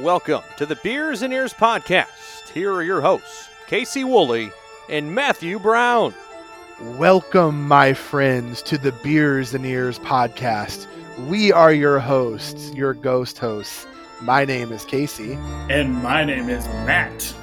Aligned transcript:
Welcome 0.00 0.40
to 0.56 0.64
the 0.64 0.76
Beers 0.76 1.20
and 1.20 1.34
Ears 1.34 1.52
podcast. 1.52 2.48
Here 2.54 2.72
are 2.72 2.82
your 2.82 3.02
hosts, 3.02 3.50
Casey 3.66 4.04
Woolley 4.04 4.50
and 4.88 5.14
Matthew 5.14 5.58
Brown. 5.58 6.14
Welcome, 6.80 7.68
my 7.68 7.92
friends, 7.92 8.62
to 8.62 8.78
the 8.78 8.92
Beers 8.92 9.52
and 9.52 9.66
Ears 9.66 9.98
podcast. 9.98 10.86
We 11.28 11.52
are 11.52 11.74
your 11.74 11.98
hosts, 11.98 12.72
your 12.72 12.94
ghost 12.94 13.38
hosts. 13.38 13.86
My 14.22 14.46
name 14.46 14.72
is 14.72 14.86
Casey. 14.86 15.34
And 15.68 15.92
my 16.02 16.24
name 16.24 16.48
is 16.48 16.64
Matt. 16.86 17.34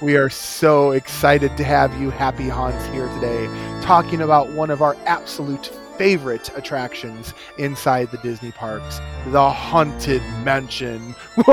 We 0.00 0.16
are 0.16 0.30
so 0.30 0.92
excited 0.92 1.56
to 1.56 1.64
have 1.64 2.00
you, 2.00 2.10
Happy 2.10 2.48
Haunts, 2.48 2.86
here 2.86 3.08
today, 3.14 3.46
talking 3.82 4.20
about 4.20 4.50
one 4.50 4.70
of 4.70 4.82
our 4.82 4.96
absolute 5.06 5.72
favorite 5.98 6.50
attractions 6.56 7.34
inside 7.58 8.10
the 8.10 8.18
Disney 8.18 8.52
parks 8.52 9.00
the 9.26 9.50
Haunted 9.50 10.22
Mansion. 10.44 11.14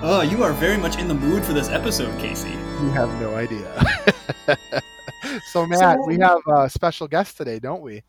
Oh, 0.00 0.20
you 0.22 0.44
are 0.44 0.52
very 0.52 0.76
much 0.78 0.96
in 0.96 1.08
the 1.08 1.14
mood 1.14 1.44
for 1.44 1.52
this 1.52 1.68
episode, 1.68 2.16
Casey. 2.20 2.50
You 2.50 2.90
have 2.90 3.12
no 3.20 3.34
idea. 3.34 3.84
so, 5.50 5.66
Matt, 5.66 5.98
So- 5.98 6.06
we 6.06 6.18
have 6.20 6.38
a 6.46 6.70
special 6.70 7.08
guest 7.08 7.36
today, 7.36 7.58
don't 7.58 7.82
we? 7.82 8.04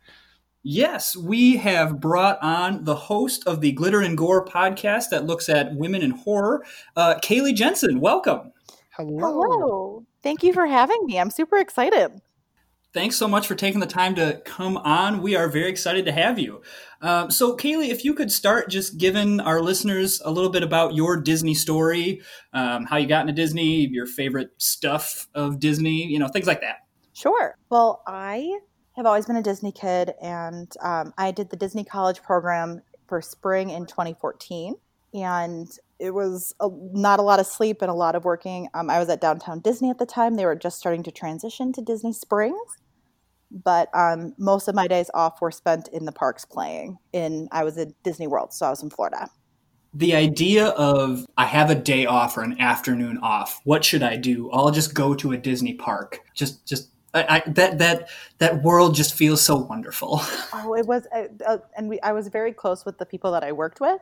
Yes, 0.62 1.16
we 1.16 1.56
have 1.56 2.00
brought 2.00 2.38
on 2.42 2.84
the 2.84 2.94
host 2.94 3.44
of 3.48 3.60
the 3.60 3.72
Glitter 3.72 4.02
and 4.02 4.16
Gore 4.16 4.44
podcast 4.44 5.08
that 5.10 5.26
looks 5.26 5.48
at 5.48 5.74
women 5.74 6.00
in 6.02 6.12
horror, 6.12 6.64
uh, 6.96 7.16
Kaylee 7.16 7.54
Jensen. 7.56 7.98
Welcome. 7.98 8.52
Hello. 8.90 9.18
Hello. 9.18 10.06
Thank 10.22 10.44
you 10.44 10.52
for 10.52 10.66
having 10.66 11.04
me. 11.06 11.18
I'm 11.18 11.30
super 11.30 11.56
excited. 11.56 12.12
Thanks 12.92 13.16
so 13.16 13.28
much 13.28 13.46
for 13.46 13.54
taking 13.54 13.78
the 13.78 13.86
time 13.86 14.16
to 14.16 14.42
come 14.44 14.76
on. 14.76 15.22
We 15.22 15.36
are 15.36 15.48
very 15.48 15.70
excited 15.70 16.04
to 16.06 16.12
have 16.12 16.40
you. 16.40 16.62
Um, 17.00 17.30
so, 17.30 17.56
Kaylee, 17.56 17.90
if 17.90 18.04
you 18.04 18.14
could 18.14 18.32
start 18.32 18.68
just 18.68 18.98
giving 18.98 19.38
our 19.38 19.60
listeners 19.60 20.20
a 20.24 20.30
little 20.30 20.50
bit 20.50 20.64
about 20.64 20.94
your 20.94 21.16
Disney 21.16 21.54
story, 21.54 22.20
um, 22.52 22.86
how 22.86 22.96
you 22.96 23.06
got 23.06 23.20
into 23.20 23.32
Disney, 23.32 23.86
your 23.86 24.06
favorite 24.06 24.50
stuff 24.58 25.28
of 25.36 25.60
Disney, 25.60 26.04
you 26.04 26.18
know, 26.18 26.26
things 26.26 26.48
like 26.48 26.62
that. 26.62 26.78
Sure. 27.12 27.56
Well, 27.70 28.02
I 28.08 28.58
have 28.96 29.06
always 29.06 29.24
been 29.24 29.36
a 29.36 29.42
Disney 29.42 29.70
kid, 29.70 30.12
and 30.20 30.72
um, 30.82 31.14
I 31.16 31.30
did 31.30 31.50
the 31.50 31.56
Disney 31.56 31.84
College 31.84 32.22
program 32.22 32.82
for 33.06 33.22
spring 33.22 33.70
in 33.70 33.86
2014. 33.86 34.74
And 35.12 35.68
it 35.98 36.12
was 36.12 36.54
a, 36.60 36.68
not 36.92 37.18
a 37.18 37.22
lot 37.22 37.40
of 37.40 37.46
sleep 37.46 37.82
and 37.82 37.90
a 37.90 37.94
lot 37.94 38.14
of 38.14 38.24
working. 38.24 38.68
Um, 38.74 38.88
I 38.88 38.98
was 38.98 39.08
at 39.08 39.20
Downtown 39.20 39.60
Disney 39.60 39.90
at 39.90 39.98
the 39.98 40.06
time. 40.06 40.36
They 40.36 40.46
were 40.46 40.56
just 40.56 40.78
starting 40.78 41.02
to 41.04 41.10
transition 41.10 41.72
to 41.74 41.82
Disney 41.82 42.12
Springs. 42.12 42.78
But 43.50 43.88
um, 43.94 44.34
most 44.38 44.68
of 44.68 44.74
my 44.76 44.86
days 44.86 45.10
off 45.12 45.40
were 45.40 45.50
spent 45.50 45.88
in 45.88 46.04
the 46.04 46.12
parks 46.12 46.44
playing. 46.44 46.98
In 47.12 47.48
I 47.50 47.64
was 47.64 47.76
in 47.76 47.94
Disney 48.04 48.28
World, 48.28 48.52
so 48.52 48.66
I 48.66 48.70
was 48.70 48.82
in 48.82 48.90
Florida. 48.90 49.28
the 49.92 50.14
idea 50.14 50.68
of 50.68 51.26
I 51.36 51.46
have 51.46 51.68
a 51.70 51.74
day 51.74 52.06
off 52.06 52.36
or 52.36 52.42
an 52.42 52.60
afternoon 52.60 53.18
off. 53.18 53.60
What 53.64 53.84
should 53.84 54.02
I 54.02 54.16
do? 54.16 54.50
I'll 54.52 54.70
just 54.70 54.94
go 54.94 55.14
to 55.14 55.32
a 55.32 55.36
Disney 55.36 55.74
park. 55.74 56.20
Just, 56.34 56.64
just 56.66 56.90
I, 57.12 57.24
I, 57.28 57.50
that 57.50 57.78
that 57.78 58.08
that 58.38 58.62
world 58.62 58.94
just 58.94 59.14
feels 59.14 59.42
so 59.42 59.56
wonderful. 59.56 60.22
Oh, 60.52 60.74
it 60.74 60.86
was, 60.86 61.06
uh, 61.14 61.24
uh, 61.46 61.58
and 61.76 61.88
we, 61.88 61.98
I 62.00 62.12
was 62.12 62.28
very 62.28 62.52
close 62.52 62.84
with 62.84 62.98
the 62.98 63.06
people 63.06 63.32
that 63.32 63.42
I 63.42 63.52
worked 63.52 63.80
with. 63.80 64.00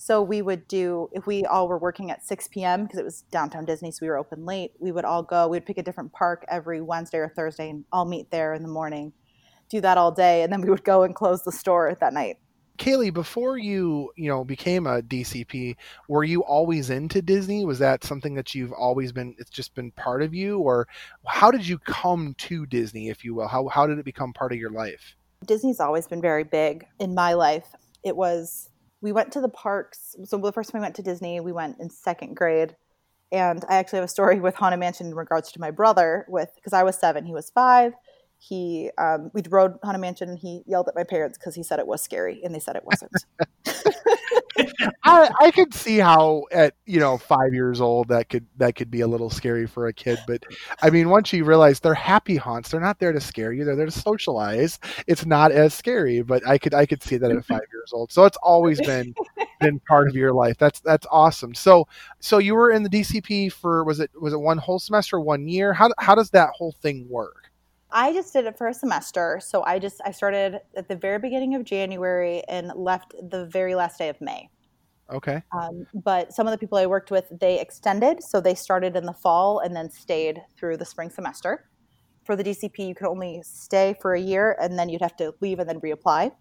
So 0.00 0.22
we 0.22 0.42
would 0.42 0.68
do 0.68 1.10
if 1.12 1.26
we 1.26 1.44
all 1.44 1.66
were 1.66 1.76
working 1.76 2.12
at 2.12 2.24
6 2.24 2.48
p.m. 2.48 2.84
because 2.84 3.00
it 3.00 3.04
was 3.04 3.22
downtown 3.32 3.64
Disney, 3.64 3.90
so 3.90 3.98
we 4.00 4.08
were 4.08 4.16
open 4.16 4.46
late. 4.46 4.72
We 4.78 4.92
would 4.92 5.04
all 5.04 5.24
go. 5.24 5.48
We'd 5.48 5.66
pick 5.66 5.76
a 5.76 5.82
different 5.82 6.12
park 6.12 6.44
every 6.48 6.80
Wednesday 6.80 7.18
or 7.18 7.28
Thursday, 7.28 7.68
and 7.68 7.84
all 7.92 8.04
meet 8.04 8.30
there 8.30 8.54
in 8.54 8.62
the 8.62 8.68
morning. 8.68 9.12
Do 9.68 9.80
that 9.80 9.98
all 9.98 10.12
day, 10.12 10.44
and 10.44 10.52
then 10.52 10.60
we 10.62 10.70
would 10.70 10.84
go 10.84 11.02
and 11.02 11.16
close 11.16 11.42
the 11.42 11.50
store 11.50 11.96
that 12.00 12.12
night. 12.12 12.38
Kaylee, 12.78 13.12
before 13.12 13.58
you, 13.58 14.12
you 14.16 14.28
know, 14.28 14.44
became 14.44 14.86
a 14.86 15.02
DCP, 15.02 15.74
were 16.08 16.22
you 16.22 16.44
always 16.44 16.90
into 16.90 17.20
Disney? 17.20 17.64
Was 17.64 17.80
that 17.80 18.04
something 18.04 18.36
that 18.36 18.54
you've 18.54 18.72
always 18.72 19.10
been 19.10 19.34
it's 19.36 19.50
just 19.50 19.74
been 19.74 19.90
part 19.90 20.22
of 20.22 20.32
you 20.32 20.60
or 20.60 20.86
how 21.26 21.50
did 21.50 21.66
you 21.66 21.76
come 21.78 22.36
to 22.38 22.66
Disney, 22.66 23.08
if 23.08 23.24
you 23.24 23.34
will? 23.34 23.48
How 23.48 23.66
how 23.66 23.88
did 23.88 23.98
it 23.98 24.04
become 24.04 24.32
part 24.32 24.52
of 24.52 24.58
your 24.58 24.70
life? 24.70 25.16
Disney's 25.44 25.80
always 25.80 26.06
been 26.06 26.20
very 26.20 26.44
big 26.44 26.86
in 27.00 27.16
my 27.16 27.32
life. 27.32 27.66
It 28.04 28.16
was 28.16 28.70
we 29.00 29.12
went 29.12 29.32
to 29.32 29.40
the 29.40 29.48
parks. 29.48 30.16
So 30.24 30.38
the 30.38 30.52
first 30.52 30.70
time 30.70 30.80
we 30.80 30.84
went 30.84 30.96
to 30.96 31.02
Disney, 31.02 31.40
we 31.40 31.52
went 31.52 31.78
in 31.80 31.90
second 31.90 32.34
grade, 32.34 32.76
and 33.30 33.64
I 33.68 33.76
actually 33.76 33.98
have 33.98 34.06
a 34.06 34.08
story 34.08 34.40
with 34.40 34.54
Haunted 34.54 34.80
Mansion 34.80 35.06
in 35.06 35.14
regards 35.14 35.52
to 35.52 35.60
my 35.60 35.70
brother. 35.70 36.26
With 36.28 36.50
because 36.54 36.72
I 36.72 36.82
was 36.82 36.98
seven, 36.98 37.24
he 37.24 37.32
was 37.32 37.50
five. 37.50 37.92
He 38.38 38.90
um, 38.98 39.30
we 39.34 39.42
rode 39.48 39.78
Haunted 39.82 40.00
Mansion, 40.00 40.28
and 40.28 40.38
he 40.38 40.62
yelled 40.66 40.88
at 40.88 40.94
my 40.94 41.04
parents 41.04 41.38
because 41.38 41.54
he 41.54 41.62
said 41.62 41.78
it 41.78 41.86
was 41.86 42.02
scary, 42.02 42.40
and 42.44 42.54
they 42.54 42.60
said 42.60 42.76
it 42.76 42.84
wasn't. 42.84 43.12
I, 45.04 45.30
I 45.40 45.50
could 45.50 45.72
see 45.74 45.98
how 45.98 46.44
at 46.52 46.74
you 46.86 47.00
know 47.00 47.18
five 47.18 47.52
years 47.52 47.80
old 47.80 48.08
that 48.08 48.28
could 48.28 48.46
that 48.56 48.74
could 48.76 48.90
be 48.90 49.00
a 49.00 49.06
little 49.06 49.30
scary 49.30 49.66
for 49.66 49.86
a 49.86 49.92
kid, 49.92 50.18
but 50.26 50.42
I 50.82 50.90
mean 50.90 51.08
once 51.08 51.32
you 51.32 51.44
realize 51.44 51.80
they're 51.80 51.94
happy 51.94 52.36
haunts, 52.36 52.70
they're 52.70 52.80
not 52.80 52.98
there 52.98 53.12
to 53.12 53.20
scare 53.20 53.52
you, 53.52 53.64
they're 53.64 53.76
there 53.76 53.86
to 53.86 53.92
socialize. 53.92 54.78
It's 55.06 55.26
not 55.26 55.52
as 55.52 55.74
scary, 55.74 56.22
but 56.22 56.46
I 56.46 56.58
could 56.58 56.74
I 56.74 56.86
could 56.86 57.02
see 57.02 57.16
that 57.16 57.30
at 57.30 57.44
five 57.44 57.62
years 57.72 57.92
old. 57.92 58.12
So 58.12 58.24
it's 58.24 58.38
always 58.42 58.80
been 58.80 59.14
been 59.60 59.80
part 59.80 60.08
of 60.08 60.14
your 60.14 60.32
life. 60.32 60.58
That's 60.58 60.80
that's 60.80 61.06
awesome. 61.10 61.54
So 61.54 61.86
so 62.20 62.38
you 62.38 62.54
were 62.54 62.70
in 62.70 62.82
the 62.82 62.90
DCP 62.90 63.52
for 63.52 63.84
was 63.84 64.00
it 64.00 64.10
was 64.20 64.32
it 64.32 64.40
one 64.40 64.58
whole 64.58 64.78
semester, 64.78 65.20
one 65.20 65.48
year? 65.48 65.72
How 65.72 65.90
how 65.98 66.14
does 66.14 66.30
that 66.30 66.50
whole 66.50 66.72
thing 66.72 67.06
work? 67.08 67.47
I 67.90 68.12
just 68.12 68.32
did 68.32 68.44
it 68.46 68.58
for 68.58 68.68
a 68.68 68.74
semester, 68.74 69.40
so 69.42 69.64
I 69.64 69.78
just 69.78 70.00
I 70.04 70.10
started 70.10 70.60
at 70.76 70.88
the 70.88 70.96
very 70.96 71.18
beginning 71.18 71.54
of 71.54 71.64
January 71.64 72.42
and 72.48 72.72
left 72.74 73.14
the 73.30 73.46
very 73.46 73.74
last 73.74 73.98
day 73.98 74.08
of 74.08 74.20
May. 74.20 74.50
Okay. 75.10 75.42
Um, 75.52 75.86
but 75.94 76.32
some 76.34 76.46
of 76.46 76.50
the 76.50 76.58
people 76.58 76.76
I 76.76 76.86
worked 76.86 77.10
with, 77.10 77.26
they 77.40 77.60
extended. 77.60 78.22
So 78.22 78.40
they 78.40 78.54
started 78.54 78.94
in 78.94 79.06
the 79.06 79.12
fall 79.12 79.60
and 79.60 79.74
then 79.74 79.90
stayed 79.90 80.42
through 80.56 80.76
the 80.76 80.84
spring 80.84 81.10
semester. 81.10 81.66
For 82.24 82.36
the 82.36 82.44
DCP, 82.44 82.88
you 82.88 82.94
could 82.94 83.06
only 83.06 83.42
stay 83.42 83.96
for 84.02 84.14
a 84.14 84.20
year 84.20 84.56
and 84.60 84.78
then 84.78 84.90
you'd 84.90 85.00
have 85.00 85.16
to 85.16 85.34
leave 85.40 85.60
and 85.60 85.68
then 85.68 85.80
reapply. 85.80 86.32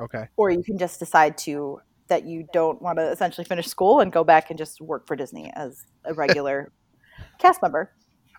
Okay. 0.00 0.24
Or 0.36 0.50
you 0.50 0.64
can 0.64 0.78
just 0.78 0.98
decide 0.98 1.38
to 1.38 1.80
that 2.08 2.24
you 2.24 2.46
don't 2.52 2.80
want 2.82 2.98
to 2.98 3.08
essentially 3.08 3.44
finish 3.44 3.66
school 3.66 4.00
and 4.00 4.10
go 4.10 4.24
back 4.24 4.50
and 4.50 4.58
just 4.58 4.80
work 4.80 5.06
for 5.06 5.14
Disney 5.14 5.52
as 5.54 5.84
a 6.04 6.14
regular 6.14 6.72
cast 7.38 7.62
member. 7.62 7.92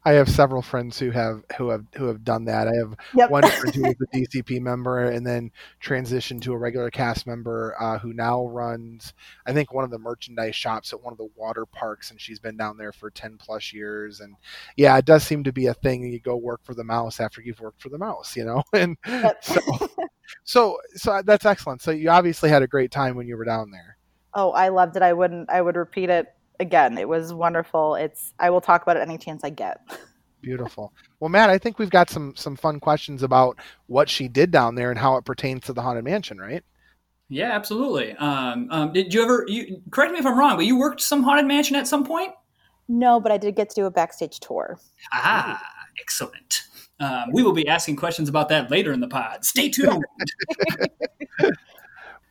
I 0.05 0.13
have 0.13 0.29
several 0.29 0.61
friends 0.61 0.97
who 0.99 1.11
have 1.11 1.43
who 1.57 1.69
have 1.69 1.85
who 1.95 2.05
have 2.05 2.23
done 2.23 2.45
that. 2.45 2.67
I 2.67 2.75
have 2.75 2.95
Yep. 3.13 3.29
one 3.29 3.49
friend 3.49 3.73
who 3.75 3.85
was 3.87 3.95
a 4.01 4.07
DCP 4.17 4.59
member 4.59 5.05
and 5.05 5.25
then 5.25 5.51
transitioned 5.83 6.41
to 6.43 6.53
a 6.53 6.57
regular 6.57 6.89
cast 6.89 7.27
member 7.27 7.75
uh, 7.79 7.99
who 7.99 8.13
now 8.13 8.45
runs, 8.47 9.13
I 9.45 9.53
think, 9.53 9.73
one 9.73 9.83
of 9.83 9.91
the 9.91 9.99
merchandise 9.99 10.55
shops 10.55 10.93
at 10.93 11.01
one 11.01 11.11
of 11.13 11.17
the 11.17 11.29
water 11.35 11.65
parks, 11.65 12.11
and 12.11 12.19
she's 12.21 12.39
been 12.39 12.57
down 12.57 12.77
there 12.77 12.91
for 12.93 13.09
ten 13.11 13.37
plus 13.37 13.73
years. 13.73 14.19
And 14.21 14.35
yeah, 14.75 14.97
it 14.97 15.05
does 15.05 15.23
seem 15.23 15.43
to 15.43 15.53
be 15.53 15.67
a 15.67 15.73
thing. 15.73 16.03
You 16.11 16.19
go 16.19 16.35
work 16.37 16.61
for 16.63 16.73
the 16.73 16.83
mouse 16.83 17.19
after 17.19 17.41
you've 17.41 17.59
worked 17.59 17.81
for 17.81 17.89
the 17.89 17.97
mouse, 17.97 18.35
you 18.35 18.45
know. 18.45 18.63
And 18.73 18.97
Yep. 19.05 19.41
so, 19.41 19.61
so 20.43 20.77
so 20.95 21.21
that's 21.25 21.45
excellent. 21.45 21.81
So 21.81 21.91
you 21.91 22.09
obviously 22.09 22.49
had 22.49 22.63
a 22.63 22.67
great 22.67 22.91
time 22.91 23.15
when 23.15 23.27
you 23.27 23.37
were 23.37 23.45
down 23.45 23.71
there. 23.71 23.97
oh, 24.33 24.51
I 24.51 24.69
loved 24.69 24.95
it. 24.95 25.01
I 25.01 25.13
wouldn't 25.13 25.49
I 25.49 25.61
would 25.61 25.75
repeat 25.75 26.09
it 26.09 26.27
again. 26.59 26.97
It 26.97 27.07
was 27.07 27.33
wonderful. 27.33 27.95
It's 27.95 28.33
I 28.39 28.49
will 28.49 28.61
talk 28.61 28.81
about 28.81 28.97
it 28.97 29.01
any 29.01 29.17
chance 29.17 29.43
I 29.43 29.49
get. 29.49 29.81
Beautiful. 30.41 30.93
Well, 31.19 31.29
Matt, 31.29 31.49
I 31.49 31.57
think 31.57 31.79
we've 31.79 31.89
got 31.89 32.09
some 32.09 32.33
some 32.35 32.55
fun 32.55 32.79
questions 32.79 33.23
about 33.23 33.57
what 33.87 34.09
she 34.09 34.27
did 34.27 34.51
down 34.51 34.75
there 34.75 34.89
and 34.89 34.99
how 34.99 35.17
it 35.17 35.25
pertains 35.25 35.65
to 35.65 35.73
the 35.73 35.81
haunted 35.81 36.05
mansion, 36.05 36.37
right? 36.37 36.63
Yeah, 37.27 37.51
absolutely. 37.51 38.13
Um, 38.13 38.67
um, 38.71 38.93
did 38.93 39.13
you 39.13 39.21
ever? 39.21 39.45
You 39.47 39.81
correct 39.91 40.13
me 40.13 40.19
if 40.19 40.25
I'm 40.25 40.37
wrong, 40.37 40.55
but 40.55 40.65
you 40.65 40.77
worked 40.77 41.01
some 41.01 41.23
haunted 41.23 41.45
mansion 41.45 41.75
at 41.75 41.87
some 41.87 42.05
point. 42.05 42.31
No, 42.87 43.19
but 43.19 43.31
I 43.31 43.37
did 43.37 43.55
get 43.55 43.69
to 43.69 43.75
do 43.75 43.85
a 43.85 43.91
backstage 43.91 44.39
tour. 44.39 44.79
Ah, 45.13 45.61
excellent. 46.01 46.63
Um, 46.99 47.31
we 47.31 47.43
will 47.43 47.53
be 47.53 47.67
asking 47.67 47.95
questions 47.95 48.27
about 48.27 48.49
that 48.49 48.71
later 48.71 48.91
in 48.91 48.99
the 48.99 49.07
pod. 49.07 49.45
Stay 49.45 49.69
tuned. 49.69 50.03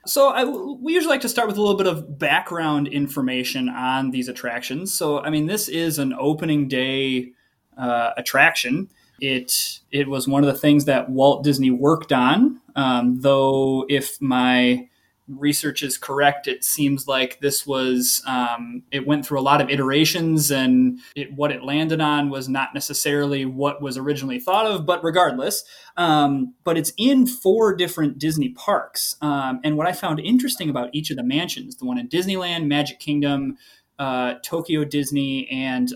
so, 0.09 0.29
I, 0.31 0.45
we 0.45 0.95
usually 0.95 1.13
like 1.13 1.21
to 1.21 1.29
start 1.29 1.49
with 1.49 1.59
a 1.59 1.61
little 1.61 1.77
bit 1.77 1.87
of 1.87 2.19
background 2.19 2.89
information 2.89 3.69
on 3.69 4.11
these 4.11 4.29
attractions. 4.29 4.93
So, 4.93 5.21
I 5.21 5.31
mean, 5.31 5.47
this 5.47 5.69
is 5.69 5.99
an 5.99 6.15
opening 6.19 6.67
day 6.69 7.33
uh, 7.77 8.13
attraction. 8.17 8.89
It 9.21 9.81
it 9.91 10.09
was 10.09 10.29
one 10.29 10.45
of 10.45 10.53
the 10.53 10.59
things 10.59 10.85
that 10.87 11.11
Walt 11.11 11.45
Disney 11.45 11.71
worked 11.71 12.13
on. 12.13 12.61
Um, 12.77 13.21
though, 13.21 13.85
if 13.89 14.21
my 14.21 14.89
research 15.29 15.83
is 15.83 15.99
correct, 15.99 16.49
it 16.49 16.65
seems 16.65 17.07
like 17.07 17.41
this 17.41 17.67
was 17.67 18.23
um, 18.27 18.83
it 18.91 19.07
went 19.07 19.27
through 19.27 19.39
a 19.39 19.43
lot 19.43 19.61
of 19.61 19.69
iterations, 19.69 20.51
and 20.51 20.99
it, 21.15 21.33
what 21.35 21.53
it 21.53 21.63
landed 21.63 22.01
on 22.01 22.31
was 22.31 22.49
not 22.49 22.75
necessarily 22.75 23.45
what 23.45 23.83
was 23.83 23.97
originally 23.97 24.41
thought 24.41 24.67
of. 24.67 24.87
But 24.87 25.05
regardless, 25.05 25.65
um, 25.97 26.55
but 26.65 26.79
it's 26.79 26.93
in 26.97 27.27
four 27.27 27.75
different 27.75 28.19
Disney 28.19 28.51
parks. 28.51 29.17
Um, 29.21 29.61
and 29.65 29.77
what 29.77 29.87
I 29.87 29.93
found 29.93 30.21
interesting 30.21 30.71
about 30.71 30.91
each 30.93 31.11
of 31.11 31.17
the 31.17 31.25
mansions, 31.25 31.77
the 31.77 31.85
one 31.85 31.99
in 31.99 32.09
Disneyland, 32.09 32.67
Magic 32.67 32.99
Kingdom, 32.99 33.59
uh, 33.99 34.35
Tokyo 34.43 34.85
Disney, 34.85 35.49
and 35.51 35.93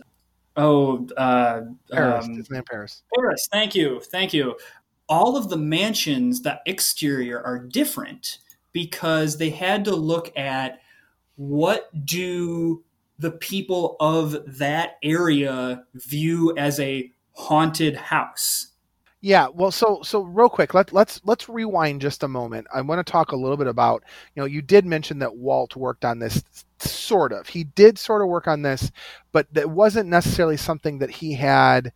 oh, 0.57 1.09
uh, 1.17 1.63
Paris, 1.91 2.25
um, 2.25 2.37
Disneyland 2.37 2.67
Paris. 2.67 3.03
Paris. 3.15 3.49
Thank 3.51 3.75
you. 3.75 4.01
Thank 4.01 4.33
you. 4.33 4.57
All 5.09 5.37
of 5.37 5.51
the 5.51 5.57
mansions, 5.57 6.43
the 6.43 6.61
exterior 6.67 7.43
are 7.43 7.59
different 7.59 8.39
because 8.73 9.39
they 9.39 9.51
had 9.51 9.85
to 9.85 9.95
look 9.95 10.37
at 10.37 10.81
what 11.37 11.91
do 12.05 12.85
the 13.19 13.31
people 13.31 13.97
of 14.01 14.37
that 14.59 14.97
area 15.03 15.85
view 15.95 16.55
as 16.57 16.79
a 16.81 17.11
haunted 17.33 17.97
house? 17.97 18.69
Yeah, 19.25 19.47
well, 19.55 19.71
so 19.71 20.01
so 20.03 20.23
real 20.23 20.49
quick, 20.49 20.75
let 20.75 20.93
let's 20.93 21.21
let's 21.25 21.49
rewind 21.49 22.01
just 22.01 22.25
a 22.25 22.29
moment. 22.29 22.67
I 22.75 22.81
want 22.81 23.07
to 23.07 23.11
talk 23.11 23.31
a 23.31 23.37
little 23.37 23.57
bit 23.57 23.69
about, 23.69 24.03
you 24.35 24.43
know, 24.43 24.47
you 24.47 24.63
did 24.63 24.85
mention 24.85 25.21
that 25.21 25.37
Walt 25.37 25.77
worked 25.77 26.05
on 26.05 26.19
this 26.19 26.43
sort 26.81 27.33
of. 27.33 27.49
He 27.49 27.63
did 27.63 28.01
sort 28.01 28.21
of 28.21 28.27
work 28.27 28.49
on 28.49 28.63
this, 28.63 28.91
but 29.31 29.47
that 29.55 29.71
wasn't 29.71 30.09
necessarily 30.09 30.57
something 30.57 30.99
that 30.99 31.11
he 31.11 31.35
had 31.35 31.93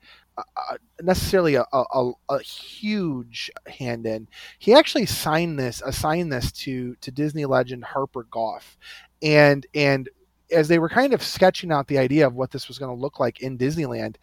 necessarily 1.03 1.55
a, 1.55 1.65
a, 1.73 2.13
a, 2.29 2.39
huge 2.41 3.51
hand 3.67 4.07
in. 4.07 4.29
He 4.59 4.75
actually 4.75 5.07
signed 5.07 5.59
this, 5.59 5.83
assigned 5.85 6.33
this 6.33 6.53
to 6.53 6.95
to 6.97 7.11
Disney 7.11 7.45
legend 7.45 7.85
Harper 7.85 8.25
Goff, 8.31 8.77
and 9.23 9.67
and 9.75 10.09
as 10.51 10.69
they 10.69 10.79
were 10.79 10.89
kind 10.89 11.13
of 11.13 11.23
sketching 11.23 11.73
out 11.73 11.89
the 11.89 11.99
idea 11.99 12.27
of 12.27 12.35
what 12.35 12.51
this 12.51 12.69
was 12.69 12.79
going 12.79 12.95
to 12.95 13.01
look 13.01 13.19
like 13.19 13.41
in 13.41 13.59
Disneyland, 13.59 14.17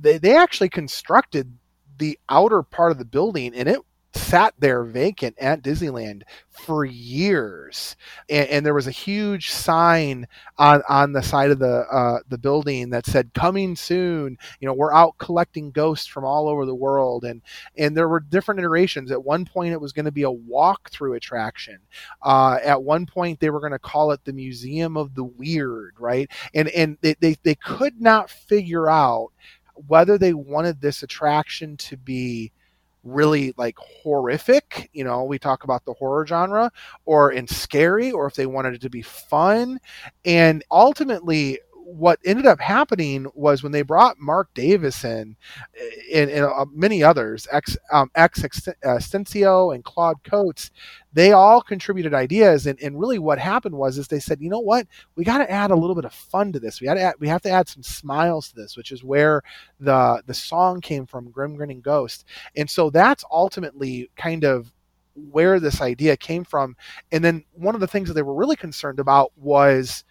they, 0.00 0.18
they 0.18 0.36
actually 0.36 0.68
constructed 0.68 1.56
the 1.98 2.18
outer 2.28 2.62
part 2.62 2.92
of 2.92 2.98
the 2.98 3.04
building 3.04 3.54
and 3.54 3.68
it 3.68 3.80
sat 4.14 4.54
there 4.58 4.84
vacant 4.84 5.36
at 5.38 5.62
Disneyland 5.62 6.22
for 6.50 6.84
years, 6.84 7.96
and, 8.28 8.48
and, 8.48 8.66
there 8.66 8.74
was 8.74 8.86
a 8.86 8.92
huge 8.92 9.50
sign 9.50 10.26
on 10.58 10.82
on 10.88 11.12
the 11.12 11.22
side 11.22 11.50
of 11.50 11.58
the 11.58 11.86
uh, 11.90 12.18
the 12.28 12.36
building 12.36 12.90
that 12.90 13.06
said 13.06 13.32
"Coming 13.34 13.74
soon." 13.74 14.36
You 14.60 14.66
know, 14.66 14.74
we're 14.74 14.92
out 14.92 15.16
collecting 15.18 15.70
ghosts 15.70 16.06
from 16.06 16.24
all 16.24 16.48
over 16.48 16.66
the 16.66 16.74
world, 16.74 17.24
and 17.24 17.40
and 17.76 17.96
there 17.96 18.08
were 18.08 18.20
different 18.20 18.60
iterations. 18.60 19.10
At 19.10 19.24
one 19.24 19.44
point, 19.46 19.72
it 19.72 19.80
was 19.80 19.92
going 19.92 20.04
to 20.04 20.12
be 20.12 20.22
a 20.22 20.30
walk-through 20.30 21.14
attraction. 21.14 21.78
Uh, 22.22 22.58
at 22.62 22.82
one 22.82 23.06
point, 23.06 23.40
they 23.40 23.50
were 23.50 23.60
going 23.60 23.72
to 23.72 23.78
call 23.78 24.12
it 24.12 24.24
the 24.24 24.32
Museum 24.32 24.96
of 24.96 25.14
the 25.14 25.24
Weird, 25.24 25.94
right? 25.98 26.30
And 26.54 26.68
and 26.68 26.98
they, 27.00 27.14
they, 27.20 27.36
they 27.42 27.54
could 27.54 28.00
not 28.00 28.30
figure 28.30 28.88
out 28.90 29.30
whether 29.86 30.18
they 30.18 30.34
wanted 30.34 30.80
this 30.80 31.02
attraction 31.02 31.76
to 31.78 31.96
be 31.96 32.52
really 33.04 33.52
like 33.56 33.76
horrific 33.78 34.88
you 34.92 35.02
know 35.02 35.24
we 35.24 35.38
talk 35.38 35.64
about 35.64 35.84
the 35.84 35.92
horror 35.94 36.26
genre 36.26 36.70
or 37.04 37.32
in 37.32 37.46
scary 37.46 38.12
or 38.12 38.26
if 38.26 38.34
they 38.34 38.46
wanted 38.46 38.74
it 38.74 38.80
to 38.82 38.90
be 38.90 39.02
fun. 39.02 39.78
And 40.24 40.64
ultimately 40.70 41.58
what 41.92 42.18
ended 42.24 42.46
up 42.46 42.58
happening 42.60 43.26
was 43.34 43.62
when 43.62 43.72
they 43.72 43.82
brought 43.82 44.18
Marc 44.18 44.52
Davis 44.54 45.04
in, 45.04 45.36
and, 46.12 46.30
and 46.30 46.44
uh, 46.44 46.64
many 46.72 47.02
others, 47.02 47.46
ex 47.50 47.76
um, 47.92 48.10
X 48.14 48.40
Atencio 48.84 49.74
and 49.74 49.84
Claude 49.84 50.22
Coats, 50.24 50.70
they 51.12 51.32
all 51.32 51.60
contributed 51.60 52.14
ideas. 52.14 52.66
And, 52.66 52.80
and 52.80 52.98
really, 52.98 53.18
what 53.18 53.38
happened 53.38 53.74
was 53.74 53.98
is 53.98 54.08
they 54.08 54.20
said, 54.20 54.40
you 54.40 54.48
know 54.48 54.60
what, 54.60 54.86
we 55.16 55.24
got 55.24 55.38
to 55.38 55.50
add 55.50 55.70
a 55.70 55.76
little 55.76 55.94
bit 55.94 56.06
of 56.06 56.14
fun 56.14 56.52
to 56.52 56.60
this. 56.60 56.80
We 56.80 56.86
got 56.86 56.94
to 56.94 57.14
we 57.18 57.28
have 57.28 57.42
to 57.42 57.50
add 57.50 57.68
some 57.68 57.82
smiles 57.82 58.48
to 58.48 58.54
this, 58.56 58.76
which 58.76 58.90
is 58.90 59.04
where 59.04 59.42
the 59.78 60.22
the 60.26 60.34
song 60.34 60.80
came 60.80 61.06
from, 61.06 61.30
Grim 61.30 61.56
Grinning 61.56 61.82
Ghost. 61.82 62.24
And 62.56 62.68
so 62.68 62.90
that's 62.90 63.24
ultimately 63.30 64.10
kind 64.16 64.44
of 64.44 64.72
where 65.14 65.60
this 65.60 65.82
idea 65.82 66.16
came 66.16 66.44
from. 66.44 66.74
And 67.10 67.22
then 67.22 67.44
one 67.52 67.74
of 67.74 67.82
the 67.82 67.86
things 67.86 68.08
that 68.08 68.14
they 68.14 68.22
were 68.22 68.34
really 68.34 68.56
concerned 68.56 68.98
about 68.98 69.32
was 69.36 70.04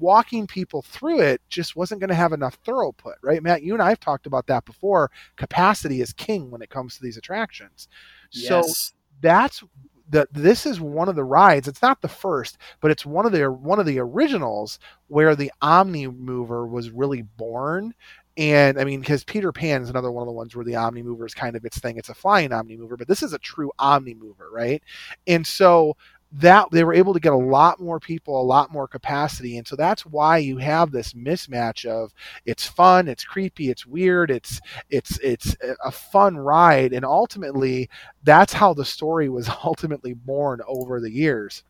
walking 0.00 0.46
people 0.46 0.82
through 0.82 1.20
it 1.20 1.40
just 1.48 1.76
wasn't 1.76 2.00
going 2.00 2.08
to 2.08 2.14
have 2.14 2.32
enough 2.32 2.62
throughput, 2.64 3.14
right? 3.22 3.42
Matt, 3.42 3.62
you 3.62 3.74
and 3.74 3.82
I 3.82 3.90
have 3.90 4.00
talked 4.00 4.26
about 4.26 4.46
that 4.46 4.64
before. 4.64 5.10
Capacity 5.36 6.00
is 6.00 6.12
king 6.12 6.50
when 6.50 6.62
it 6.62 6.70
comes 6.70 6.96
to 6.96 7.02
these 7.02 7.16
attractions. 7.16 7.88
Yes. 8.32 8.48
So 8.48 8.94
that's 9.20 9.62
the 10.08 10.26
this 10.32 10.66
is 10.66 10.80
one 10.80 11.08
of 11.08 11.16
the 11.16 11.24
rides. 11.24 11.68
It's 11.68 11.82
not 11.82 12.00
the 12.00 12.08
first, 12.08 12.58
but 12.80 12.90
it's 12.90 13.06
one 13.06 13.26
of 13.26 13.32
the 13.32 13.50
one 13.50 13.78
of 13.78 13.86
the 13.86 13.98
originals 13.98 14.78
where 15.08 15.34
the 15.34 15.52
Omni 15.62 16.08
Mover 16.08 16.66
was 16.66 16.90
really 16.90 17.22
born. 17.22 17.94
And 18.38 18.78
I 18.78 18.84
mean, 18.84 19.00
because 19.00 19.24
Peter 19.24 19.50
Pan 19.50 19.82
is 19.82 19.88
another 19.88 20.12
one 20.12 20.22
of 20.22 20.26
the 20.26 20.32
ones 20.32 20.54
where 20.54 20.64
the 20.64 20.76
Omni 20.76 21.02
Mover 21.02 21.24
is 21.24 21.34
kind 21.34 21.56
of 21.56 21.64
its 21.64 21.78
thing. 21.78 21.96
It's 21.96 22.10
a 22.10 22.14
flying 22.14 22.52
Omni 22.52 22.76
Mover, 22.76 22.96
but 22.96 23.08
this 23.08 23.22
is 23.22 23.32
a 23.32 23.38
true 23.38 23.72
Omni 23.78 24.14
Mover, 24.14 24.50
right? 24.52 24.82
And 25.26 25.46
so 25.46 25.96
that 26.38 26.70
they 26.70 26.84
were 26.84 26.92
able 26.92 27.14
to 27.14 27.20
get 27.20 27.32
a 27.32 27.36
lot 27.36 27.80
more 27.80 27.98
people, 27.98 28.38
a 28.38 28.42
lot 28.44 28.70
more 28.70 28.86
capacity. 28.86 29.56
And 29.56 29.66
so 29.66 29.74
that's 29.74 30.04
why 30.04 30.36
you 30.36 30.58
have 30.58 30.90
this 30.90 31.14
mismatch 31.14 31.86
of 31.86 32.12
it's 32.44 32.66
fun, 32.66 33.08
it's 33.08 33.24
creepy, 33.24 33.70
it's 33.70 33.86
weird, 33.86 34.30
it's 34.30 34.60
it's 34.90 35.18
it's 35.20 35.56
a 35.82 35.90
fun 35.90 36.36
ride. 36.36 36.92
And 36.92 37.06
ultimately 37.06 37.88
that's 38.22 38.52
how 38.52 38.74
the 38.74 38.84
story 38.84 39.30
was 39.30 39.48
ultimately 39.64 40.12
born 40.12 40.60
over 40.68 41.00
the 41.00 41.10
years. 41.10 41.62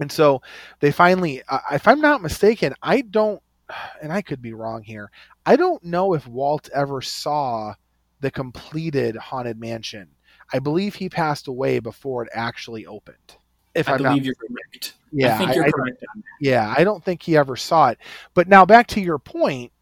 And 0.00 0.10
so 0.10 0.40
they 0.80 0.90
finally 0.90 1.42
if 1.70 1.86
I'm 1.86 2.00
not 2.00 2.22
mistaken, 2.22 2.74
I 2.82 3.02
don't 3.02 3.42
and 4.02 4.10
I 4.10 4.22
could 4.22 4.40
be 4.40 4.54
wrong 4.54 4.82
here. 4.82 5.10
I 5.44 5.56
don't 5.56 5.84
know 5.84 6.14
if 6.14 6.26
Walt 6.26 6.70
ever 6.74 7.02
saw 7.02 7.74
the 8.20 8.30
completed 8.30 9.16
Haunted 9.16 9.60
Mansion. 9.60 10.08
I 10.50 10.60
believe 10.60 10.94
he 10.94 11.10
passed 11.10 11.46
away 11.46 11.78
before 11.78 12.22
it 12.22 12.30
actually 12.32 12.86
opened 12.86 13.36
if 13.78 13.88
I 13.88 13.92
I'm 13.92 13.98
believe 13.98 14.16
not, 14.16 14.24
you're 14.24 14.34
correct. 14.34 14.94
Yeah, 15.12 15.34
I 15.34 15.38
think 15.38 15.54
you're 15.54 15.64
I, 15.64 15.70
correct. 15.70 16.04
I, 16.14 16.20
yeah, 16.40 16.74
I 16.76 16.84
don't 16.84 17.02
think 17.04 17.22
he 17.22 17.36
ever 17.36 17.56
saw 17.56 17.88
it. 17.88 17.98
But 18.34 18.48
now 18.48 18.66
back 18.66 18.86
to 18.88 19.00
your 19.00 19.18
point, 19.18 19.72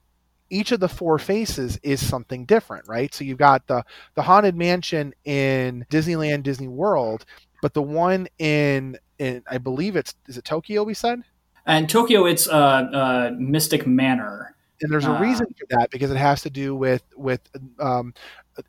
each 0.50 0.72
of 0.72 0.80
the 0.80 0.88
four 0.88 1.18
faces 1.18 1.78
is 1.82 2.04
something 2.04 2.44
different, 2.44 2.86
right? 2.86 3.12
So 3.12 3.24
you've 3.24 3.38
got 3.38 3.66
the 3.66 3.84
the 4.14 4.22
haunted 4.22 4.54
mansion 4.54 5.14
in 5.24 5.84
Disneyland, 5.90 6.42
Disney 6.42 6.68
World, 6.68 7.24
but 7.62 7.74
the 7.74 7.82
one 7.82 8.28
in 8.38 8.96
in 9.18 9.42
I 9.50 9.58
believe 9.58 9.96
it's 9.96 10.14
is 10.26 10.38
it 10.38 10.44
Tokyo? 10.44 10.84
We 10.84 10.94
said. 10.94 11.22
And 11.68 11.88
Tokyo, 11.90 12.26
it's 12.26 12.46
uh, 12.48 12.52
uh, 12.54 13.30
Mystic 13.36 13.88
Manor. 13.88 14.54
And 14.80 14.92
there's 14.92 15.06
a 15.06 15.16
uh, 15.16 15.20
reason 15.20 15.46
for 15.58 15.66
that 15.70 15.90
because 15.90 16.12
it 16.12 16.16
has 16.16 16.42
to 16.42 16.50
do 16.50 16.76
with 16.76 17.02
with 17.16 17.40
um, 17.80 18.14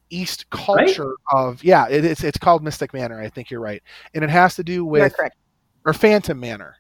East 0.10 0.50
culture 0.50 1.10
right? 1.10 1.16
of 1.34 1.64
yeah, 1.64 1.88
it, 1.88 2.06
it's 2.06 2.24
it's 2.24 2.38
called 2.38 2.64
Mystic 2.64 2.94
Manor. 2.94 3.22
I 3.22 3.30
think 3.30 3.52
you're 3.52 3.62
right, 3.62 3.82
and 4.14 4.24
it 4.24 4.30
has 4.30 4.56
to 4.56 4.64
do 4.64 4.86
with 4.86 5.16
or 5.86 5.94
Phantom 5.94 6.40
Manor, 6.40 6.76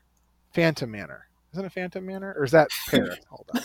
Phantom 0.54 0.90
Manor. 0.90 1.28
Isn't 1.54 1.66
it 1.66 1.72
Phantom 1.72 2.06
Manor 2.06 2.36
or 2.38 2.44
is 2.44 2.52
that 2.52 2.68
Paris? 2.90 3.18
Hold 3.30 3.50
on. 3.54 3.62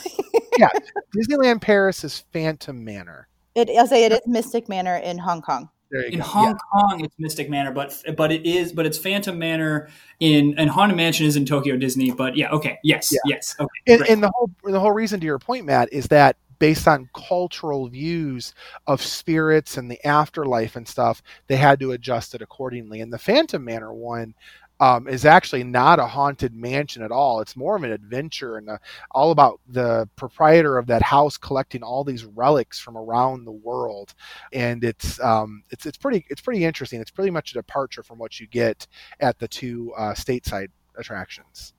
yeah, 0.59 0.69
Disneyland 1.15 1.61
Paris 1.61 2.05
is 2.05 2.25
Phantom 2.33 2.83
Manor. 2.83 3.29
It, 3.55 3.69
I'll 3.71 3.87
say 3.87 4.05
it 4.05 4.13
is 4.13 4.21
Mystic 4.27 4.69
Manor 4.69 4.97
in 4.97 5.19
Hong 5.19 5.43
Kong. 5.43 5.69
in 5.91 6.19
go. 6.19 6.25
Hong 6.25 6.51
yeah. 6.51 6.55
Kong, 6.73 7.05
it's 7.05 7.15
Mystic 7.19 7.51
Manor, 7.51 7.73
but 7.73 8.01
but 8.17 8.33
it 8.33 8.47
is 8.47 8.73
but 8.73 8.87
it's 8.87 8.97
Phantom 8.97 9.39
Manor 9.39 9.89
in 10.21 10.55
and 10.59 10.71
Haunted 10.71 10.97
Mansion 10.97 11.27
is 11.27 11.37
in 11.37 11.45
Tokyo 11.45 11.77
Disney. 11.77 12.13
But 12.13 12.37
yeah, 12.37 12.51
okay, 12.51 12.79
yes, 12.83 13.13
yeah. 13.13 13.21
yes, 13.27 13.57
okay. 13.61 13.69
And, 13.89 14.03
and, 14.09 14.23
the 14.23 14.31
whole 14.35 14.51
the 14.65 14.81
whole 14.81 14.93
reason 14.93 15.21
to 15.21 15.27
your 15.27 15.39
point, 15.39 15.67
Matt, 15.67 15.93
is 15.93 16.07
that 16.07 16.37
based 16.63 16.87
on 16.87 17.11
cultural 17.13 17.89
views 17.89 18.55
of 18.87 19.03
spirits 19.03 19.79
and 19.79 19.91
the 19.91 20.07
afterlife 20.07 20.77
and 20.77 20.87
stuff, 20.87 21.21
they 21.49 21.57
had 21.57 21.81
to 21.81 21.91
adjust 21.91 22.37
it 22.37 22.41
accordingly. 22.41 23.01
And 23.01 23.13
the 23.13 23.19
Phantom 23.19 23.65
Manor 23.65 23.93
one 23.93 24.33
um, 24.79 25.09
is 25.09 25.25
actually 25.25 25.65
not 25.65 25.99
a 25.99 26.07
haunted 26.07 26.55
mansion 26.55 27.03
at 27.03 27.11
all. 27.11 27.41
It's 27.41 27.57
more 27.57 27.75
of 27.75 27.83
an 27.83 27.91
adventure 27.91 28.59
and 28.59 28.69
a, 28.69 28.79
all 29.11 29.33
about 29.33 29.59
the 29.67 30.09
proprietor 30.15 30.79
of 30.79 30.87
that 30.87 31.03
house 31.03 31.37
collecting 31.37 31.83
all 31.83 32.05
these 32.05 32.25
relics 32.25 32.79
from 32.79 32.97
around 32.97 33.45
the 33.45 33.51
world. 33.51 34.15
And 34.53 34.85
it's 34.85 35.19
um, 35.19 35.65
it's 35.71 35.85
it's 35.85 35.99
pretty 35.99 36.25
it's 36.31 36.43
pretty 36.43 36.65
interesting. 36.65 37.01
It's 37.01 37.11
pretty 37.11 37.33
much 37.33 37.51
a 37.51 37.55
departure 37.55 38.05
from 38.05 38.19
what 38.19 38.39
you 38.39 38.47
get 38.47 38.87
at 39.19 39.37
the 39.41 39.49
two 39.49 39.93
uh, 39.99 40.13
stateside 40.13 40.69
attractions. 40.97 41.75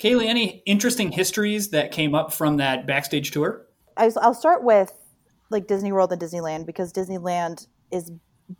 Kaylee, 0.00 0.26
any 0.26 0.64
interesting 0.66 1.12
histories 1.12 1.70
that 1.70 1.92
came 1.92 2.16
up 2.16 2.32
from 2.32 2.56
that 2.56 2.84
backstage 2.84 3.30
tour? 3.30 3.68
I'll 3.96 4.34
start 4.34 4.64
with 4.64 4.92
like 5.50 5.66
Disney 5.66 5.92
World 5.92 6.12
and 6.12 6.20
Disneyland 6.20 6.66
because 6.66 6.92
Disneyland 6.92 7.66
is 7.90 8.10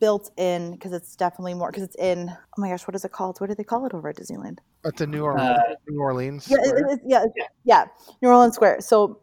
built 0.00 0.30
in 0.36 0.72
because 0.72 0.92
it's 0.92 1.14
definitely 1.16 1.54
more 1.54 1.70
because 1.70 1.82
it's 1.82 1.96
in 1.96 2.30
oh 2.30 2.60
my 2.60 2.70
gosh 2.70 2.86
what 2.86 2.94
is 2.94 3.04
it 3.04 3.12
called? 3.12 3.38
What 3.38 3.48
do 3.50 3.54
they 3.54 3.64
call 3.64 3.84
it 3.86 3.94
over 3.94 4.08
at 4.08 4.16
disneyland? 4.16 4.58
It's 4.84 5.00
a 5.00 5.06
new 5.06 5.22
orleans 5.22 5.58
uh, 5.58 5.74
new 5.88 6.00
orleans 6.00 6.48
yeah, 6.50 6.56
it, 6.60 6.84
it, 6.90 7.00
yeah, 7.06 7.24
yeah 7.36 7.46
yeah 7.64 7.84
new 8.22 8.28
orleans 8.28 8.54
square. 8.54 8.80
So 8.80 9.20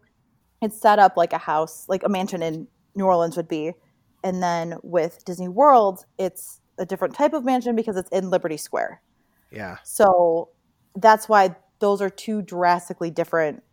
it's 0.62 0.80
set 0.80 1.00
up 1.00 1.18
like 1.18 1.34
a 1.34 1.38
house 1.40 1.86
like 1.88 2.04
a 2.04 2.10
mansion 2.10 2.44
in 2.44 2.68
new 2.96 3.06
orleans 3.06 3.38
would 3.38 3.48
be. 3.48 3.74
And 4.24 4.42
then 4.44 4.76
with 4.84 5.26
disney 5.26 5.48
world 5.48 6.06
it's 6.20 6.62
a 6.78 6.86
different 6.86 7.16
type 7.16 7.34
of 7.34 7.44
mansion 7.44 7.76
because 7.76 7.98
it's 7.98 8.10
in 8.10 8.30
liberty 8.30 8.58
square. 8.58 9.02
Yeah. 9.52 9.78
So 9.84 10.50
that's 10.96 11.28
why 11.28 11.56
those 11.80 12.02
are 12.02 12.10
two 12.10 12.42
drastically 12.42 13.10
different 13.10 13.64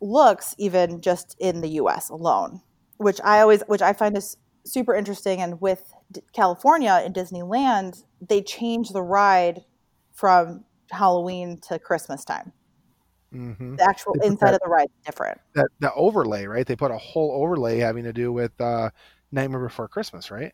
looks 0.00 0.54
even 0.58 1.00
just 1.00 1.36
in 1.38 1.60
the 1.60 1.68
US 1.70 2.08
alone, 2.08 2.60
which 2.96 3.20
I 3.22 3.40
always 3.40 3.62
which 3.66 3.82
I 3.82 3.92
find 3.92 4.16
is 4.16 4.36
super 4.64 4.94
interesting 4.94 5.40
and 5.40 5.60
with 5.60 5.92
California 6.32 7.02
in 7.04 7.12
Disneyland, 7.12 8.02
they 8.20 8.42
change 8.42 8.90
the 8.90 9.02
ride 9.02 9.64
from 10.12 10.64
Halloween 10.90 11.58
to 11.68 11.78
Christmas 11.78 12.24
time. 12.24 12.52
Mm-hmm. 13.32 13.76
The 13.76 13.84
actual 13.84 14.14
inside 14.22 14.48
that, 14.48 14.54
of 14.54 14.60
the 14.64 14.68
ride 14.68 14.88
is 14.88 15.06
different. 15.06 15.38
That 15.54 15.68
the 15.80 15.92
overlay, 15.94 16.46
right? 16.46 16.66
They 16.66 16.76
put 16.76 16.90
a 16.90 16.98
whole 16.98 17.42
overlay 17.42 17.78
having 17.78 18.04
to 18.04 18.12
do 18.12 18.32
with 18.32 18.58
uh, 18.60 18.90
Nightmare 19.32 19.60
Before 19.60 19.88
Christmas, 19.88 20.30
right? 20.30 20.52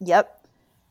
Yep. 0.00 0.46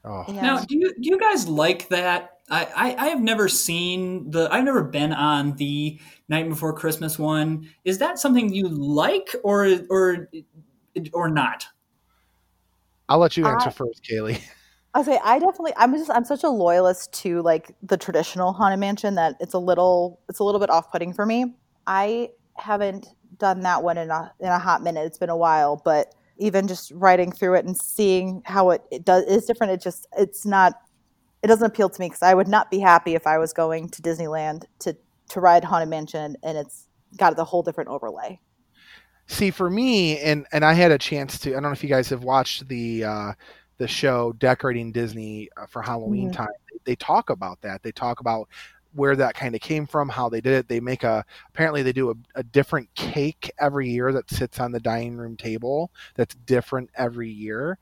Oh. 0.05 0.25
Now, 0.27 0.59
do 0.59 0.77
you 0.77 0.93
do 0.93 1.09
you 1.09 1.17
guys 1.17 1.47
like 1.47 1.87
that 1.89 2.32
I, 2.49 2.65
I, 2.75 3.05
I 3.05 3.07
have 3.09 3.21
never 3.21 3.47
seen 3.47 4.29
the. 4.31 4.49
I've 4.51 4.65
never 4.65 4.83
been 4.83 5.13
on 5.13 5.55
the 5.55 5.99
Night 6.27 6.49
Before 6.49 6.73
Christmas 6.73 7.17
one. 7.17 7.69
Is 7.85 7.99
that 7.99 8.19
something 8.19 8.53
you 8.53 8.67
like, 8.67 9.33
or 9.43 9.79
or 9.89 10.29
or 11.13 11.29
not? 11.29 11.65
I'll 13.07 13.19
let 13.19 13.37
you 13.37 13.45
answer 13.45 13.69
I- 13.69 13.71
first, 13.71 14.03
Kaylee. 14.03 14.41
I 14.95 15.01
say 15.01 15.19
I 15.23 15.39
definitely 15.39 15.73
I'm 15.75 15.95
just 15.95 16.11
I'm 16.11 16.23
such 16.23 16.43
a 16.43 16.49
loyalist 16.49 17.11
to 17.23 17.41
like 17.41 17.75
the 17.81 17.97
traditional 17.97 18.53
haunted 18.53 18.79
mansion 18.79 19.15
that 19.15 19.35
it's 19.39 19.55
a 19.55 19.57
little 19.57 20.19
it's 20.29 20.37
a 20.37 20.43
little 20.43 20.59
bit 20.59 20.69
off 20.69 20.91
putting 20.91 21.13
for 21.13 21.25
me. 21.25 21.55
I 21.87 22.29
haven't 22.57 23.07
done 23.39 23.61
that 23.61 23.81
one 23.81 23.97
in 23.97 24.11
a 24.11 24.31
in 24.39 24.49
a 24.49 24.59
hot 24.59 24.83
minute. 24.83 25.07
It's 25.07 25.17
been 25.17 25.31
a 25.31 25.37
while, 25.37 25.81
but 25.83 26.13
even 26.37 26.67
just 26.67 26.91
writing 26.91 27.31
through 27.31 27.55
it 27.55 27.65
and 27.65 27.75
seeing 27.75 28.43
how 28.45 28.69
it, 28.69 28.83
it 28.91 29.03
does 29.03 29.23
is 29.25 29.45
different. 29.45 29.73
It 29.73 29.81
just 29.81 30.05
it's 30.15 30.45
not 30.45 30.75
it 31.43 31.47
doesn't 31.47 31.67
appeal 31.67 31.89
to 31.89 32.01
me 32.01 32.07
because 32.07 32.23
I 32.23 32.33
would 32.33 32.47
not 32.47 32.71
be 32.71 32.79
happy 32.79 33.15
if 33.15 33.27
I 33.27 33.37
was 33.37 33.53
going 33.53 33.89
to 33.89 34.01
Disneyland 34.01 34.65
to 34.79 34.97
to 35.29 35.39
ride 35.41 35.63
haunted 35.65 35.89
mansion 35.89 36.37
and 36.43 36.57
it's 36.57 36.87
got 37.17 37.35
the 37.35 37.45
whole 37.45 37.63
different 37.63 37.89
overlay. 37.89 38.39
See, 39.27 39.51
for 39.51 39.69
me, 39.69 40.19
and 40.19 40.45
and 40.51 40.65
I 40.65 40.73
had 40.73 40.91
a 40.91 40.97
chance 40.97 41.39
to. 41.39 41.51
I 41.51 41.53
don't 41.53 41.63
know 41.63 41.71
if 41.71 41.83
you 41.83 41.89
guys 41.89 42.09
have 42.09 42.23
watched 42.23 42.67
the 42.67 43.03
uh, 43.05 43.33
the 43.77 43.87
show 43.87 44.33
Decorating 44.33 44.91
Disney 44.91 45.49
uh, 45.57 45.65
for 45.65 45.81
Halloween 45.81 46.29
Mhm. 46.29 46.33
time. 46.33 46.49
They 46.85 46.95
talk 46.95 47.29
about 47.29 47.61
that. 47.61 47.81
They 47.83 47.91
talk 47.93 48.19
about 48.19 48.49
where 48.93 49.15
that 49.15 49.33
kind 49.33 49.55
of 49.55 49.61
came 49.61 49.87
from, 49.87 50.09
how 50.09 50.29
they 50.29 50.41
did 50.41 50.53
it. 50.53 50.67
They 50.67 50.79
make 50.79 51.03
a 51.03 51.25
apparently 51.49 51.83
they 51.83 51.93
do 51.93 52.11
a, 52.11 52.15
a 52.35 52.43
different 52.43 52.93
cake 52.95 53.51
every 53.59 53.89
year 53.89 54.11
that 54.11 54.29
sits 54.29 54.59
on 54.59 54.71
the 54.71 54.79
dining 54.79 55.15
room 55.15 55.37
table. 55.37 55.89
That's 56.15 56.35
different 56.35 56.89
every 56.95 57.29
year. 57.29 57.79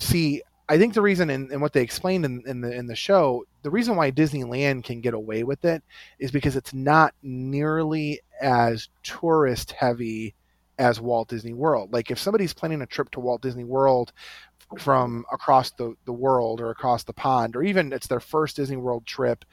See, 0.00 0.42
I 0.68 0.76
think 0.76 0.94
the 0.94 1.02
reason 1.02 1.30
and, 1.30 1.60
what 1.62 1.72
they 1.72 1.82
explained 1.82 2.24
in, 2.24 2.42
in 2.46 2.60
the 2.60 2.70
in 2.70 2.86
the 2.86 2.94
show, 2.94 3.44
the 3.62 3.70
reason 3.70 3.96
why 3.96 4.10
Disneyland 4.10 4.84
can 4.84 5.00
get 5.00 5.14
away 5.14 5.42
with 5.42 5.64
it 5.64 5.82
is 6.18 6.30
because 6.30 6.56
it's 6.56 6.74
not 6.74 7.14
nearly 7.22 8.20
as 8.40 8.88
tourist 9.02 9.72
heavy 9.72 10.34
as 10.78 11.00
Walt 11.00 11.28
Disney 11.28 11.54
World. 11.54 11.92
Like 11.92 12.10
if 12.10 12.18
somebody's 12.18 12.52
planning 12.52 12.82
a 12.82 12.86
trip 12.86 13.10
to 13.12 13.20
Walt 13.20 13.40
Disney 13.40 13.64
World 13.64 14.12
from 14.78 15.24
across 15.32 15.70
the, 15.70 15.94
the 16.04 16.12
world 16.12 16.60
or 16.60 16.70
across 16.70 17.02
the 17.04 17.14
pond, 17.14 17.56
or 17.56 17.62
even 17.62 17.92
it's 17.92 18.06
their 18.06 18.20
first 18.20 18.56
Disney 18.56 18.76
World 18.76 19.06
trip, 19.06 19.44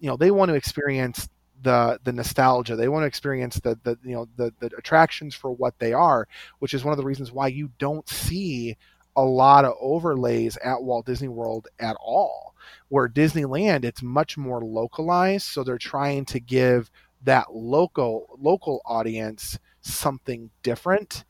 you 0.00 0.08
know, 0.08 0.16
they 0.16 0.30
want 0.30 0.50
to 0.50 0.54
experience 0.54 1.28
the 1.62 1.98
the 2.04 2.12
nostalgia. 2.12 2.76
They 2.76 2.88
want 2.88 3.02
to 3.04 3.08
experience 3.08 3.58
the 3.60 3.78
the 3.82 3.98
you 4.04 4.14
know 4.14 4.28
the 4.36 4.52
the 4.60 4.70
attractions 4.76 5.34
for 5.34 5.50
what 5.50 5.78
they 5.78 5.92
are, 5.92 6.28
which 6.58 6.74
is 6.74 6.84
one 6.84 6.92
of 6.92 6.98
the 6.98 7.04
reasons 7.04 7.32
why 7.32 7.48
you 7.48 7.70
don't 7.78 8.08
see 8.08 8.76
a 9.18 9.24
lot 9.24 9.64
of 9.64 9.74
overlays 9.80 10.56
at 10.58 10.80
Walt 10.80 11.04
Disney 11.04 11.26
World 11.26 11.66
at 11.80 11.96
all. 12.00 12.54
Where 12.88 13.08
Disneyland, 13.08 13.84
it's 13.84 14.02
much 14.02 14.38
more 14.38 14.62
localized, 14.62 15.46
so 15.46 15.64
they're 15.64 15.76
trying 15.76 16.24
to 16.26 16.40
give 16.40 16.90
that 17.24 17.52
local 17.52 18.38
local 18.40 18.80
audience 18.86 19.58
something 19.80 20.50
different. 20.62 21.24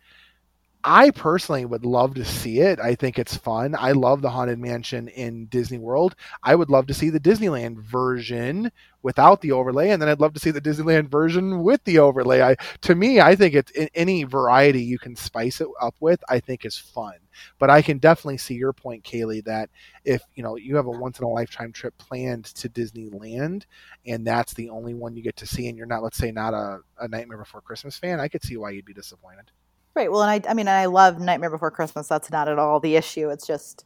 I 0.84 1.10
personally 1.10 1.64
would 1.64 1.84
love 1.84 2.14
to 2.14 2.24
see 2.24 2.60
it. 2.60 2.78
I 2.78 2.94
think 2.94 3.18
it's 3.18 3.36
fun. 3.36 3.74
I 3.76 3.92
love 3.92 4.22
the 4.22 4.30
Haunted 4.30 4.60
Mansion 4.60 5.08
in 5.08 5.46
Disney 5.46 5.78
World. 5.78 6.14
I 6.44 6.54
would 6.54 6.70
love 6.70 6.86
to 6.86 6.94
see 6.94 7.10
the 7.10 7.18
Disneyland 7.18 7.78
version 7.78 8.70
without 9.02 9.40
the 9.40 9.52
overlay, 9.52 9.90
and 9.90 10.00
then 10.00 10.08
I'd 10.08 10.20
love 10.20 10.34
to 10.34 10.40
see 10.40 10.52
the 10.52 10.60
Disneyland 10.60 11.08
version 11.08 11.62
with 11.62 11.82
the 11.82 11.98
overlay. 11.98 12.42
I, 12.42 12.56
to 12.82 12.94
me, 12.94 13.20
I 13.20 13.34
think 13.34 13.54
it's 13.54 13.72
any 13.94 14.22
variety 14.22 14.80
you 14.82 15.00
can 15.00 15.16
spice 15.16 15.60
it 15.60 15.68
up 15.80 15.96
with. 15.98 16.22
I 16.28 16.38
think 16.38 16.64
is 16.64 16.78
fun. 16.78 17.14
But 17.58 17.70
I 17.70 17.82
can 17.82 17.98
definitely 17.98 18.38
see 18.38 18.54
your 18.54 18.72
point, 18.72 19.02
Kaylee, 19.02 19.44
that 19.44 19.70
if 20.04 20.22
you 20.36 20.44
know 20.44 20.56
you 20.56 20.76
have 20.76 20.86
a 20.86 20.90
once 20.90 21.18
in 21.18 21.24
a 21.24 21.28
lifetime 21.28 21.72
trip 21.72 21.98
planned 21.98 22.46
to 22.46 22.68
Disneyland, 22.68 23.64
and 24.06 24.24
that's 24.24 24.54
the 24.54 24.70
only 24.70 24.94
one 24.94 25.16
you 25.16 25.22
get 25.22 25.36
to 25.36 25.46
see, 25.46 25.68
and 25.68 25.76
you're 25.76 25.86
not, 25.86 26.04
let's 26.04 26.18
say, 26.18 26.30
not 26.30 26.54
a, 26.54 26.78
a 27.00 27.08
Nightmare 27.08 27.38
Before 27.38 27.60
Christmas 27.60 27.98
fan, 27.98 28.20
I 28.20 28.28
could 28.28 28.44
see 28.44 28.56
why 28.56 28.70
you'd 28.70 28.84
be 28.84 28.94
disappointed. 28.94 29.50
Right. 29.98 30.12
Well, 30.12 30.22
and 30.22 30.30
I, 30.46 30.48
I 30.48 30.54
mean, 30.54 30.68
I 30.68 30.86
love 30.86 31.18
Nightmare 31.18 31.50
Before 31.50 31.72
Christmas. 31.72 32.06
That's 32.06 32.30
not 32.30 32.46
at 32.46 32.56
all 32.56 32.78
the 32.78 32.94
issue. 32.94 33.30
It's 33.30 33.44
just, 33.44 33.84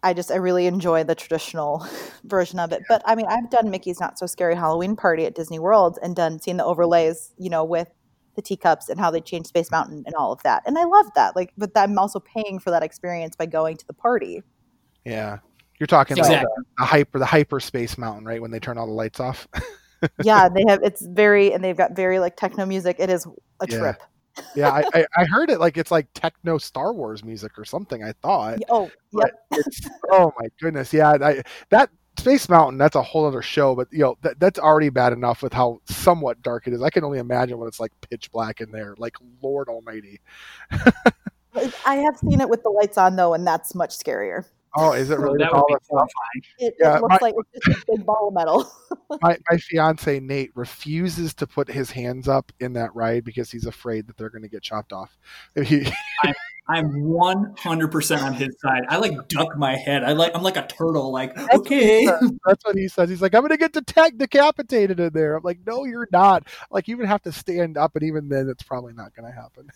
I 0.00 0.14
just, 0.14 0.30
I 0.30 0.36
really 0.36 0.68
enjoy 0.68 1.02
the 1.02 1.16
traditional 1.16 1.84
version 2.22 2.60
of 2.60 2.70
it. 2.70 2.84
But 2.88 3.02
I 3.06 3.16
mean, 3.16 3.26
I've 3.28 3.50
done 3.50 3.68
Mickey's 3.68 3.98
Not 3.98 4.20
So 4.20 4.26
Scary 4.26 4.54
Halloween 4.54 4.94
Party 4.94 5.26
at 5.26 5.34
Disney 5.34 5.58
World 5.58 5.98
and 6.00 6.14
done, 6.14 6.40
seen 6.40 6.58
the 6.58 6.64
overlays, 6.64 7.32
you 7.38 7.50
know, 7.50 7.64
with 7.64 7.88
the 8.36 8.42
teacups 8.42 8.88
and 8.88 9.00
how 9.00 9.10
they 9.10 9.20
changed 9.20 9.48
Space 9.48 9.72
Mountain 9.72 10.04
and 10.06 10.14
all 10.14 10.30
of 10.30 10.40
that. 10.44 10.62
And 10.64 10.78
I 10.78 10.84
love 10.84 11.06
that. 11.16 11.34
Like, 11.34 11.52
but 11.58 11.72
I'm 11.74 11.98
also 11.98 12.20
paying 12.20 12.60
for 12.60 12.70
that 12.70 12.84
experience 12.84 13.34
by 13.34 13.46
going 13.46 13.76
to 13.78 13.86
the 13.88 13.94
party. 13.94 14.44
Yeah, 15.04 15.38
you're 15.80 15.88
talking 15.88 16.16
Exactly. 16.18 16.36
about 16.36 16.54
the, 16.54 16.64
the 16.78 16.84
hyper, 16.84 17.18
the 17.18 17.26
hyperspace 17.26 17.98
mountain, 17.98 18.24
right? 18.24 18.40
When 18.40 18.52
they 18.52 18.60
turn 18.60 18.78
all 18.78 18.86
the 18.86 18.92
lights 18.92 19.18
off. 19.18 19.48
Yeah. 20.22 20.48
They 20.48 20.64
have, 20.68 20.82
it's 20.82 21.04
very, 21.06 21.52
and 21.52 21.62
they've 21.62 21.76
got 21.76 21.94
very 21.94 22.18
like 22.18 22.36
techno 22.36 22.66
music. 22.66 22.96
It 22.98 23.08
is 23.08 23.24
a 23.60 23.66
Yeah. 23.68 23.78
trip. 23.78 24.02
Yeah, 24.54 24.70
I, 24.70 24.84
I, 24.94 25.06
I 25.16 25.24
heard 25.24 25.50
it 25.50 25.60
like 25.60 25.76
it's 25.76 25.90
like 25.90 26.06
techno 26.14 26.58
Star 26.58 26.92
Wars 26.92 27.24
music 27.24 27.58
or 27.58 27.64
something. 27.64 28.02
I 28.02 28.12
thought. 28.22 28.58
Oh, 28.68 28.90
it's, 29.52 29.88
oh 30.10 30.32
my 30.38 30.48
goodness, 30.60 30.92
yeah, 30.92 31.16
I, 31.20 31.42
that 31.70 31.90
Space 32.18 32.48
Mountain, 32.48 32.78
that's 32.78 32.96
a 32.96 33.02
whole 33.02 33.26
other 33.26 33.42
show. 33.42 33.74
But 33.74 33.88
you 33.90 34.00
know, 34.00 34.16
that, 34.22 34.38
that's 34.38 34.58
already 34.58 34.90
bad 34.90 35.12
enough 35.12 35.42
with 35.42 35.52
how 35.52 35.80
somewhat 35.84 36.42
dark 36.42 36.66
it 36.66 36.72
is. 36.72 36.82
I 36.82 36.90
can 36.90 37.04
only 37.04 37.18
imagine 37.18 37.58
what 37.58 37.66
it's 37.66 37.80
like 37.80 37.92
pitch 38.00 38.30
black 38.32 38.60
in 38.60 38.70
there. 38.70 38.94
Like 38.98 39.16
Lord 39.42 39.68
Almighty. 39.68 40.20
I 41.54 41.96
have 41.96 42.16
seen 42.16 42.40
it 42.40 42.48
with 42.48 42.62
the 42.62 42.70
lights 42.70 42.98
on 42.98 43.16
though, 43.16 43.34
and 43.34 43.46
that's 43.46 43.74
much 43.74 43.98
scarier. 43.98 44.44
Oh, 44.74 44.92
is 44.92 45.10
it 45.10 45.18
really? 45.18 45.38
that 45.38 45.52
would 45.52 45.64
be 45.68 45.74
that 45.74 45.82
terrifying. 45.88 46.42
It, 46.58 46.74
Yeah, 46.80 46.96
it 46.96 47.02
looks 47.02 47.12
my- 47.20 47.28
like 47.28 47.34
it's 47.52 47.66
just 47.66 47.82
a 47.82 47.92
big 47.96 48.06
ball 48.06 48.28
of 48.28 48.34
metal. 48.34 48.72
my, 49.22 49.36
my 49.50 49.56
fiance 49.58 50.20
Nate 50.20 50.50
refuses 50.54 51.34
to 51.34 51.46
put 51.46 51.68
his 51.68 51.90
hands 51.90 52.28
up 52.28 52.50
in 52.60 52.72
that 52.74 52.94
ride 52.94 53.24
because 53.24 53.50
he's 53.50 53.66
afraid 53.66 54.06
that 54.06 54.16
they're 54.16 54.30
going 54.30 54.42
to 54.42 54.48
get 54.48 54.62
chopped 54.62 54.92
off. 54.92 55.16
He, 55.62 55.86
I'm 56.68 56.92
100% 56.92 58.22
on 58.22 58.34
his 58.34 58.54
side. 58.60 58.82
I 58.88 58.96
like 58.98 59.28
duck 59.28 59.56
my 59.56 59.76
head. 59.76 60.04
I 60.04 60.12
like 60.12 60.30
I'm 60.34 60.44
like 60.44 60.56
a 60.56 60.64
turtle. 60.66 61.10
Like 61.10 61.36
okay, 61.52 62.06
that's 62.46 62.64
what 62.64 62.76
he 62.76 62.86
says. 62.86 63.10
He's 63.10 63.20
like, 63.20 63.34
I'm 63.34 63.40
going 63.40 63.50
to 63.50 63.56
get 63.56 63.72
detec- 63.72 64.16
decapitated 64.16 65.00
in 65.00 65.12
there. 65.12 65.34
I'm 65.34 65.42
like, 65.42 65.58
no, 65.66 65.84
you're 65.84 66.08
not. 66.12 66.46
Like, 66.70 66.86
you 66.86 66.96
would 66.98 67.06
have 67.06 67.22
to 67.22 67.32
stand 67.32 67.76
up, 67.76 67.96
and 67.96 68.04
even 68.04 68.28
then, 68.28 68.48
it's 68.48 68.62
probably 68.62 68.92
not 68.92 69.12
going 69.14 69.26
to 69.28 69.34
happen. 69.34 69.68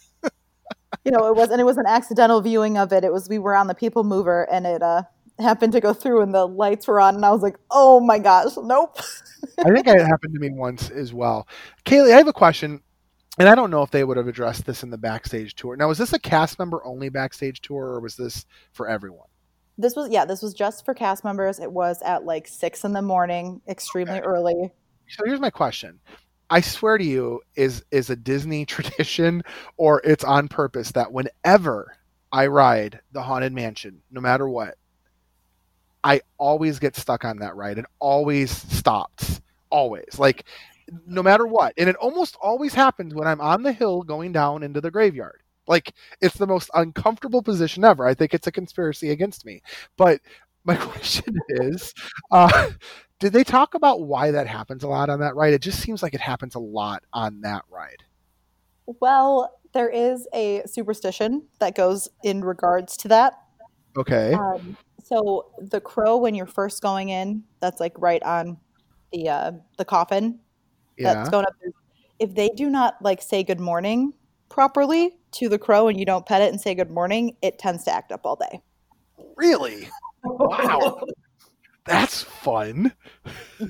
You 1.07 1.13
know, 1.13 1.29
it 1.29 1.37
was 1.37 1.51
and 1.51 1.61
it 1.61 1.65
was 1.65 1.79
an 1.79 1.87
accidental 1.87 2.41
viewing 2.41 2.77
of 2.77 2.93
it. 2.93 3.05
It 3.05 3.13
was 3.13 3.29
we 3.29 3.39
were 3.39 3.55
on 3.55 3.69
the 3.69 3.75
people 3.75 4.03
mover 4.03 4.43
and 4.51 4.67
it 4.67 4.83
uh 4.83 5.05
happened 5.39 5.73
to 5.73 5.81
go 5.81 5.93
through 5.93 6.23
and 6.23 6.35
the 6.35 6.47
lights 6.47 6.89
were 6.89 7.01
on 7.01 7.15
and 7.15 7.25
I 7.25 7.31
was 7.31 7.43
like, 7.43 7.57
"Oh 7.71 8.01
my 8.01 8.19
gosh, 8.19 8.53
nope." 8.57 8.99
I 9.65 9.71
think 9.71 9.87
it 9.87 10.01
happened 10.01 10.35
to 10.35 10.41
me 10.41 10.51
once 10.51 10.91
as 10.91 11.15
well. 11.15 11.47
Kaylee, 11.85 12.13
I 12.13 12.17
have 12.17 12.27
a 12.27 12.33
question, 12.33 12.83
and 13.39 13.49
I 13.49 13.55
don't 13.55 13.71
know 13.71 13.83
if 13.83 13.91
they 13.91 14.03
would 14.03 14.17
have 14.17 14.27
addressed 14.27 14.67
this 14.67 14.83
in 14.83 14.91
the 14.91 14.99
backstage 14.99 15.55
tour. 15.55 15.77
Now, 15.77 15.89
was 15.89 15.99
this 15.99 16.13
a 16.13 16.19
cast 16.19 16.59
member 16.59 16.85
only 16.85 17.09
backstage 17.09 17.61
tour, 17.61 17.85
or 17.85 18.01
was 18.01 18.17
this 18.17 18.45
for 18.73 18.89
everyone? 18.89 19.29
This 19.79 19.95
was 19.95 20.11
yeah, 20.11 20.25
this 20.25 20.43
was 20.43 20.55
just 20.55 20.85
for 20.85 20.95
cast 20.95 21.23
members. 21.23 21.61
It 21.61 21.71
was 21.71 22.03
at 22.03 22.25
like 22.25 22.49
6 22.49 22.85
in 22.85 22.93
the 22.93 23.03
morning, 23.03 23.61
extremely 23.69 24.15
Okay. 24.15 24.27
early. 24.27 24.73
So 25.09 25.23
here's 25.25 25.41
my 25.41 25.51
question. 25.51 26.01
I 26.51 26.61
swear 26.61 26.99
to 26.99 27.05
you, 27.05 27.41
is 27.57 27.85
is 27.91 28.11
a 28.11 28.17
Disney 28.17 28.65
tradition 28.67 29.43
or 29.77 30.01
it's 30.05 30.25
on 30.25 30.49
purpose 30.49 30.93
that 30.93 31.13
whenever 31.13 31.97
I 32.33 32.47
ride 32.47 33.01
the 33.13 33.23
Haunted 33.23 33.53
Mansion, 33.53 34.03
no 34.11 34.21
matter 34.21 34.49
what, 34.49 34.77
I 36.05 36.21
always 36.39 36.79
get 36.79 36.97
stuck 36.97 37.25
on 37.25 37.39
that 37.39 37.57
ride. 37.57 37.79
It 37.79 37.87
always 37.99 38.51
stops. 38.51 39.41
Always. 39.71 40.19
Like 40.19 40.45
no 41.07 41.23
matter 41.23 41.47
what. 41.47 41.75
And 41.77 41.89
it 41.89 41.97
almost 41.97 42.37
always 42.41 42.75
happens 42.75 43.15
when 43.15 43.27
I'm 43.27 43.41
on 43.41 43.63
the 43.63 43.73
hill 43.73 44.03
going 44.03 44.33
down 44.33 44.63
into 44.63 44.81
the 44.81 44.91
graveyard. 44.91 45.43
Like 45.67 45.95
it's 46.21 46.37
the 46.37 46.47
most 46.47 46.71
uncomfortable 46.75 47.43
position 47.43 47.85
ever. 47.85 48.07
I 48.07 48.15
think 48.15 48.35
it's 48.35 48.47
a 48.47 48.53
conspiracy 48.53 49.11
against 49.11 49.45
me. 49.45 49.63
But 49.97 50.21
my 50.67 50.77
question 50.81 51.39
is, 51.49 51.95
uh, 52.31 52.71
did 53.19 53.33
they 53.33 53.45
talk 53.45 53.75
about 53.75 54.03
why 54.03 54.31
that 54.31 54.47
happens 54.47 54.83
a 54.83 54.89
lot 54.89 55.09
on 55.09 55.21
that 55.21 55.35
ride? 55.35 55.55
It 55.55 55.63
just 55.63 55.81
seems 55.81 56.03
like 56.03 56.15
it 56.15 56.21
happens 56.21 56.55
a 56.55 56.61
lot 56.61 57.05
on 57.13 57.41
that 57.43 57.63
ride. 57.71 58.03
Well, 58.87 59.59
there 59.73 59.89
is 59.89 60.29
a 60.35 60.63
superstition 60.67 61.47
that 61.61 61.75
goes 61.75 62.09
in 62.23 62.43
regards 62.43 62.97
to 62.99 63.09
that. 63.09 63.35
Okay. 63.97 64.35
Um, 64.35 64.77
so 65.03 65.53
the 65.59 65.81
crow 65.81 66.17
when 66.19 66.35
you're 66.35 66.47
first 66.47 66.83
going 66.83 67.09
in, 67.09 67.45
that's 67.61 67.81
like 67.81 67.95
right 67.99 68.23
on 68.23 68.59
the 69.13 69.29
uh 69.29 69.53
the 69.79 69.85
coffin 69.85 70.41
yeah. 70.99 71.15
that's 71.15 71.31
going 71.31 71.47
up 71.47 71.55
there. 71.61 71.73
If 72.19 72.35
they 72.35 72.49
do 72.49 72.69
not 72.69 72.97
like 73.01 73.23
say 73.23 73.43
good 73.43 73.61
morning 73.61 74.13
properly 74.49 75.17
to 75.33 75.49
the 75.49 75.59
crow 75.59 75.89
and 75.89 75.99
you 75.99 76.07
don't 76.07 76.27
pet 76.27 76.43
it 76.43 76.53
and 76.53 76.61
say 76.61 76.75
good 76.75 76.91
morning, 76.91 77.37
it 77.43 77.59
tends 77.59 77.85
to 77.85 77.93
act 77.93 78.13
up 78.13 78.23
all 78.25 78.37
day. 78.37 78.61
Really? 79.37 79.89
Wow. 80.27 81.01
That's 81.87 82.23
fun. 82.25 82.93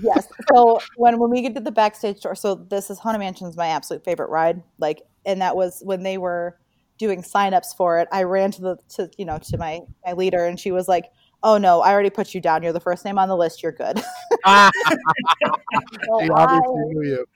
Yes. 0.01 0.27
So 0.53 0.81
when 0.97 1.19
when 1.19 1.31
we 1.31 1.43
get 1.43 1.55
to 1.55 1.61
the 1.61 1.71
backstage 1.73 2.21
tour, 2.21 2.35
so 2.35 2.55
this 2.55 2.89
is 2.91 2.99
Haunted 2.99 3.21
Mansion's 3.21 3.57
my 3.57 3.69
absolute 3.69 4.05
favorite 4.05 4.31
ride. 4.31 4.63
Like, 4.79 5.03
and 5.27 5.43
that 5.43 5.55
was 5.55 5.83
when 5.85 6.03
they 6.03 6.17
were 6.17 6.57
doing 6.99 7.23
signups 7.23 7.77
for 7.77 7.99
it. 7.99 8.09
I 8.11 8.23
ran 8.23 8.53
to 8.53 8.61
the 8.63 8.77
to 8.95 9.11
you 9.19 9.27
know 9.27 9.39
to 9.51 9.59
my 9.59 9.81
my 10.07 10.15
leader 10.15 10.47
and 10.47 10.59
she 10.59 10.73
was 10.73 10.89
like, 10.89 11.11
"Oh 11.43 11.59
no, 11.59 11.83
I 11.83 11.93
already 11.93 12.09
put 12.09 12.33
you 12.33 12.41
down. 12.41 12.63
You're 12.63 12.73
the 12.73 12.81
first 12.81 13.05
name 13.05 13.19
on 13.19 13.29
the 13.29 13.37
list. 13.37 13.63
You're 13.63 13.73
good." 13.73 14.03
So 14.47 16.21
I- 16.21 16.29
obviously 16.33 16.83
knew 16.87 17.03
you. 17.03 17.27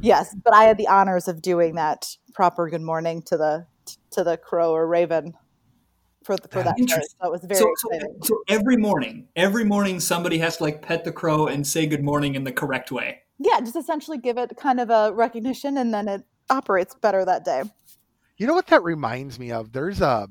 yes, 0.00 0.34
but 0.44 0.54
I 0.54 0.64
had 0.64 0.76
the 0.78 0.88
honors 0.88 1.28
of 1.28 1.42
doing 1.42 1.74
that 1.76 2.06
proper 2.34 2.68
good 2.68 2.82
morning 2.82 3.22
to 3.26 3.36
the 3.36 3.66
to 4.12 4.22
the 4.24 4.36
crow 4.36 4.72
or 4.72 4.86
raven 4.86 5.34
for 6.28 6.36
the, 6.36 6.48
for 6.48 6.62
that. 6.62 6.76
day. 6.76 6.82
Interesting. 6.82 7.16
So 7.22 7.26
it 7.28 7.32
was 7.32 7.44
very 7.44 7.58
So, 7.58 7.72
so, 7.78 7.98
so 8.22 8.42
every 8.48 8.76
morning, 8.76 9.26
every 9.34 9.64
morning, 9.64 9.98
somebody 9.98 10.36
has 10.38 10.58
to 10.58 10.64
like 10.64 10.82
pet 10.82 11.04
the 11.04 11.10
crow 11.12 11.46
and 11.46 11.66
say 11.66 11.86
good 11.86 12.04
morning 12.04 12.34
in 12.34 12.44
the 12.44 12.52
correct 12.52 12.92
way. 12.92 13.22
yeah, 13.38 13.60
just 13.60 13.76
essentially 13.76 14.18
give 14.18 14.36
it 14.36 14.52
kind 14.58 14.78
of 14.78 14.90
a 14.90 15.10
recognition, 15.14 15.78
and 15.78 15.92
then 15.94 16.06
it 16.06 16.22
operates 16.50 16.94
better 16.94 17.24
that 17.24 17.44
day. 17.46 17.62
You 18.36 18.46
know 18.46 18.54
what 18.54 18.66
that 18.66 18.82
reminds 18.82 19.38
me 19.38 19.52
of? 19.52 19.72
There's 19.72 20.00
a 20.02 20.28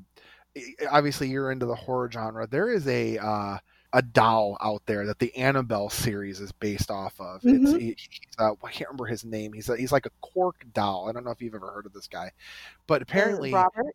obviously 0.90 1.28
you're 1.28 1.50
into 1.50 1.66
the 1.66 1.74
horror 1.74 2.08
genre. 2.10 2.46
There 2.46 2.70
is 2.72 2.86
a 2.86 3.18
uh, 3.18 3.58
a 3.92 4.02
doll 4.02 4.56
out 4.60 4.82
there 4.86 5.04
that 5.06 5.18
the 5.18 5.34
Annabelle 5.36 5.90
series 5.90 6.40
is 6.40 6.52
based 6.52 6.90
off 6.90 7.18
of. 7.20 7.40
It's 7.44 7.70
Mhm. 7.72 7.80
he, 7.80 7.86
he's, 7.98 8.20
uh, 8.38 8.52
I 8.62 8.70
can't 8.70 8.88
remember 8.88 9.06
his 9.06 9.24
name. 9.24 9.52
He's 9.52 9.68
a, 9.68 9.76
he's 9.76 9.92
like 9.92 10.06
a 10.06 10.10
cork 10.20 10.64
doll. 10.74 11.08
I 11.08 11.12
don't 11.12 11.24
know 11.24 11.30
if 11.32 11.40
you've 11.42 11.54
ever 11.54 11.70
heard 11.70 11.86
of 11.86 11.92
this 11.92 12.06
guy, 12.06 12.30
but 12.86 13.02
apparently, 13.02 13.52
Robert. 13.52 13.94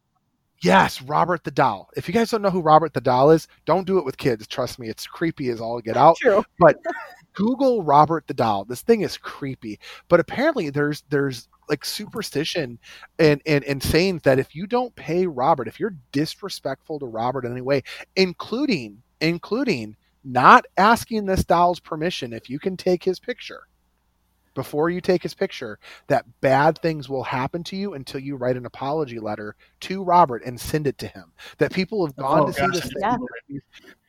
Yes, 0.63 1.01
Robert 1.01 1.43
the 1.43 1.51
doll. 1.51 1.89
If 1.96 2.08
you 2.08 2.13
guys 2.13 2.32
don't 2.32 2.41
know 2.41 2.50
who 2.50 2.62
Robert 2.62 2.93
the 2.93 3.01
doll 3.01 3.32
is, 3.32 3.48
don't 3.65 3.86
do 3.86 3.98
it 3.98 4.05
with 4.05 4.17
kids. 4.17 4.48
Trust 4.48 4.79
me, 4.79 4.89
it's 4.89 5.05
creepy 5.05 5.50
as 5.50 5.62
all 5.62 5.79
get 5.82 5.98
out. 5.98 6.17
True. 6.17 6.43
Google 7.34 7.84
Robert 7.84 8.27
the 8.27 8.34
doll. 8.34 8.63
This 8.65 8.82
thing 8.82 9.01
is 9.01 9.17
creepy, 9.17 9.79
but 10.08 10.20
apparently 10.20 10.70
there's 10.70 11.03
there's 11.10 11.48
like 11.70 11.84
superstition 11.84 12.77
and 13.20 13.41
and 13.46 13.63
and 13.63 13.82
saying 13.82 14.22
that 14.24 14.39
if 14.39 14.55
you 14.55 14.67
don't 14.67 14.96
pay 14.96 15.25
Robert, 15.25 15.67
if 15.67 15.79
you're 15.79 15.96
disrespectful 16.12 17.00
to 17.00 17.05
Robert 17.05 17.46
in 17.46 17.51
any 17.51 17.62
way, 17.62 17.82
including 18.15 19.01
including 19.20 19.96
not 20.24 20.65
asking 20.77 21.25
this 21.25 21.43
doll's 21.43 21.79
permission 21.79 22.34
if 22.34 22.50
you 22.50 22.60
can 22.60 22.77
take 22.77 23.03
his 23.03 23.20
picture 23.20 23.67
before 24.53 24.89
you 24.89 25.01
take 25.01 25.24
his 25.24 25.33
picture 25.33 25.79
that 26.07 26.25
bad 26.41 26.79
things 26.79 27.10
will 27.10 27.24
happen 27.24 27.63
to 27.63 27.75
you 27.75 27.93
until 27.93 28.19
you 28.19 28.36
write 28.36 28.57
an 28.57 28.65
apology 28.65 29.19
letter 29.19 29.55
to 29.81 30.03
Robert 30.03 30.43
and 30.45 30.60
send 30.60 30.88
it 30.88 30.98
to 31.00 31.07
him 31.07 31.31
that 31.57 31.74
people 31.74 32.05
have 32.05 32.15
gone 32.15 32.41
Oh, 32.41 32.48
to 32.48 32.53
see 32.53 32.67
this 32.67 32.89
I 33.03 33.17
thing 33.17 33.62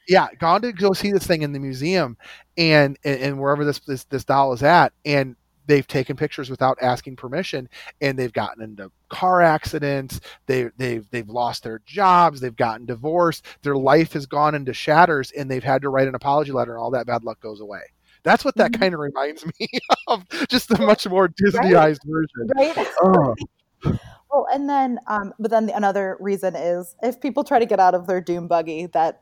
yeah, 0.09 0.29
gone 0.39 0.63
to 0.63 0.73
go 0.73 0.93
see 0.93 1.13
this 1.13 1.27
thing 1.27 1.43
in 1.43 1.53
the 1.53 1.59
museum 1.59 2.17
and 2.57 2.99
and, 3.05 3.21
and 3.21 3.41
wherever 3.41 3.65
this, 3.65 3.81
this 3.81 4.05
this 4.05 4.25
doll 4.25 4.53
is 4.53 4.63
at, 4.63 4.93
and 5.05 5.37
they've 5.67 5.87
taken 5.87 6.17
pictures 6.17 6.51
without 6.51 6.77
asking 6.83 7.17
permission, 7.17 7.69
and 8.03 8.19
they've 8.19 8.33
gotten 8.33 8.63
into 8.63 8.91
car 9.09 9.41
accidents. 9.41 10.21
They 10.47 10.69
they've 10.77 11.09
they've 11.11 11.29
lost 11.29 11.63
their 11.63 11.81
jobs. 11.87 12.41
They've 12.41 12.55
gotten 12.55 12.87
divorced. 12.87 13.47
Their 13.63 13.77
life 13.77 14.13
has 14.13 14.27
gone 14.27 14.55
into 14.55 14.75
shatters, 14.75 15.31
and 15.31 15.51
they've 15.51 15.65
had 15.65 15.83
to 15.83 15.89
write 15.89 16.09
an 16.09 16.15
apology 16.15 16.53
letter, 16.53 16.73
and 16.73 16.81
all 16.81 16.91
that 16.91 17.07
bad 17.07 17.25
luck 17.25 17.41
goes 17.41 17.61
away. 17.61 17.83
That's 18.25 18.45
what 18.45 18.57
that 18.57 18.73
Mhm. 18.73 18.81
kind 18.81 18.95
of 18.95 19.01
reminds 19.01 19.45
me 19.61 19.69
of, 20.09 20.25
just 20.49 20.71
a 20.71 20.81
much 20.81 21.07
more 21.07 21.29
Disneyized 21.29 22.01
version. 22.05 22.51
Right. 22.57 22.87
Oh, 23.03 23.35
Well, 24.33 24.47
and 24.53 24.69
then, 24.69 24.99
um, 25.07 25.33
but 25.39 25.51
then 25.51 25.67
the, 25.67 25.77
another 25.77 26.17
reason 26.19 26.57
is 26.57 26.97
if 27.03 27.21
people 27.21 27.45
try 27.45 27.59
to 27.59 27.67
get 27.67 27.79
out 27.79 27.95
of 27.95 28.07
their 28.07 28.21
doom 28.21 28.49
buggy, 28.49 28.87
that 28.87 29.21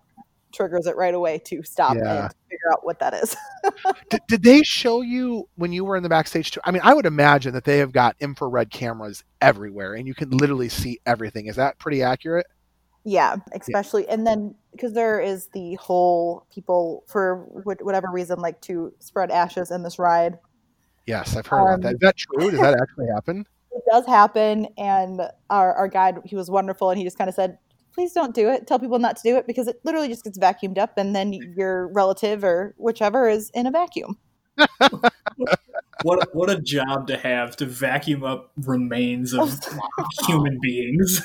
triggers 0.53 0.87
it 0.87 0.97
right 0.97 1.15
away 1.15 1.39
to 1.47 1.63
stop 1.65 1.97
Yeah. 1.97 2.25
and 2.27 2.35
figure 2.49 2.71
out 2.73 2.85
what 2.87 2.99
that 3.01 3.13
is. 3.15 3.37
did, 4.11 4.21
did 4.29 4.43
they 4.43 4.63
show 4.63 5.01
you 5.03 5.49
when 5.57 5.73
you 5.73 5.85
were 5.85 5.97
in 5.97 6.03
the 6.03 6.09
backstage 6.09 6.51
too? 6.53 6.61
I 6.65 6.71
mean, 6.71 6.83
I 6.85 6.95
would 6.95 7.07
imagine 7.07 7.53
that 7.55 7.65
they 7.65 7.79
have 7.79 7.93
got 7.93 8.15
infrared 8.21 8.71
cameras 8.71 9.25
everywhere, 9.41 9.95
and 9.95 10.07
you 10.07 10.15
can 10.15 10.31
literally 10.31 10.69
see 10.69 11.01
everything. 11.05 11.47
Is 11.47 11.57
that 11.57 11.79
pretty 11.79 12.03
accurate? 12.03 12.47
Yeah, 13.05 13.37
especially, 13.53 14.09
and 14.09 14.27
then 14.27 14.55
because 14.73 14.93
there 14.93 15.21
is 15.21 15.49
the 15.53 15.75
whole 15.75 16.47
people 16.53 17.05
for 17.07 17.47
whatever 17.65 18.09
reason 18.11 18.39
like 18.41 18.61
to 18.63 18.93
spread 19.01 19.31
ashes 19.31 19.71
in 19.71 19.83
this 19.83 19.99
ride. 19.99 20.39
Yes, 21.07 21.37
I've 21.37 21.47
heard 21.47 21.75
about 21.75 21.83
that. 21.83 21.95
Um, 21.95 21.99
that 22.01 22.17
true? 22.17 22.51
Does 22.51 22.61
that 22.61 22.79
actually 22.81 23.07
happen? 23.15 23.47
It 23.75 23.85
does 23.91 24.05
happen, 24.05 24.69
and 24.77 25.23
our 25.49 25.73
our 25.73 25.89
guide 25.89 26.19
he 26.27 26.37
was 26.37 26.51
wonderful, 26.51 26.91
and 26.91 26.99
he 26.99 27.05
just 27.05 27.17
kind 27.17 27.29
of 27.29 27.35
said. 27.35 27.59
Please 27.95 28.15
don't 28.15 28.35
do 28.35 28.49
it. 28.49 28.67
Tell 28.67 28.79
people 28.79 28.99
not 28.99 29.17
to 29.17 29.23
do 29.23 29.37
it 29.37 29.47
because 29.47 29.69
it 29.69 29.79
literally 29.85 30.09
just 30.09 30.25
gets 30.25 30.39
vacuumed 30.39 30.79
up, 30.79 30.97
and 30.97 31.15
then 31.15 31.31
your 31.35 31.89
relative 31.89 32.43
or 32.43 32.75
whichever 32.79 33.29
is 33.29 33.51
in 33.51 33.67
a 33.67 33.71
vacuum. 33.71 34.17
What 36.03 36.35
what 36.35 36.51
a 36.51 36.61
job 36.61 37.07
to 37.09 37.17
have 37.17 37.57
to 37.57 37.67
vacuum 37.67 38.25
up 38.25 38.51
remains 38.57 39.33
of 39.33 39.59
human 40.27 40.59
beings. 40.61 41.25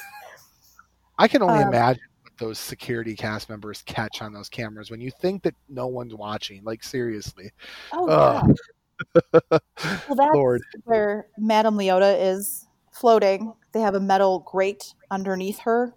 I 1.17 1.27
can 1.27 1.41
only 1.41 1.62
Um, 1.62 1.69
imagine 1.69 2.01
what 2.23 2.34
those 2.38 2.60
security 2.60 3.15
cast 3.15 3.49
members 3.49 3.82
catch 3.84 4.21
on 4.21 4.34
those 4.34 4.49
cameras 4.49 4.91
when 4.91 5.01
you 5.01 5.12
think 5.21 5.43
that 5.43 5.56
no 5.69 5.88
one's 5.88 6.13
watching. 6.15 6.63
Like 6.63 6.84
seriously, 6.84 7.51
Oh, 7.93 8.08
Ugh. 8.08 8.43
yeah. 9.43 9.60
Well, 10.08 10.15
that's 10.15 10.34
Lord. 10.34 10.62
where 10.86 11.27
Madame 11.38 11.77
Leota 11.77 12.17
is 12.19 12.65
floating. 12.93 13.53
They 13.73 13.80
have 13.82 13.95
a 13.95 13.99
metal 13.99 14.39
grate 14.51 14.93
underneath 15.12 15.60
her, 15.60 15.93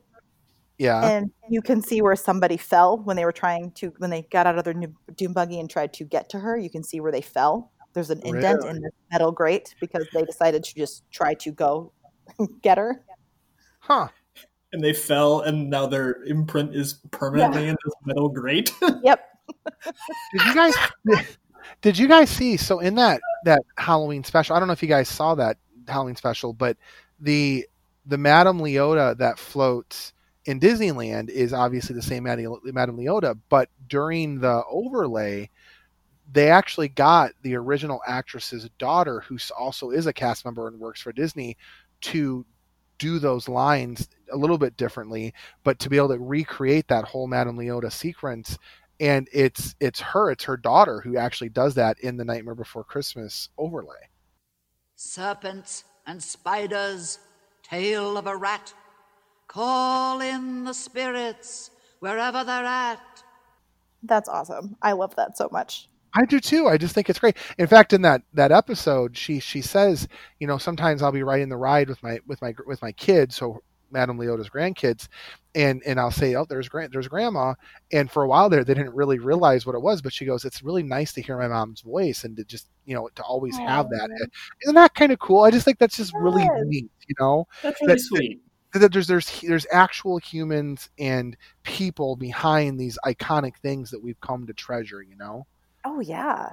Yeah, 0.78 1.10
and 1.10 1.30
you 1.48 1.62
can 1.62 1.80
see 1.82 2.02
where 2.02 2.16
somebody 2.16 2.56
fell 2.56 2.98
when 2.98 3.16
they 3.16 3.24
were 3.24 3.32
trying 3.32 3.72
to 3.76 3.92
when 3.98 4.10
they 4.10 4.22
got 4.30 4.46
out 4.46 4.58
of 4.58 4.64
their 4.64 4.74
new 4.74 4.94
doom 5.16 5.32
buggy 5.32 5.58
and 5.60 5.70
tried 5.70 5.92
to 5.94 6.04
get 6.04 6.28
to 6.30 6.38
her. 6.40 6.56
You 6.58 6.70
can 6.70 6.82
see 6.82 7.00
where 7.00 7.12
they 7.12 7.22
fell. 7.22 7.72
There's 7.94 8.10
an 8.10 8.20
indent 8.24 8.64
in 8.64 8.76
the 8.80 8.90
metal 9.10 9.32
grate 9.32 9.74
because 9.80 10.06
they 10.12 10.22
decided 10.22 10.62
to 10.64 10.74
just 10.76 11.04
try 11.10 11.34
to 11.34 11.52
go 11.52 11.92
get 12.62 12.78
her. 12.78 13.04
huh? 13.80 14.08
And 14.72 14.82
they 14.82 14.92
fell, 14.92 15.40
and 15.40 15.68
now 15.68 15.86
their 15.86 16.22
imprint 16.24 16.76
is 16.76 17.00
permanently 17.10 17.68
in 17.68 17.76
this 17.84 17.94
metal 18.04 18.28
grate. 18.28 18.72
Yep. 19.02 19.26
Did 20.32 20.42
you 20.46 20.54
guys? 20.54 20.74
Did 21.82 21.98
you 21.98 22.06
guys 22.06 22.30
see? 22.30 22.56
So 22.56 22.78
in 22.78 22.94
that 22.96 23.20
that 23.44 23.62
Halloween 23.76 24.22
special, 24.22 24.54
I 24.54 24.58
don't 24.58 24.68
know 24.68 24.72
if 24.72 24.82
you 24.82 24.88
guys 24.88 25.08
saw 25.08 25.34
that 25.36 25.56
Halloween 25.88 26.16
special, 26.16 26.52
but 26.52 26.76
the 27.18 27.66
the 28.06 28.18
Madame 28.18 28.58
Leota 28.58 29.16
that 29.18 29.38
floats 29.38 30.12
in 30.44 30.60
Disneyland 30.60 31.28
is 31.28 31.52
obviously 31.52 31.94
the 31.94 32.02
same 32.02 32.24
Madame 32.24 32.58
Madame 32.64 32.96
Leota, 32.96 33.38
but 33.48 33.68
during 33.88 34.40
the 34.40 34.62
overlay, 34.70 35.50
they 36.32 36.50
actually 36.50 36.88
got 36.88 37.32
the 37.42 37.54
original 37.56 38.00
actress's 38.06 38.68
daughter, 38.78 39.20
who 39.20 39.38
also 39.58 39.90
is 39.90 40.06
a 40.06 40.12
cast 40.12 40.44
member 40.44 40.68
and 40.68 40.78
works 40.78 41.00
for 41.00 41.12
Disney, 41.12 41.56
to 42.02 42.44
do 42.98 43.18
those 43.18 43.48
lines 43.48 44.08
a 44.32 44.36
little 44.36 44.58
bit 44.58 44.76
differently, 44.76 45.34
but 45.64 45.78
to 45.80 45.88
be 45.90 45.96
able 45.96 46.08
to 46.08 46.18
recreate 46.18 46.88
that 46.88 47.04
whole 47.04 47.26
Madame 47.26 47.56
Leota 47.58 47.90
sequence 47.92 48.58
and 48.98 49.28
it's 49.32 49.74
it's 49.80 50.00
her 50.00 50.30
it's 50.30 50.44
her 50.44 50.58
daughter 50.58 51.00
who 51.00 51.16
actually 51.16 51.48
does 51.48 51.74
that 51.74 51.98
in 52.00 52.18
the 52.18 52.24
nightmare 52.24 52.54
before 52.54 52.84
christmas 52.84 53.48
overlay 53.56 53.96
serpents 55.00 55.84
and 56.06 56.22
spiders, 56.22 57.18
tail 57.62 58.18
of 58.18 58.26
a 58.26 58.36
rat. 58.36 58.74
Call 59.48 60.20
in 60.20 60.64
the 60.64 60.74
spirits 60.74 61.70
wherever 62.00 62.44
they're 62.44 62.64
at. 62.64 63.22
That's 64.02 64.28
awesome. 64.28 64.76
I 64.82 64.92
love 64.92 65.16
that 65.16 65.36
so 65.38 65.48
much. 65.50 65.88
i 66.14 66.24
do 66.24 66.40
too 66.40 66.66
i 66.66 66.76
just 66.76 66.92
think 66.92 67.08
it's 67.08 67.20
great 67.20 67.36
in 67.56 67.68
fact 67.68 67.92
in 67.92 68.02
that 68.02 68.22
that 68.34 68.50
episode 68.50 69.16
she 69.16 69.38
she 69.38 69.60
says 69.62 70.08
you 70.40 70.46
know 70.46 70.58
sometimes 70.58 71.02
i'll 71.02 71.12
be 71.12 71.22
riding 71.22 71.48
the 71.48 71.56
ride 71.56 71.88
with 71.88 72.02
my 72.02 72.18
with 72.26 72.42
my 72.42 72.52
with 72.66 72.82
my 72.82 72.90
kids 72.90 73.36
so 73.36 73.62
madame 73.90 74.18
leota's 74.18 74.48
grandkids 74.48 75.08
and 75.54 75.82
and 75.84 75.98
i'll 75.98 76.10
say 76.10 76.34
oh 76.34 76.44
there's 76.48 76.68
grand 76.68 76.92
there's 76.92 77.08
grandma 77.08 77.54
and 77.92 78.10
for 78.10 78.22
a 78.22 78.28
while 78.28 78.48
there 78.48 78.64
they 78.64 78.74
didn't 78.74 78.94
really 78.94 79.18
realize 79.18 79.66
what 79.66 79.74
it 79.74 79.82
was 79.82 80.00
but 80.02 80.12
she 80.12 80.24
goes 80.24 80.44
it's 80.44 80.62
really 80.62 80.82
nice 80.82 81.12
to 81.12 81.20
hear 81.22 81.36
my 81.38 81.48
mom's 81.48 81.80
voice 81.80 82.24
and 82.24 82.36
to 82.36 82.44
just 82.44 82.68
you 82.84 82.94
know 82.94 83.08
to 83.14 83.22
always 83.22 83.56
have 83.56 83.88
that 83.90 84.08
Aw. 84.10 84.26
isn't 84.62 84.74
that 84.74 84.94
kind 84.94 85.12
of 85.12 85.18
cool 85.18 85.42
i 85.42 85.50
just 85.50 85.64
think 85.64 85.78
that's 85.78 85.96
just 85.96 86.12
really 86.14 86.48
neat 86.64 86.90
you 87.08 87.14
know 87.18 87.46
That's 87.62 87.80
really 87.80 87.94
That- 87.94 88.00
sweet. 88.00 88.40
that 88.74 88.92
there's 88.92 89.06
there's 89.08 89.40
there's 89.40 89.66
actual 89.72 90.18
humans 90.18 90.88
and 90.98 91.36
people 91.64 92.14
behind 92.16 92.78
these 92.78 92.98
iconic 93.04 93.56
things 93.62 93.90
that 93.90 94.02
we've 94.02 94.20
come 94.20 94.46
to 94.46 94.52
treasure 94.52 95.02
you 95.02 95.16
know 95.16 95.46
Oh 95.84 96.00
yeah. 96.00 96.50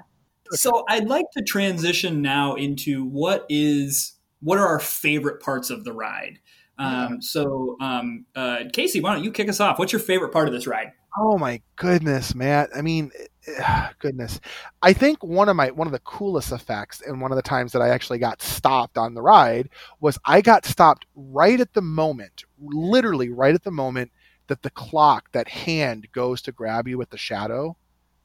So 0.51 0.85
I'd 0.87 1.09
like 1.09 1.25
to 1.35 1.43
transition 1.43 2.21
now 2.21 2.55
into 2.55 3.03
what 3.03 3.45
is 3.49 4.13
what 4.41 4.57
are 4.57 4.67
our 4.67 4.79
favorite 4.79 5.41
parts 5.41 5.69
of 5.69 5.83
the 5.83 5.93
ride. 5.93 6.39
Um, 6.79 7.21
so 7.23 7.75
um, 7.81 8.25
uh, 8.35 8.65
Casey, 8.71 8.99
why 8.99 9.15
don't 9.15 9.23
you 9.23 9.31
kick 9.31 9.49
us 9.49 9.59
off? 9.59 9.79
What's 9.79 9.91
your 9.91 9.99
favorite 9.99 10.31
part 10.31 10.47
of 10.47 10.53
this 10.53 10.67
ride? 10.67 10.91
oh 11.17 11.37
my 11.37 11.61
goodness 11.75 12.35
matt 12.35 12.69
i 12.75 12.81
mean 12.81 13.11
eh, 13.47 13.87
goodness 13.99 14.39
i 14.81 14.93
think 14.93 15.23
one 15.23 15.49
of 15.49 15.55
my 15.55 15.71
one 15.71 15.87
of 15.87 15.93
the 15.93 15.99
coolest 15.99 16.51
effects 16.51 17.01
and 17.01 17.21
one 17.21 17.31
of 17.31 17.35
the 17.35 17.41
times 17.41 17.71
that 17.71 17.81
i 17.81 17.89
actually 17.89 18.19
got 18.19 18.41
stopped 18.41 18.97
on 18.97 19.13
the 19.13 19.21
ride 19.21 19.69
was 19.99 20.19
i 20.25 20.41
got 20.41 20.65
stopped 20.65 21.05
right 21.15 21.59
at 21.59 21.73
the 21.73 21.81
moment 21.81 22.43
literally 22.59 23.29
right 23.29 23.55
at 23.55 23.63
the 23.63 23.71
moment 23.71 24.11
that 24.47 24.61
the 24.61 24.69
clock 24.69 25.31
that 25.33 25.47
hand 25.47 26.07
goes 26.13 26.41
to 26.41 26.51
grab 26.51 26.87
you 26.87 26.97
with 26.97 27.09
the 27.09 27.17
shadow 27.17 27.75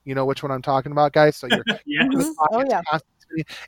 you 0.05 0.15
know 0.15 0.25
which 0.25 0.43
one 0.43 0.51
i'm 0.51 0.61
talking 0.61 0.91
about 0.91 1.13
guys 1.13 1.35
so 1.35 1.47
you're 1.47 1.63
Yes. 1.85 2.07
Mhm. 2.13 2.33
Oh 2.51 2.63
yeah. 2.69 2.81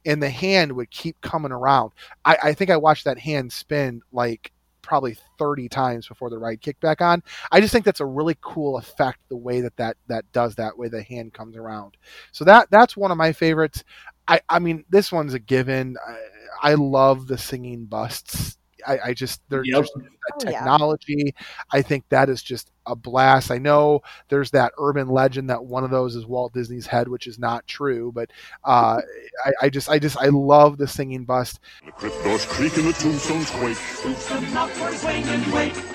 and 0.06 0.22
the 0.22 0.30
hand 0.30 0.72
would 0.74 0.92
keep 0.92 1.20
coming 1.22 1.52
around. 1.52 1.92
I, 2.24 2.38
I 2.44 2.54
think 2.54 2.70
I 2.70 2.78
watched 2.78 3.06
that 3.06 3.18
hand 3.18 3.52
spin 3.52 4.02
like 4.12 4.52
probably 4.84 5.18
30 5.40 5.68
times 5.70 6.08
before 6.08 6.30
the 6.30 6.38
ride 6.38 6.62
kicked 6.62 6.82
back 6.82 7.02
on. 7.02 7.24
I 7.52 7.60
just 7.60 7.74
think 7.74 7.84
that's 7.86 8.00
a 8.02 8.06
really 8.06 8.38
cool 8.42 8.78
effect 8.78 9.18
the 9.30 9.38
way 9.38 9.62
that 9.62 9.76
that 9.78 9.98
that 10.08 10.32
does 10.34 10.54
that 10.56 10.78
way 10.78 10.88
the 10.90 11.02
hand 11.02 11.34
comes 11.34 11.58
around. 11.58 11.98
So 12.32 12.46
that 12.46 12.70
that's 12.70 12.96
one 12.96 13.10
of 13.12 13.18
my 13.18 13.32
favorites. 13.32 13.84
I 14.28 14.40
I 14.50 14.60
mean 14.60 14.86
this 14.90 15.12
one's 15.12 15.34
a 15.34 15.40
given. 15.40 15.98
I, 16.08 16.72
I 16.72 16.74
love 16.76 17.26
the 17.28 17.38
singing 17.38 17.86
busts. 17.86 18.58
I, 18.88 19.00
I 19.06 19.14
just 19.14 19.42
they're 19.50 19.64
Yep. 19.66 19.82
just 19.82 19.94
that 19.96 20.04
Oh, 20.34 20.50
yeah. 20.50 20.52
technology. 20.60 21.36
I 21.72 21.82
think 21.82 22.04
that 22.10 22.30
is 22.30 22.42
just 22.42 22.72
a 22.88 22.96
blast. 22.96 23.52
I 23.52 23.58
know 23.60 24.02
there's 24.30 24.52
that 24.52 24.74
urban 24.80 25.08
legend 25.08 25.50
that 25.50 25.64
one 25.64 25.84
of 25.84 25.92
those 25.92 26.16
is 26.16 26.26
Walt 26.26 26.54
Disney's 26.54 26.88
head, 26.88 27.08
which 27.08 27.28
is 27.28 27.38
not 27.40 27.66
true, 27.68 28.12
but 28.14 28.32
uh, 28.64 29.02
I, 29.46 29.52
I 29.64 29.70
just 29.70 29.90
I 29.90 30.00
just 30.00 30.18
I 30.18 30.28
love 30.30 30.78
the 30.78 30.88
singing 30.88 31.26
bust. 31.26 31.60
The 31.86 31.92
crypt 31.92 32.24
doors 32.24 32.46
creak 32.46 32.76
and 32.78 32.88
the 32.88 32.94
tombstones 32.94 33.50
quake. 33.52 33.78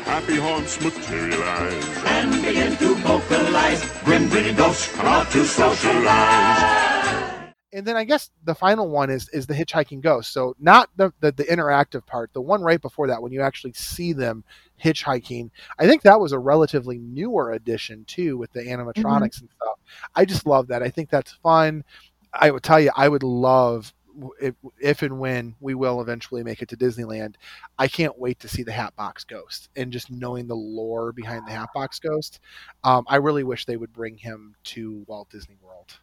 Happy 0.04 0.36
haunts 0.36 0.80
materialize. 0.80 1.86
And 2.06 2.42
begin 2.42 2.76
to 2.76 2.94
vocalize. 2.96 3.84
Grim 4.04 4.28
grinning 4.28 4.56
ghosts 4.56 4.92
come 4.94 5.06
out 5.06 5.30
to 5.32 5.44
socialize. 5.44 7.19
And 7.72 7.86
then 7.86 7.96
I 7.96 8.04
guess 8.04 8.30
the 8.44 8.54
final 8.54 8.88
one 8.88 9.10
is 9.10 9.28
is 9.30 9.46
the 9.46 9.54
hitchhiking 9.54 10.00
ghost. 10.00 10.32
So 10.32 10.56
not 10.58 10.90
the, 10.96 11.12
the 11.20 11.32
the 11.32 11.44
interactive 11.44 12.04
part, 12.06 12.32
the 12.32 12.40
one 12.40 12.62
right 12.62 12.80
before 12.80 13.06
that 13.08 13.22
when 13.22 13.32
you 13.32 13.40
actually 13.40 13.72
see 13.74 14.12
them 14.12 14.44
hitchhiking. 14.82 15.50
I 15.78 15.86
think 15.86 16.02
that 16.02 16.20
was 16.20 16.32
a 16.32 16.38
relatively 16.38 16.98
newer 16.98 17.52
addition 17.52 18.04
too 18.06 18.36
with 18.36 18.52
the 18.52 18.60
animatronics 18.62 19.40
and 19.40 19.50
stuff. 19.50 19.78
I 20.14 20.24
just 20.24 20.46
love 20.46 20.68
that. 20.68 20.82
I 20.82 20.90
think 20.90 21.10
that's 21.10 21.32
fun. 21.32 21.84
I 22.32 22.50
would 22.50 22.62
tell 22.62 22.80
you, 22.80 22.90
I 22.96 23.08
would 23.08 23.22
love 23.22 23.92
if, 24.40 24.54
if 24.80 25.02
and 25.02 25.18
when 25.18 25.54
we 25.60 25.74
will 25.74 26.00
eventually 26.00 26.42
make 26.42 26.62
it 26.62 26.68
to 26.68 26.76
Disneyland. 26.76 27.34
I 27.78 27.88
can't 27.88 28.18
wait 28.18 28.38
to 28.40 28.48
see 28.48 28.62
the 28.62 28.72
Hatbox 28.72 29.24
Ghost 29.24 29.68
and 29.76 29.92
just 29.92 30.10
knowing 30.10 30.46
the 30.46 30.56
lore 30.56 31.12
behind 31.12 31.46
the 31.46 31.52
Hatbox 31.52 31.98
Ghost. 31.98 32.40
Um, 32.84 33.04
I 33.08 33.16
really 33.16 33.44
wish 33.44 33.64
they 33.64 33.76
would 33.76 33.92
bring 33.92 34.16
him 34.16 34.54
to 34.64 35.04
Walt 35.06 35.28
Disney 35.30 35.56
World. 35.60 35.98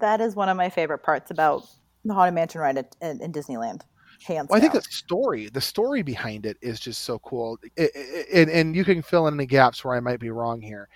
That 0.00 0.20
is 0.20 0.34
one 0.34 0.48
of 0.48 0.56
my 0.56 0.70
favorite 0.70 0.98
parts 0.98 1.30
about 1.30 1.66
the 2.04 2.14
Haunted 2.14 2.34
Mansion 2.34 2.60
ride 2.60 2.78
at, 2.78 2.96
in, 3.00 3.20
in 3.22 3.32
Disneyland. 3.32 3.82
Hands 4.26 4.46
Well, 4.50 4.58
I 4.58 4.60
think 4.60 4.74
the 4.74 4.82
story, 4.82 5.48
the 5.48 5.62
story 5.62 6.02
behind 6.02 6.44
it 6.44 6.58
is 6.60 6.78
just 6.78 7.04
so 7.04 7.18
cool, 7.20 7.58
I- 7.78 7.88
I- 7.94 8.24
and 8.34 8.50
and 8.50 8.76
you 8.76 8.84
can 8.84 9.00
fill 9.00 9.26
in 9.28 9.34
any 9.34 9.46
gaps 9.46 9.82
where 9.82 9.94
I 9.94 10.00
might 10.00 10.20
be 10.20 10.30
wrong 10.30 10.60
here. 10.60 10.88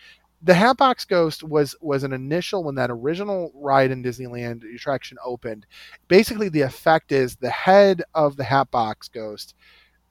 The 0.42 0.52
Hatbox 0.52 1.06
Ghost 1.06 1.42
was 1.42 1.74
was 1.80 2.04
an 2.04 2.12
initial 2.12 2.64
when 2.64 2.74
that 2.74 2.90
original 2.90 3.50
ride 3.54 3.90
in 3.90 4.02
Disneyland 4.02 4.62
attraction 4.74 5.16
opened. 5.24 5.64
Basically, 6.06 6.50
the 6.50 6.60
effect 6.62 7.12
is 7.12 7.36
the 7.36 7.48
head 7.50 8.02
of 8.14 8.36
the 8.36 8.44
Hatbox 8.44 9.08
Ghost 9.08 9.54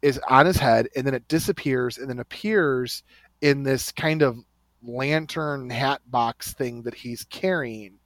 is 0.02 0.20
on 0.28 0.48
his 0.48 0.58
head, 0.58 0.88
and 0.96 1.06
then 1.06 1.14
it 1.14 1.28
disappears, 1.28 2.00
and 2.00 2.10
then 2.10 2.20
appears 2.20 3.04
in 3.42 3.62
this 3.62 3.92
kind 3.92 4.24
of 4.24 4.40
lantern 4.82 5.70
hat 5.70 6.02
box 6.08 6.54
thing 6.54 6.82
that 6.82 6.96
he's 6.96 7.24
carrying. 7.26 8.00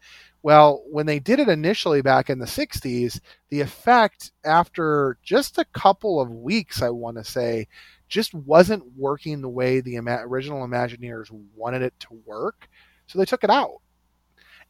Well, 0.47 0.81
when 0.89 1.07
they 1.07 1.19
did 1.19 1.41
it 1.41 1.49
initially 1.49 2.01
back 2.01 2.29
in 2.29 2.39
the 2.39 2.45
60s, 2.45 3.19
the 3.49 3.60
effect 3.60 4.31
after 4.45 5.17
just 5.21 5.57
a 5.57 5.65
couple 5.65 6.21
of 6.21 6.31
weeks, 6.31 6.81
I 6.81 6.89
want 6.89 7.17
to 7.17 7.25
say, 7.25 7.67
just 8.07 8.33
wasn't 8.33 8.95
working 8.95 9.41
the 9.41 9.49
way 9.49 9.81
the 9.81 9.95
ima- 9.95 10.21
original 10.21 10.65
Imagineers 10.65 11.27
wanted 11.53 11.81
it 11.81 11.99
to 11.99 12.21
work. 12.25 12.69
So 13.07 13.19
they 13.19 13.25
took 13.25 13.43
it 13.43 13.49
out. 13.49 13.81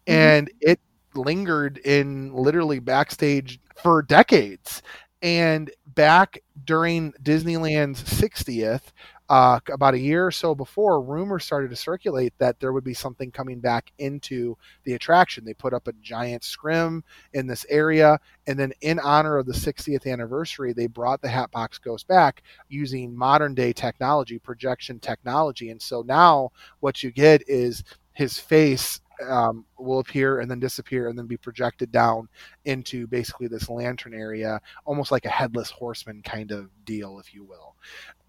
Mm-hmm. 0.07 0.13
And 0.13 0.51
it 0.61 0.79
lingered 1.13 1.77
in 1.77 2.33
literally 2.33 2.79
backstage 2.79 3.59
for 3.75 4.01
decades. 4.01 4.81
And 5.21 5.69
back 5.85 6.39
during 6.65 7.13
Disneyland's 7.21 8.03
60th, 8.03 8.81
uh, 9.29 9.59
about 9.71 9.93
a 9.93 9.99
year 9.99 10.25
or 10.25 10.31
so 10.31 10.55
before, 10.55 11.01
rumors 11.01 11.43
started 11.43 11.69
to 11.69 11.75
circulate 11.75 12.33
that 12.37 12.59
there 12.59 12.71
would 12.71 12.83
be 12.83 12.93
something 12.93 13.29
coming 13.29 13.59
back 13.59 13.91
into 13.99 14.57
the 14.85 14.93
attraction. 14.93 15.43
They 15.43 15.53
put 15.53 15.73
up 15.73 15.87
a 15.87 15.93
giant 16.01 16.43
scrim 16.43 17.03
in 17.33 17.45
this 17.45 17.65
area, 17.69 18.19
and 18.47 18.57
then 18.57 18.71
in 18.81 18.99
honor 18.99 19.37
of 19.37 19.45
the 19.45 19.53
60th 19.53 20.11
anniversary, 20.11 20.71
they 20.71 20.87
brought 20.87 21.21
the 21.21 21.27
Hatbox 21.27 21.77
Ghost 21.77 22.07
back 22.07 22.43
using 22.69 23.15
modern 23.15 23.53
day 23.53 23.73
technology, 23.73 24.39
projection 24.39 24.99
technology. 24.99 25.71
And 25.71 25.81
so 25.81 26.03
now 26.03 26.51
what 26.79 27.03
you 27.03 27.11
get 27.11 27.41
is 27.47 27.83
his 28.13 28.39
face 28.39 29.01
um, 29.27 29.65
will 29.77 29.99
appear 29.99 30.39
and 30.39 30.49
then 30.49 30.59
disappear 30.59 31.09
and 31.09 31.17
then 31.17 31.27
be 31.27 31.37
projected 31.37 31.91
down 31.91 32.27
into 32.65 33.07
basically 33.07 33.47
this 33.47 33.69
lantern 33.69 34.13
area, 34.13 34.61
almost 34.85 35.11
like 35.11 35.25
a 35.25 35.29
headless 35.29 35.69
horseman 35.71 36.21
kind 36.21 36.51
of 36.51 36.69
deal, 36.85 37.19
if 37.19 37.33
you 37.33 37.43
will. 37.43 37.75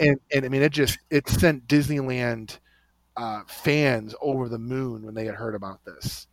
And 0.01 0.19
and 0.35 0.45
I 0.45 0.49
mean, 0.49 0.63
it 0.63 0.73
just 0.73 0.99
it 1.11 1.29
sent 1.29 1.67
Disneyland 1.67 2.59
uh, 3.17 3.43
fans 3.47 4.15
over 4.21 4.49
the 4.49 4.59
moon 4.59 5.05
when 5.05 5.15
they 5.15 5.27
had 5.27 5.35
heard 5.35 5.55
about 5.55 5.85
this. 5.85 6.27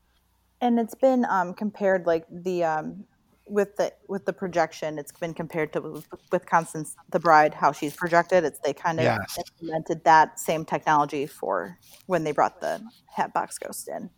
and 0.62 0.80
it's 0.80 0.96
been 0.96 1.26
um, 1.26 1.54
compared 1.54 2.06
like 2.06 2.26
the 2.30 2.64
um, 2.64 3.06
with 3.48 3.76
the 3.78 3.94
with 4.08 4.26
the 4.26 4.34
projection 4.34 4.98
it's 4.98 5.12
been 5.12 5.34
compared 5.34 5.72
to 5.74 5.82
with, 5.82 6.08
with 6.32 6.46
constance 6.46 6.96
the 7.12 7.20
bride 7.20 7.54
how 7.54 7.72
she's 7.72 7.96
projected 7.96 8.44
it's 8.44 8.60
they 8.64 8.74
kind 8.74 9.00
of 9.00 9.06
Yes. 9.06 9.38
implemented 9.38 10.04
that 10.04 10.40
same 10.40 10.66
technology 10.66 11.26
for 11.28 11.78
when 12.08 12.24
they 12.24 12.32
brought 12.32 12.60
the 12.62 12.82
hatbox 13.16 13.58
ghost 13.58 13.88
in 13.88 14.10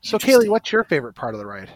So, 0.00 0.18
Kaylee, 0.18 0.48
what's 0.48 0.72
your 0.72 0.84
favorite 0.84 1.14
part 1.14 1.34
of 1.34 1.38
the 1.38 1.46
ride? 1.46 1.70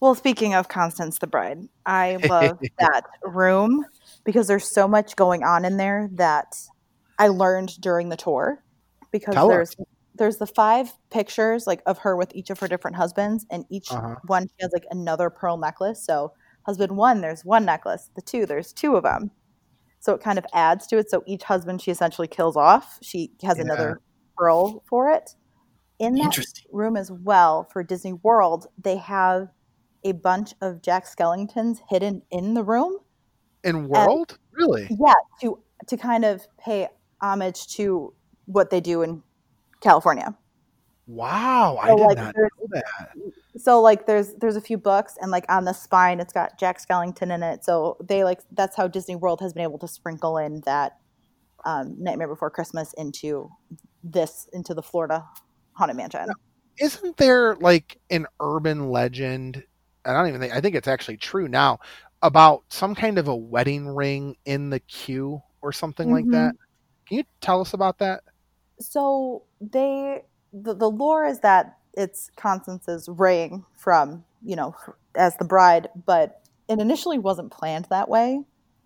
well 0.00 0.14
speaking 0.14 0.54
of 0.54 0.68
constance 0.68 1.18
the 1.18 1.26
bride 1.26 1.58
i 1.86 2.18
love 2.28 2.58
that 2.78 3.04
room 3.24 3.84
because 4.24 4.46
there's 4.46 4.68
so 4.70 4.86
much 4.86 5.16
going 5.16 5.42
on 5.42 5.64
in 5.64 5.76
there 5.78 6.08
that 6.12 6.54
i 7.18 7.28
learned 7.28 7.80
during 7.80 8.08
the 8.10 8.16
tour 8.16 8.62
because 9.10 9.34
Tell 9.34 9.48
there's 9.48 9.70
us. 9.70 9.76
There's 10.14 10.36
the 10.38 10.46
five 10.46 10.92
pictures 11.10 11.66
like 11.66 11.82
of 11.86 11.98
her 11.98 12.16
with 12.16 12.34
each 12.34 12.50
of 12.50 12.58
her 12.60 12.68
different 12.68 12.96
husbands 12.96 13.46
and 13.50 13.64
each 13.70 13.90
Uh-huh. 13.90 14.16
one 14.26 14.44
she 14.48 14.54
has 14.62 14.70
like 14.72 14.84
another 14.90 15.30
pearl 15.30 15.56
necklace 15.56 16.04
so 16.04 16.32
husband 16.66 16.96
one 16.96 17.20
there's 17.20 17.44
one 17.44 17.64
necklace 17.64 18.10
the 18.16 18.22
two 18.22 18.46
there's 18.46 18.72
two 18.72 18.96
of 18.96 19.02
them 19.04 19.30
so 20.00 20.14
it 20.14 20.20
kind 20.22 20.38
of 20.38 20.46
adds 20.54 20.86
to 20.88 20.98
it 20.98 21.08
so 21.10 21.22
each 21.26 21.44
husband 21.44 21.80
she 21.80 21.90
essentially 21.90 22.28
kills 22.28 22.56
off 22.56 22.98
she 23.02 23.32
has 23.42 23.58
Yeah. 23.58 23.64
another 23.64 24.00
pearl 24.36 24.82
for 24.88 25.10
it 25.10 25.30
in 25.98 26.14
that 26.14 26.36
room 26.72 26.96
as 26.96 27.10
well 27.10 27.68
for 27.72 27.82
disney 27.82 28.12
world 28.12 28.66
they 28.78 28.96
have 28.96 29.48
a 30.04 30.12
bunch 30.12 30.52
of 30.60 30.82
jack 30.82 31.04
skellingtons 31.06 31.78
hidden 31.88 32.22
in 32.30 32.54
the 32.54 32.62
room 32.64 32.98
In 33.64 33.88
World? 33.88 34.38
really? 34.52 34.88
yeah 35.00 35.14
to 35.40 35.58
to 35.88 35.96
kind 35.96 36.24
of 36.24 36.42
pay 36.58 36.88
homage 37.22 37.66
to 37.76 38.12
what 38.46 38.70
they 38.70 38.80
do 38.80 39.02
in 39.02 39.22
california 39.82 40.36
Wow, 41.06 41.78
I 41.80 41.88
So, 41.88 41.94
did 41.94 42.08
like, 42.08 42.16
not 42.16 42.34
know 42.36 42.48
that. 42.70 43.16
so 43.56 43.80
like 43.80 44.06
there's 44.06 44.34
there's 44.40 44.56
a 44.56 44.60
few 44.60 44.78
books 44.78 45.14
and 45.20 45.30
like 45.30 45.44
on 45.48 45.64
the 45.64 45.72
spine 45.72 46.20
it's 46.20 46.32
got 46.32 46.58
jack 46.58 46.78
skellington 46.80 47.32
in 47.34 47.42
it 47.42 47.64
so 47.64 47.96
they 48.02 48.24
like 48.24 48.40
that's 48.52 48.76
how 48.76 48.88
disney 48.88 49.14
world 49.16 49.40
has 49.40 49.52
been 49.52 49.62
able 49.62 49.78
to 49.78 49.88
sprinkle 49.88 50.38
in 50.38 50.62
that 50.64 50.92
um, 51.64 51.94
nightmare 51.98 52.28
before 52.28 52.50
christmas 52.50 52.94
into 52.96 53.50
this 54.02 54.48
into 54.52 54.74
the 54.74 54.82
florida 54.82 55.24
haunted 55.74 55.96
mansion 55.96 56.36
Isn't 56.78 57.16
there 57.16 57.54
like 57.56 58.00
an 58.10 58.26
urban 58.40 58.88
legend? 58.90 59.62
I 60.04 60.12
don't 60.12 60.28
even 60.28 60.40
think 60.40 60.52
I 60.54 60.60
think 60.60 60.74
it's 60.74 60.88
actually 60.88 61.18
true 61.18 61.48
now 61.48 61.78
about 62.22 62.64
some 62.70 62.94
kind 62.94 63.18
of 63.18 63.28
a 63.28 63.36
wedding 63.36 63.88
ring 63.88 64.36
in 64.44 64.70
the 64.70 64.80
queue 64.80 65.42
or 65.60 65.72
something 65.72 66.10
like 66.10 66.24
Mhm. 66.26 66.32
that. 66.32 66.56
Can 67.08 67.18
you 67.18 67.24
tell 67.40 67.60
us 67.60 67.74
about 67.74 67.98
that? 67.98 68.22
So 68.86 69.42
they 69.60 70.22
the, 70.52 70.74
the 70.74 70.90
lore 70.90 71.24
is 71.26 71.40
that 71.40 71.78
it's 71.94 72.30
constance's 72.36 73.08
ring 73.08 73.64
from 73.76 74.24
you 74.44 74.56
know 74.56 74.74
as 75.14 75.36
the 75.36 75.44
bride 75.44 75.88
but 76.06 76.40
it 76.68 76.78
initially 76.78 77.18
wasn't 77.18 77.50
planned 77.50 77.86
that 77.90 78.08
way 78.08 78.40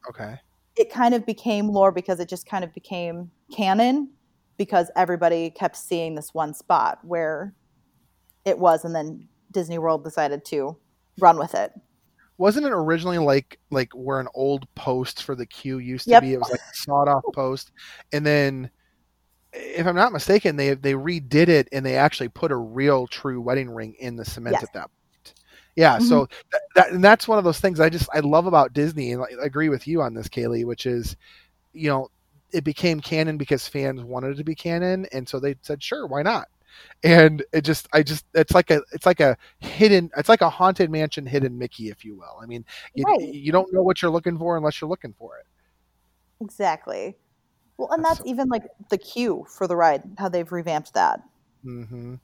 Okay. 0.09 0.37
it 0.77 0.93
kind 0.93 1.15
of 1.15 1.25
became 1.27 1.69
lore 1.69 1.93
because 1.93 2.21
it 2.21 2.29
just 2.29 2.47
kind 2.47 2.65
of 2.65 2.73
became 2.75 3.31
canon 3.55 4.11
because 4.57 4.91
everybody 4.97 5.51
kept 5.51 5.77
seeing 5.77 6.15
this 6.15 6.33
one 6.33 6.55
spot 6.55 6.99
where 7.03 7.55
it 8.45 8.59
was 8.59 8.85
and 8.85 8.95
then 8.95 9.29
disney 9.53 9.79
world 9.79 10.05
decided 10.05 10.45
to 10.45 10.77
run 11.19 11.39
with 11.39 11.55
it 11.55 11.73
Wasn't 12.39 12.67
it 12.67 12.73
originally 12.73 13.19
like 13.19 13.59
like 13.71 13.91
where 13.95 14.21
an 14.21 14.29
old 14.35 14.67
post 14.75 15.23
for 15.23 15.35
the 15.35 15.47
queue 15.47 15.79
used 15.79 16.05
to 16.05 16.11
Yep. 16.11 16.23
be? 16.23 16.33
It 16.35 16.39
was 16.39 16.51
like 16.51 16.61
a 16.61 16.77
sawed 16.77 17.09
off 17.09 17.25
post, 17.33 17.73
and 18.13 18.27
then, 18.27 18.71
if 19.57 19.87
I'm 19.87 19.97
not 19.97 20.13
mistaken, 20.13 20.57
they 20.57 20.75
they 20.75 20.93
redid 20.93 21.49
it 21.49 21.69
and 21.73 21.85
they 21.85 21.97
actually 21.97 22.29
put 22.29 22.53
a 22.53 22.57
real 22.57 23.07
true 23.07 23.41
wedding 23.41 23.71
ring 23.71 23.95
in 23.99 24.17
the 24.17 24.25
cement 24.25 24.55
Yes. 24.55 24.63
at 24.65 24.73
that 24.75 24.83
point. 24.83 25.35
Yeah, 25.77 25.99
so 25.99 26.23
mm-hmm. 26.23 26.35
that, 26.53 26.61
that 26.75 26.93
and 26.93 27.05
that's 27.05 27.29
one 27.29 27.37
of 27.39 27.45
those 27.45 27.61
things 27.61 27.81
I 27.81 27.91
just 27.91 28.09
I 28.13 28.21
love 28.21 28.47
about 28.47 28.73
Disney, 28.73 29.13
and 29.13 29.23
I 29.23 29.45
agree 29.45 29.69
with 29.69 29.87
you 29.87 30.01
on 30.01 30.15
this, 30.15 30.29
Kaylee, 30.29 30.65
which 30.65 30.87
is, 30.87 31.17
you 31.75 31.91
know, 31.91 32.09
it 32.53 32.65
became 32.65 33.01
canon 33.01 33.37
because 33.37 33.69
fans 33.69 34.03
wanted 34.03 34.33
it 34.33 34.37
to 34.37 34.45
be 34.45 34.55
canon, 34.55 35.07
and 35.13 35.29
so 35.29 35.39
they 35.39 35.57
said, 35.61 35.83
sure, 35.83 36.07
why 36.07 36.23
not? 36.23 36.49
And 37.05 37.45
it 37.53 37.63
just, 37.63 37.89
I 37.93 38.03
just, 38.03 38.25
it's 38.35 38.55
like 38.55 38.71
a, 38.71 38.81
it's 38.93 39.07
like 39.07 39.21
a 39.21 39.37
hidden, 39.61 40.11
it's 40.17 40.29
like 40.29 40.41
a 40.41 40.49
haunted 40.51 40.91
mansion 40.91 41.27
hidden 41.27 41.59
Mickey, 41.59 41.89
if 41.89 42.05
you 42.05 42.17
will. 42.17 42.39
I 42.43 42.47
mean, 42.47 42.65
you, 42.95 43.05
Right. 43.05 43.21
you 43.21 43.53
don't 43.53 43.73
know 43.73 43.83
what 43.83 44.01
you're 44.01 44.11
looking 44.11 44.39
for 44.39 44.57
unless 44.57 44.81
you're 44.81 44.91
looking 44.91 45.15
for 45.19 45.37
it. 45.39 45.47
Exactly. 46.41 47.17
Well, 47.79 47.91
and 47.93 48.05
That's 48.05 48.19
that's 48.19 48.29
even 48.29 48.49
like 48.49 48.65
the 48.89 48.99
queue 48.99 49.47
for 49.49 49.67
the 49.67 49.77
ride, 49.77 50.03
how 50.19 50.29
they've 50.29 50.51
revamped 50.51 50.95
that. 50.95 51.23
Mm-hmm. 51.65 52.15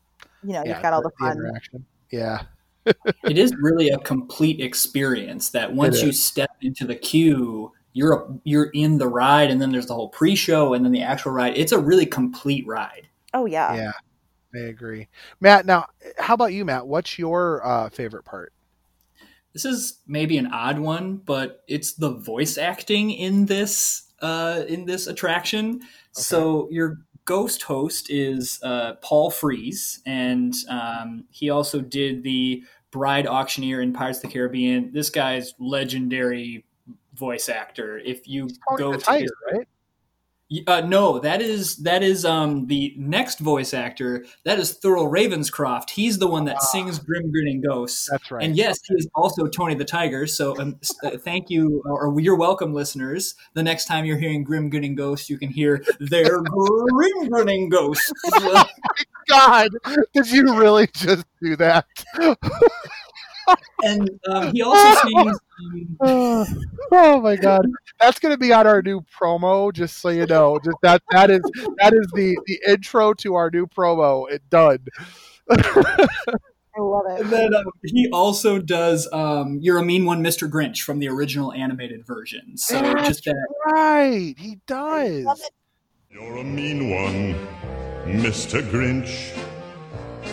You 0.44 0.52
know, 0.52 0.62
Yeah, 0.64 0.74
you've 0.74 0.82
got 0.82 0.92
all 0.92 1.02
the 1.02 1.10
fun. 1.18 1.36
interaction. 1.36 1.84
Yeah. 2.10 2.42
it 2.84 3.38
is 3.38 3.54
really 3.60 3.90
a 3.90 3.98
complete 3.98 4.60
experience 4.60 5.50
that 5.50 5.72
once 5.72 6.02
you 6.02 6.10
step 6.10 6.50
into 6.62 6.84
the 6.84 6.96
queue 6.96 7.72
you're 7.92 8.14
a, 8.14 8.26
you're 8.42 8.70
in 8.74 8.98
the 8.98 9.06
ride 9.06 9.50
and 9.50 9.60
then 9.62 9.70
there's 9.70 9.86
the 9.86 9.94
whole 9.94 10.08
pre-show 10.08 10.74
and 10.74 10.84
then 10.84 10.90
the 10.90 11.02
actual 11.02 11.30
ride 11.30 11.56
it's 11.56 11.70
a 11.70 11.78
really 11.78 12.06
complete 12.06 12.66
ride 12.66 13.06
Oh 13.34 13.46
yeah. 13.46 13.74
Yeah. 13.74 13.92
I 14.54 14.66
agree. 14.66 15.08
Matt, 15.40 15.64
now 15.64 15.86
how 16.18 16.34
about 16.34 16.52
you, 16.52 16.64
Matt? 16.66 16.86
What's 16.86 17.18
your 17.18 17.64
uh, 17.66 17.88
favorite 17.88 18.24
part? 18.24 18.52
this 19.52 19.64
is 19.66 19.98
maybe 20.06 20.38
an 20.38 20.46
odd 20.46 20.78
one 20.78 21.16
but 21.16 21.62
it's 21.68 21.92
the 21.92 22.10
voice 22.10 22.56
acting 22.56 23.10
in 23.10 23.46
this 23.46 24.11
uh, 24.22 24.64
in 24.68 24.86
this 24.86 25.06
attraction. 25.06 25.82
So 26.12 26.68
your 26.70 26.98
ghost 27.24 27.62
host 27.62 28.10
is 28.10 28.58
uh, 28.62 28.94
paul 29.00 29.30
frees 29.30 30.00
and 30.06 30.54
um, 30.68 31.24
he 31.30 31.50
also 31.50 31.80
did 31.80 32.22
the 32.24 32.64
bride 32.90 33.26
auctioneer 33.26 33.80
in 33.80 33.92
pirates 33.92 34.18
of 34.18 34.22
the 34.22 34.28
caribbean. 34.28 34.92
This 34.92 35.10
guy's 35.10 35.54
legendary 35.58 36.64
voice 37.14 37.48
actor. 37.48 37.98
If 37.98 38.28
you 38.28 38.48
go 38.76 38.92
to 38.92 38.98
Tiger, 38.98 39.22
his 39.22 39.32
right? 39.52 39.68
Uh, 40.66 40.80
no, 40.82 41.18
that 41.18 41.40
is 41.40 41.76
that 41.78 42.02
is 42.02 42.24
um 42.24 42.66
the 42.66 42.94
next 42.96 43.38
voice 43.38 43.72
actor. 43.72 44.24
That 44.44 44.58
is 44.58 44.78
Thurl 44.78 45.10
Ravenscroft. 45.10 45.90
He's 45.90 46.18
the 46.18 46.28
one 46.28 46.44
that 46.46 46.62
sings 46.62 46.98
Grim 46.98 47.30
Grinning 47.30 47.62
Ghosts. 47.62 48.08
That's 48.10 48.30
right. 48.30 48.44
And 48.44 48.56
yes, 48.56 48.78
he 48.86 48.94
is 48.94 49.08
also 49.14 49.46
Tony 49.46 49.74
the 49.74 49.84
Tiger. 49.84 50.26
So 50.26 50.58
um, 50.60 50.78
uh, 51.04 51.10
thank 51.18 51.50
you, 51.50 51.82
or 51.86 52.18
you're 52.20 52.36
welcome, 52.36 52.74
listeners. 52.74 53.34
The 53.54 53.62
next 53.62 53.86
time 53.86 54.04
you're 54.04 54.18
hearing 54.18 54.44
Grim 54.44 54.68
Grinning 54.70 54.94
Ghosts, 54.94 55.30
you 55.30 55.38
can 55.38 55.48
hear 55.48 55.84
their 56.00 56.40
Grim 56.42 57.28
Grinning 57.28 57.68
Ghosts. 57.68 58.12
God, 59.28 59.70
did 60.12 60.30
you 60.30 60.58
really 60.58 60.88
just 60.88 61.24
do 61.40 61.56
that? 61.56 61.86
and 63.82 64.10
um, 64.28 64.52
he 64.52 64.62
also 64.62 64.98
sings. 65.06 65.38
Um, 66.00 66.46
oh 66.92 67.20
my 67.20 67.36
god, 67.36 67.66
that's 68.00 68.18
gonna 68.18 68.38
be 68.38 68.52
on 68.52 68.66
our 68.66 68.82
new 68.82 69.02
promo. 69.18 69.72
Just 69.72 69.98
so 69.98 70.08
you 70.08 70.26
know, 70.26 70.58
just 70.64 70.76
that 70.82 71.02
that 71.10 71.30
is 71.30 71.42
that 71.78 71.92
is 71.92 72.06
the 72.14 72.38
the 72.46 72.60
intro 72.68 73.14
to 73.14 73.34
our 73.34 73.50
new 73.50 73.66
promo. 73.66 74.30
It 74.30 74.42
done. 74.50 74.78
I 76.74 76.80
love 76.80 77.04
it. 77.06 77.20
and 77.20 77.30
then 77.30 77.54
um, 77.54 77.64
he 77.84 78.08
also 78.12 78.58
does 78.58 79.08
um, 79.12 79.58
"You're 79.60 79.78
a 79.78 79.84
Mean 79.84 80.04
One, 80.06 80.24
Mr. 80.24 80.50
Grinch" 80.50 80.82
from 80.82 81.00
the 81.00 81.08
original 81.08 81.52
animated 81.52 82.06
version. 82.06 82.56
So 82.56 82.80
That's 82.80 83.08
just 83.08 83.24
that 83.24 83.36
right, 83.66 84.34
he 84.38 84.58
does. 84.66 85.50
You're 86.12 86.36
a 86.36 86.44
mean 86.44 86.90
one, 86.90 87.34
Mr. 88.04 88.60
Grinch. 88.70 89.34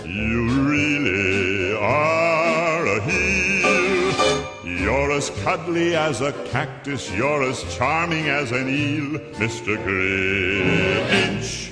You 0.10 0.50
really 0.68 1.76
are 1.76 2.84
a 2.88 3.00
heel. 3.04 4.50
You're 4.64 5.12
as 5.12 5.30
cuddly 5.44 5.96
as 5.96 6.22
a 6.22 6.32
cactus. 6.48 7.12
You're 7.14 7.44
as 7.44 7.64
charming 7.76 8.28
as 8.28 8.52
an 8.52 8.70
eel, 8.70 9.20
Mr. 9.36 9.78
Grinch. 9.86 11.72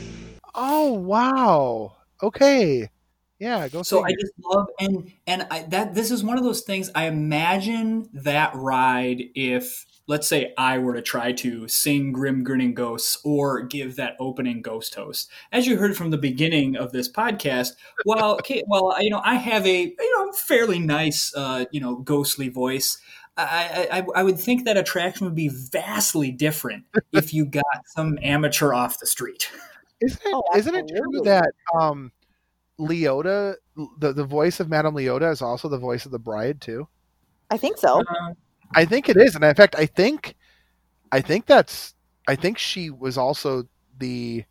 Oh 0.53 0.93
wow. 0.93 1.95
Okay. 2.21 2.87
Yeah. 3.39 3.67
Go. 3.69 3.81
So 3.81 4.03
I 4.03 4.09
figure. 4.09 4.21
just 4.21 4.33
love 4.45 4.67
and 4.79 5.11
and 5.25 5.47
I, 5.49 5.63
that 5.69 5.95
this 5.95 6.11
is 6.11 6.23
one 6.23 6.37
of 6.37 6.43
those 6.43 6.61
things. 6.61 6.91
I 6.93 7.05
imagine 7.05 8.07
that 8.13 8.53
ride 8.53 9.23
if 9.33 9.83
let's 10.07 10.27
say 10.27 10.53
I 10.57 10.77
were 10.79 10.93
to 10.93 11.01
try 11.01 11.33
to 11.33 11.67
sing 11.67 12.13
Grim 12.13 12.43
Grinning 12.43 12.73
Ghosts 12.73 13.17
or 13.23 13.61
give 13.61 13.97
that 13.97 14.15
opening 14.19 14.61
ghost 14.61 14.95
host. 14.95 15.29
As 15.51 15.67
you 15.67 15.77
heard 15.77 15.95
from 15.95 16.09
the 16.09 16.17
beginning 16.17 16.75
of 16.75 16.91
this 16.91 17.09
podcast, 17.11 17.73
well, 18.05 18.33
okay, 18.35 18.63
well, 18.67 18.95
you 19.01 19.09
know, 19.09 19.21
I 19.23 19.35
have 19.35 19.67
a 19.67 19.83
you 19.83 20.17
know 20.17 20.31
fairly 20.31 20.79
nice 20.79 21.33
uh, 21.35 21.65
you 21.71 21.79
know 21.79 21.97
ghostly 21.97 22.49
voice. 22.49 22.97
I, 23.39 23.87
I, 23.91 24.05
I 24.15 24.23
would 24.23 24.39
think 24.39 24.65
that 24.65 24.77
attraction 24.77 25.25
would 25.25 25.35
be 25.35 25.49
vastly 25.49 26.31
different 26.31 26.85
if 27.13 27.35
you 27.35 27.45
got 27.45 27.63
some 27.85 28.17
amateur 28.23 28.73
off 28.73 28.99
the 28.99 29.05
street. 29.05 29.51
Isn't 30.01 30.21
it, 30.25 30.33
Oh, 30.33 30.43
isn't 30.55 30.73
it 30.73 30.87
true 30.87 31.21
that 31.23 31.51
um, 31.79 32.11
Leota, 32.79 33.55
the 33.99 34.13
the 34.13 34.25
voice 34.25 34.59
of 34.59 34.69
Madame 34.69 34.95
Leota, 34.95 35.31
is 35.31 35.43
also 35.43 35.69
the 35.69 35.77
voice 35.77 36.05
of 36.05 36.11
the 36.11 36.19
bride 36.19 36.61
too? 36.61 36.87
I 37.51 37.57
think 37.57 37.77
so. 37.77 38.01
Uh, 38.01 38.33
I 38.75 38.85
think 38.85 39.09
it 39.09 39.17
is, 39.17 39.35
and 39.35 39.43
in 39.43 39.55
fact, 39.55 39.75
I 39.77 39.85
think, 39.85 40.35
I 41.11 41.21
think 41.21 41.45
that's, 41.45 41.95
I 42.27 42.35
think 42.35 42.57
she 42.57 42.89
was 42.89 43.17
also 43.17 43.65
the, 43.99 44.43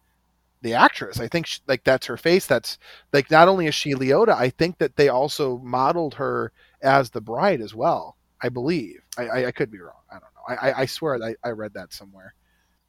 the 0.62 0.74
actress. 0.74 1.20
I 1.20 1.28
think 1.28 1.46
she, 1.46 1.60
like 1.68 1.84
that's 1.84 2.06
her 2.06 2.16
face. 2.16 2.46
That's 2.46 2.78
like 3.12 3.30
not 3.30 3.48
only 3.48 3.66
is 3.66 3.74
she 3.74 3.94
Leota, 3.94 4.30
I 4.36 4.50
think 4.50 4.78
that 4.78 4.96
they 4.96 5.08
also 5.08 5.58
modeled 5.58 6.14
her 6.14 6.52
as 6.82 7.10
the 7.10 7.20
bride 7.20 7.60
as 7.60 7.74
well. 7.74 8.16
I 8.42 8.48
believe. 8.50 9.00
I, 9.18 9.28
I, 9.28 9.46
I 9.48 9.52
could 9.52 9.70
be 9.70 9.80
wrong. 9.80 10.02
I 10.10 10.14
don't 10.14 10.22
know. 10.22 10.56
I, 10.56 10.70
I, 10.70 10.80
I 10.82 10.86
swear 10.86 11.22
I, 11.22 11.34
I 11.44 11.50
read 11.50 11.74
that 11.74 11.92
somewhere. 11.92 12.34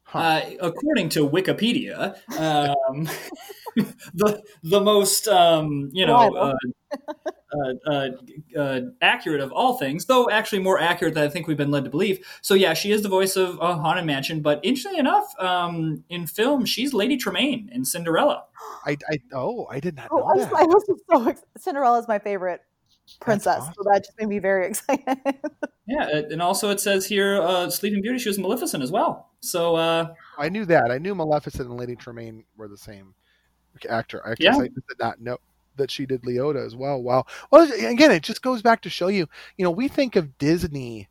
Huh. 0.08 0.18
Uh, 0.18 0.50
according 0.62 1.10
to 1.10 1.28
Wikipedia, 1.28 2.16
um, 2.38 3.06
the 4.14 4.42
the 4.62 4.80
most 4.80 5.28
um, 5.28 5.90
you 5.92 6.06
know 6.06 6.34
uh, 6.34 6.54
uh, 7.52 7.74
uh, 7.86 8.08
uh, 8.58 8.80
accurate 9.02 9.42
of 9.42 9.52
all 9.52 9.76
things, 9.76 10.06
though 10.06 10.30
actually 10.30 10.60
more 10.60 10.80
accurate 10.80 11.12
than 11.12 11.24
I 11.24 11.28
think 11.28 11.46
we've 11.46 11.58
been 11.58 11.70
led 11.70 11.84
to 11.84 11.90
believe. 11.90 12.26
So 12.40 12.54
yeah, 12.54 12.72
she 12.72 12.90
is 12.90 13.02
the 13.02 13.10
voice 13.10 13.36
of 13.36 13.60
uh, 13.60 13.76
Haunted 13.76 14.06
Mansion, 14.06 14.40
but 14.40 14.60
interestingly 14.62 14.98
enough, 14.98 15.26
um, 15.38 16.02
in 16.08 16.26
film, 16.26 16.64
she's 16.64 16.94
Lady 16.94 17.18
Tremaine 17.18 17.68
in 17.70 17.84
Cinderella. 17.84 18.44
I, 18.86 18.96
I 19.10 19.18
oh 19.34 19.66
I 19.70 19.78
did 19.78 19.94
not 19.94 20.08
Oh, 20.10 20.18
know 20.20 20.24
I 20.24 20.32
was, 20.36 20.46
that. 20.46 20.54
I 20.54 20.64
was 20.64 20.84
so 21.10 21.28
ex- 21.28 21.44
Cinderella's 21.58 22.08
my 22.08 22.18
favorite 22.18 22.62
princess, 23.20 23.60
awesome. 23.62 23.74
so 23.76 23.82
that 23.90 24.04
just 24.04 24.18
made 24.18 24.28
me 24.28 24.38
very 24.38 24.66
excited. 24.68 25.18
Yeah, 25.86 26.08
and 26.30 26.42
also 26.42 26.70
it 26.70 26.80
says 26.80 27.06
here, 27.06 27.40
uh, 27.40 27.70
Sleeping 27.70 28.02
Beauty, 28.02 28.18
she 28.18 28.28
was 28.28 28.38
Maleficent 28.38 28.82
as 28.82 28.90
well. 28.90 29.30
So 29.40 29.76
uh, 29.76 30.14
I 30.36 30.48
knew 30.48 30.64
that. 30.66 30.90
I 30.90 30.98
knew 30.98 31.14
Maleficent 31.14 31.68
and 31.68 31.78
Lady 31.78 31.96
Tremaine 31.96 32.44
were 32.56 32.68
the 32.68 32.76
same 32.76 33.14
actor. 33.88 34.26
I 34.26 34.30
guess 34.34 34.56
Yeah. 34.56 34.62
I 34.62 34.68
just 34.68 34.86
did 34.88 34.98
not 34.98 35.20
know 35.20 35.38
that 35.76 35.90
she 35.90 36.04
did 36.06 36.22
Leota 36.22 36.64
as 36.64 36.74
well. 36.76 37.00
Wow. 37.02 37.24
Well, 37.50 37.70
again, 37.72 38.10
it 38.10 38.22
just 38.22 38.42
goes 38.42 38.62
back 38.62 38.82
to 38.82 38.90
show 38.90 39.08
you, 39.08 39.28
you 39.56 39.64
know, 39.64 39.70
we 39.70 39.88
think 39.88 40.16
of 40.16 40.36
Disney 40.38 41.08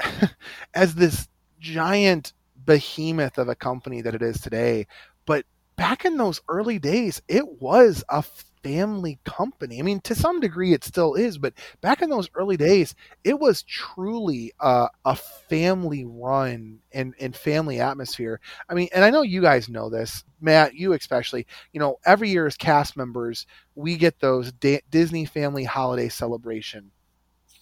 as 0.74 0.94
this 0.94 1.28
giant 1.60 2.32
behemoth 2.64 3.38
of 3.38 3.48
a 3.48 3.54
company 3.54 4.00
that 4.02 4.14
it 4.14 4.22
is 4.22 4.40
today, 4.40 4.86
but 5.26 5.44
back 5.76 6.04
in 6.04 6.16
those 6.16 6.40
early 6.48 6.78
days, 6.78 7.20
it 7.28 7.60
was 7.60 8.02
a 8.08 8.24
family 8.66 9.18
company. 9.24 9.78
I 9.78 9.82
mean, 9.82 10.00
to 10.00 10.14
some 10.14 10.40
degree, 10.40 10.72
it 10.72 10.82
still 10.82 11.14
is, 11.14 11.38
but 11.38 11.54
back 11.80 12.02
in 12.02 12.10
those 12.10 12.28
early 12.34 12.56
days, 12.56 12.96
it 13.22 13.38
was 13.38 13.62
truly 13.62 14.52
uh, 14.58 14.88
a 15.04 15.14
family 15.14 16.04
run 16.04 16.80
and, 16.92 17.14
and 17.20 17.36
family 17.36 17.78
atmosphere. 17.78 18.40
I 18.68 18.74
mean, 18.74 18.88
and 18.92 19.04
I 19.04 19.10
know 19.10 19.22
you 19.22 19.40
guys 19.40 19.68
know 19.68 19.88
this, 19.88 20.24
Matt, 20.40 20.74
you 20.74 20.92
especially. 20.94 21.46
You 21.72 21.78
know, 21.78 21.98
every 22.04 22.28
year 22.28 22.46
as 22.46 22.56
cast 22.56 22.96
members, 22.96 23.46
we 23.76 23.96
get 23.96 24.18
those 24.18 24.52
Disney 24.90 25.24
Family 25.26 25.64
Holiday 25.64 26.08
Celebration 26.08 26.90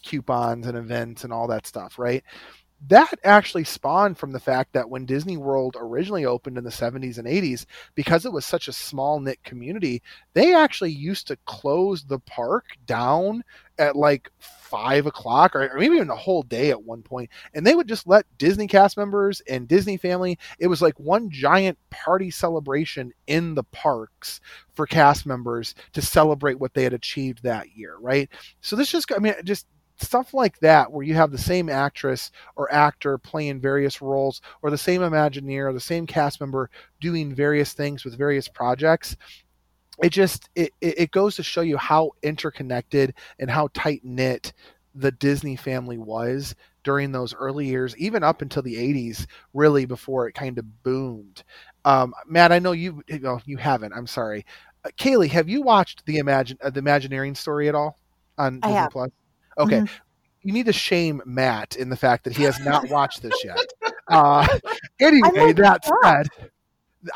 coupons 0.02 0.66
and 0.66 0.76
events 0.76 1.24
and 1.24 1.32
all 1.32 1.48
that 1.48 1.66
stuff, 1.66 1.98
right? 1.98 2.22
That 2.88 3.14
actually 3.24 3.64
spawned 3.64 4.18
from 4.18 4.32
the 4.32 4.40
fact 4.40 4.72
that 4.74 4.90
when 4.90 5.06
Disney 5.06 5.36
World 5.36 5.76
originally 5.78 6.26
opened 6.26 6.58
in 6.58 6.64
the 6.64 6.70
70s 6.70 7.16
and 7.18 7.26
80s, 7.26 7.64
because 7.94 8.26
it 8.26 8.32
was 8.32 8.44
such 8.44 8.68
a 8.68 8.72
small 8.72 9.20
knit 9.20 9.42
community, 9.42 10.02
they 10.34 10.54
actually 10.54 10.90
used 10.90 11.28
to 11.28 11.38
close 11.46 12.04
the 12.04 12.18
park 12.18 12.66
down 12.84 13.42
at 13.78 13.96
like 13.96 14.30
five 14.38 15.06
o'clock 15.06 15.56
or, 15.56 15.68
or 15.68 15.78
maybe 15.78 15.94
even 15.96 16.10
a 16.10 16.16
whole 16.16 16.42
day 16.42 16.70
at 16.70 16.82
one 16.82 17.02
point 17.02 17.28
and 17.54 17.66
they 17.66 17.74
would 17.74 17.88
just 17.88 18.06
let 18.06 18.24
disney 18.38 18.66
cast 18.66 18.96
members 18.96 19.40
and 19.48 19.68
disney 19.68 19.96
family 19.96 20.38
it 20.58 20.68
was 20.68 20.80
like 20.80 20.98
one 20.98 21.28
giant 21.30 21.76
party 21.90 22.30
celebration 22.30 23.12
in 23.26 23.54
the 23.54 23.64
parks 23.64 24.40
for 24.74 24.86
cast 24.86 25.26
members 25.26 25.74
to 25.92 26.00
celebrate 26.00 26.58
what 26.58 26.72
they 26.74 26.84
had 26.84 26.92
achieved 26.92 27.42
that 27.42 27.76
year 27.76 27.96
right? 28.00 28.30
So 28.60 28.76
this 28.76 28.90
just 28.90 29.12
i 29.12 29.18
mean 29.18 29.34
just 29.44 29.66
stuff 30.04 30.34
like 30.34 30.58
that 30.60 30.90
where 30.90 31.04
you 31.04 31.14
have 31.14 31.30
the 31.30 31.38
same 31.38 31.68
actress 31.68 32.30
or 32.56 32.72
actor 32.72 33.18
playing 33.18 33.60
various 33.60 34.00
roles 34.00 34.40
or 34.62 34.70
the 34.70 34.78
same 34.78 35.00
imagineer 35.00 35.68
or 35.68 35.72
the 35.72 35.80
same 35.80 36.06
cast 36.06 36.40
member 36.40 36.70
doing 37.00 37.34
various 37.34 37.72
things 37.72 38.04
with 38.04 38.16
various 38.16 38.48
projects 38.48 39.16
it 40.02 40.10
just 40.10 40.48
it, 40.54 40.72
it 40.80 41.10
goes 41.10 41.36
to 41.36 41.42
show 41.42 41.60
you 41.60 41.76
how 41.76 42.10
interconnected 42.22 43.14
and 43.38 43.50
how 43.50 43.68
tight 43.74 44.00
knit 44.04 44.52
the 44.94 45.12
Disney 45.12 45.56
family 45.56 45.98
was 45.98 46.54
during 46.82 47.12
those 47.12 47.34
early 47.34 47.66
years, 47.66 47.96
even 47.96 48.22
up 48.22 48.42
until 48.42 48.62
the 48.62 48.74
80s, 48.74 49.26
really 49.52 49.86
before 49.86 50.28
it 50.28 50.34
kind 50.34 50.58
of 50.58 50.82
boomed. 50.82 51.42
Um, 51.84 52.14
Matt, 52.26 52.52
I 52.52 52.58
know 52.58 52.72
you 52.72 53.02
no, 53.08 53.40
you 53.44 53.56
haven't. 53.56 53.92
I'm 53.92 54.06
sorry. 54.06 54.44
Uh, 54.84 54.90
Kaylee, 54.98 55.30
have 55.30 55.48
you 55.48 55.62
watched 55.62 56.04
the 56.06 56.18
Imagine 56.18 56.58
uh, 56.62 56.70
the 56.70 56.80
Imagineering 56.80 57.34
story 57.34 57.68
at 57.68 57.74
all 57.74 57.98
on 58.38 58.60
I 58.62 58.68
Disney 58.68 58.74
have. 58.74 58.90
Plus? 58.90 59.10
Okay. 59.58 59.80
Mhm. 59.80 59.90
You 60.42 60.52
need 60.52 60.66
to 60.66 60.72
shame 60.72 61.22
Matt 61.24 61.76
in 61.76 61.88
the 61.88 61.96
fact 61.96 62.24
that 62.24 62.36
he 62.36 62.42
has 62.42 62.60
not 62.60 62.88
watched 62.90 63.22
this 63.22 63.44
yet. 63.44 63.58
Uh, 64.08 64.46
anyway, 65.00 65.54
that 65.54 65.82
said, 66.02 66.26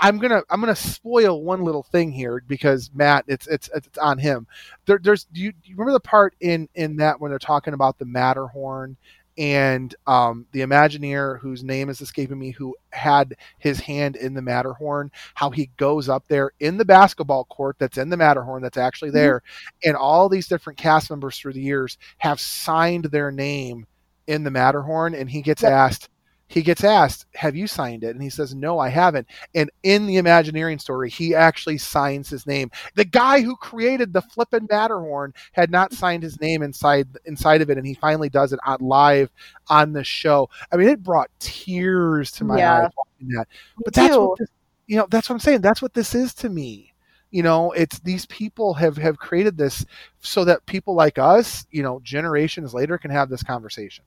I'm 0.00 0.16
gonna 0.16 0.42
I'm 0.48 0.58
gonna 0.60 0.74
spoil 0.74 1.42
one 1.42 1.62
little 1.62 1.82
thing 1.82 2.10
here 2.10 2.42
because 2.46 2.90
Matt, 2.94 3.26
it's 3.28 3.46
it's 3.46 3.68
it's 3.74 3.98
on 3.98 4.16
him. 4.16 4.46
There, 4.86 4.98
there's 4.98 5.24
do 5.24 5.42
you, 5.42 5.52
do 5.52 5.58
you 5.64 5.74
remember 5.76 5.92
the 5.92 6.00
part 6.00 6.34
in 6.40 6.66
in 6.74 6.96
that 6.96 7.20
when 7.20 7.30
they're 7.30 7.38
talking 7.38 7.74
about 7.74 7.98
the 7.98 8.06
Matterhorn 8.06 8.96
and 9.38 9.94
um, 10.06 10.46
the 10.52 10.60
Imagineer 10.60 11.38
whose 11.38 11.62
name 11.62 11.88
is 11.88 12.00
escaping 12.00 12.38
me, 12.38 12.50
who 12.50 12.76
had 12.90 13.36
his 13.58 13.80
hand 13.80 14.16
in 14.16 14.34
the 14.34 14.42
Matterhorn, 14.42 15.10
how 15.34 15.50
he 15.50 15.70
goes 15.76 16.08
up 16.08 16.24
there 16.28 16.50
in 16.60 16.76
the 16.76 16.84
basketball 16.84 17.44
court 17.44 17.76
that's 17.78 17.98
in 17.98 18.10
the 18.10 18.16
Matterhorn 18.16 18.62
that's 18.62 18.76
actually 18.76 19.10
there, 19.10 19.42
and 19.84 19.96
all 19.96 20.28
these 20.28 20.48
different 20.48 20.78
cast 20.78 21.08
members 21.10 21.38
through 21.38 21.52
the 21.54 21.60
years 21.62 21.96
have 22.18 22.40
signed 22.40 23.04
their 23.06 23.30
name 23.30 23.86
in 24.26 24.42
the 24.44 24.50
Matterhorn, 24.50 25.14
and 25.14 25.30
he 25.30 25.40
gets 25.40 25.62
Yep. 25.62 25.72
asked. 25.72 26.08
He 26.50 26.62
gets 26.62 26.82
asked, 26.82 27.26
"Have 27.34 27.54
you 27.54 27.66
signed 27.66 28.02
it?" 28.04 28.10
And 28.14 28.22
he 28.22 28.30
says, 28.30 28.54
"No, 28.54 28.78
I 28.78 28.88
haven't." 28.88 29.26
And 29.54 29.70
in 29.82 30.06
the 30.06 30.16
Imagineering 30.16 30.78
story, 30.78 31.10
he 31.10 31.34
actually 31.34 31.76
signs 31.78 32.30
his 32.30 32.46
name. 32.46 32.70
The 32.94 33.04
guy 33.04 33.42
who 33.42 33.54
created 33.56 34.12
the 34.12 34.22
flippin' 34.22 34.66
Matterhorn 34.70 35.34
had 35.52 35.70
not 35.70 35.92
signed 35.92 36.22
his 36.22 36.40
name 36.40 36.62
inside 36.62 37.06
inside 37.26 37.60
of 37.60 37.68
it, 37.70 37.76
and 37.76 37.86
he 37.86 37.94
finally 37.94 38.30
does 38.30 38.52
it 38.54 38.60
on 38.64 38.78
live 38.80 39.30
on 39.68 39.92
the 39.92 40.02
show. 40.04 40.48
I 40.72 40.76
mean, 40.76 40.88
it 40.88 41.02
brought 41.02 41.28
tears 41.38 42.30
to 42.32 42.44
my 42.44 42.58
Yeah. 42.58 42.74
eyes 42.84 42.90
watching 42.96 43.28
that. 43.36 43.46
Me 43.76 43.82
But 43.84 43.94
that's 43.94 44.14
too. 44.14 44.28
what 44.28 44.38
this, 44.38 44.48
you 44.86 44.96
know. 44.96 45.06
That's 45.10 45.28
what 45.28 45.34
I'm 45.34 45.40
saying. 45.40 45.60
That's 45.60 45.82
what 45.82 45.92
this 45.92 46.14
is 46.14 46.32
to 46.34 46.48
me. 46.48 46.94
You 47.30 47.42
know, 47.42 47.72
it's 47.72 47.98
these 47.98 48.24
people 48.24 48.72
have 48.72 48.96
have 48.96 49.18
created 49.18 49.58
this 49.58 49.84
so 50.20 50.46
that 50.46 50.64
people 50.64 50.94
like 50.94 51.18
us, 51.18 51.66
you 51.70 51.82
know, 51.82 52.00
generations 52.02 52.72
later, 52.72 52.96
can 52.96 53.10
have 53.10 53.28
this 53.28 53.42
conversation. 53.42 54.02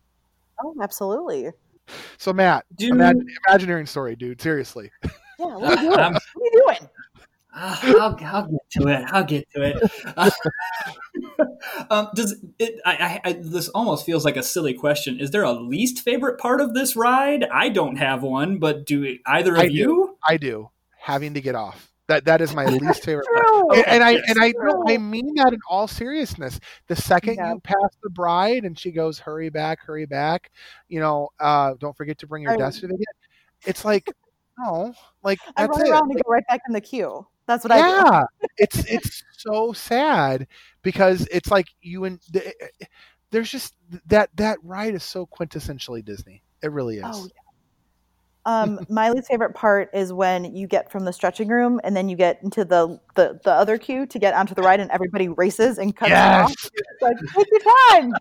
Oh, 0.60 0.76
absolutely. 0.82 1.52
So, 2.18 2.32
Matt, 2.34 2.66
Do 2.76 2.90
imagine, 2.90 3.28
Imagineering 3.48 3.86
story, 3.86 4.16
dude. 4.16 4.42
Seriously. 4.42 4.92
Yeah. 5.04 5.10
What 5.38 5.80
are 5.80 5.84
you 5.84 5.90
doing? 5.90 6.00
Um, 6.00 6.14
what 6.14 6.22
are 6.24 6.44
you 6.44 6.64
doing? 6.68 6.90
Uh, 7.54 7.78
I'll, 7.84 8.18
I'll 8.22 8.48
get 8.48 8.62
to 8.72 8.88
it. 8.88 9.06
I'll 9.12 9.24
get 9.24 9.48
to 9.56 9.62
it. 9.64 9.92
Uh, 10.16 10.32
um, 11.90 12.08
does 12.16 12.42
it? 12.60 12.80
I, 12.86 12.92
I, 13.26 13.30
I, 13.30 13.34
this 13.34 13.68
almost 13.70 14.06
feels 14.06 14.24
like 14.24 14.38
a 14.38 14.44
silly 14.44 14.74
question. 14.74 15.20
Is 15.20 15.32
there 15.32 15.44
a 15.44 15.52
least 15.52 16.00
favorite 16.02 16.40
part 16.40 16.62
of 16.62 16.74
this 16.74 16.96
ride? 16.96 17.44
I 17.52 17.70
don't 17.70 17.98
have 17.98 18.24
one, 18.24 18.58
but 18.58 18.86
do 18.86 19.18
either 19.26 19.56
of 19.56 19.60
I 19.62 19.68
do. 19.68 19.74
you? 19.74 20.18
I 20.26 20.38
do 20.38 20.70
having 20.98 21.34
to 21.34 21.42
get 21.42 21.56
off. 21.56 21.91
That 22.12 22.26
that 22.26 22.42
is 22.42 22.54
my 22.54 22.66
least 22.66 23.04
favorite 23.06 23.26
part. 23.34 23.78
And, 23.78 23.88
and 23.88 24.04
I 24.04 24.12
and 24.28 24.38
I 24.42 24.54
no, 24.58 24.84
I 24.88 24.98
mean 24.98 25.34
that 25.36 25.54
in 25.54 25.60
all 25.70 25.88
seriousness. 25.88 26.60
The 26.88 26.96
second 26.96 27.36
Yeah. 27.36 27.54
you 27.54 27.60
pass 27.62 27.90
the 28.04 28.10
bride 28.10 28.66
and 28.66 28.78
she 28.78 28.92
goes, 28.92 29.18
"Hurry 29.18 29.50
back, 29.50 29.80
hurry 29.86 30.06
back," 30.06 30.52
you 30.90 31.00
know, 31.00 31.30
uh, 31.40 31.76
don't 31.80 31.96
forget 31.96 32.18
to 32.20 32.28
bring 32.28 32.44
your 32.44 32.52
I- 32.54 32.58
death 32.58 32.74
certificate. 32.74 33.08
It's 33.66 33.86
like, 33.86 34.12
no, 34.60 34.94
like 35.24 35.40
I 35.56 35.66
run 35.68 35.90
around 35.90 36.12
and 36.12 36.16
go 36.22 36.30
right 36.30 36.44
back 36.50 36.62
in 36.68 36.74
the 36.74 36.82
queue. 36.82 37.26
That's 37.46 37.64
what 37.64 37.72
I 37.72 37.78
do. 37.78 37.88
yeah, 38.12 38.24
it's 38.58 38.80
it's 38.92 39.24
so 39.38 39.72
sad 39.72 40.48
because 40.82 41.28
it's 41.32 41.50
like 41.50 41.68
you 41.82 42.04
and 42.04 42.20
the, 42.32 42.54
there's 43.32 43.50
just 43.50 43.74
that 44.08 44.30
that 44.36 44.58
ride 44.64 44.96
is 44.96 45.04
so 45.04 45.26
quintessentially 45.28 46.04
Disney. 46.04 46.44
It 46.62 46.72
really 46.72 46.98
is. 46.98 47.04
Oh, 47.06 47.28
Um, 48.46 48.80
my 48.90 49.10
least 49.10 49.28
favorite 49.28 49.54
part 49.54 49.90
is 49.94 50.12
when 50.14 50.56
you 50.56 50.68
get 50.68 50.92
from 50.92 51.06
the 51.06 51.14
stretching 51.14 51.48
room 51.48 51.80
and 51.84 51.96
then 51.96 52.10
you 52.10 52.16
get 52.16 52.40
into 52.44 52.66
the, 52.66 53.00
the, 53.16 53.40
the 53.44 53.52
other 53.52 53.78
queue 53.78 54.06
to 54.08 54.20
get 54.20 54.34
onto 54.34 54.56
the 54.56 54.62
ride 54.62 54.80
and 54.80 54.90
everybody 54.92 55.28
races 55.28 55.78
and 55.78 55.96
cuts 55.96 56.10
Yes. 56.12 56.52
off. 56.52 56.52
It's 56.74 57.02
like, 57.02 57.18
take 57.36 57.48
your 57.52 57.74
time. 57.92 58.14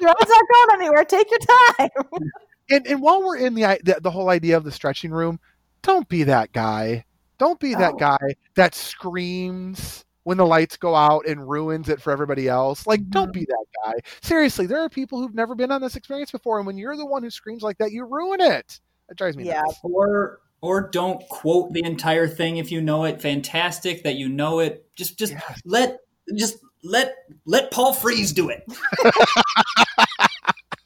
Your 0.00 0.08
ride's 0.08 0.28
not 0.30 0.44
going 0.68 0.80
anywhere. 0.80 1.04
Take 1.04 1.30
your 1.30 1.38
time. 1.78 1.88
and 2.70 2.86
and 2.86 3.02
while 3.02 3.22
we're 3.22 3.36
in 3.38 3.54
the, 3.54 3.78
the 3.84 4.00
the 4.00 4.10
whole 4.10 4.30
idea 4.30 4.56
of 4.56 4.64
the 4.64 4.72
stretching 4.72 5.10
room, 5.10 5.38
don't 5.82 6.08
be 6.08 6.22
that 6.24 6.52
guy. 6.52 7.04
Don't 7.38 7.60
be 7.60 7.74
that 7.74 7.94
Oh. 7.94 7.98
guy 7.98 8.18
that 8.56 8.74
screams 8.74 10.04
when 10.24 10.36
the 10.36 10.46
lights 10.46 10.76
go 10.76 10.94
out 10.94 11.26
and 11.26 11.48
ruins 11.48 11.88
it 11.88 12.00
for 12.00 12.12
everybody 12.12 12.48
else. 12.48 12.86
Like, 12.86 13.08
don't 13.10 13.32
be 13.32 13.44
that 13.44 13.64
guy. 13.84 13.94
Seriously, 14.22 14.66
there 14.66 14.80
are 14.80 14.88
people 14.88 15.20
who've 15.20 15.34
never 15.34 15.54
been 15.54 15.72
on 15.72 15.80
this 15.80 15.96
experience 15.96 16.30
before, 16.30 16.58
and 16.58 16.66
when 16.66 16.78
you're 16.78 16.96
the 16.96 17.04
one 17.06 17.22
who 17.24 17.30
screams 17.30 17.62
like 17.62 17.78
that, 17.78 17.90
you 17.90 18.04
ruin 18.04 18.40
it. 18.40 18.80
It 19.10 19.16
drives 19.16 19.36
me 19.36 19.44
Yeah. 19.44 19.62
nuts. 19.62 19.78
Or 19.82 20.40
or 20.60 20.88
don't 20.90 21.20
quote 21.28 21.72
the 21.72 21.82
entire 21.84 22.28
thing 22.28 22.58
if 22.58 22.70
you 22.70 22.80
know 22.80 23.04
it. 23.04 23.20
Fantastic 23.20 24.04
that 24.04 24.14
you 24.14 24.28
know 24.28 24.60
it. 24.60 24.86
Just 24.96 25.18
just 25.18 25.32
Yes. 25.32 25.60
let 25.64 25.98
just 26.36 26.58
let 26.84 27.14
let 27.44 27.70
Paul 27.70 27.92
Frees 27.92 28.32
do 28.32 28.48
it. 28.48 28.64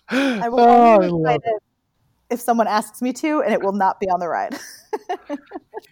I 0.08 0.48
will 0.48 0.60
oh, 0.60 0.92
I 0.92 0.94
only 0.94 1.08
love 1.08 1.40
it 1.44 1.62
if 2.30 2.40
someone 2.40 2.66
asks 2.66 3.02
me 3.02 3.12
to, 3.12 3.42
and 3.42 3.52
it 3.52 3.62
will 3.62 3.72
not 3.72 4.00
be 4.00 4.08
on 4.08 4.18
the 4.20 4.28
ride. 4.28 4.58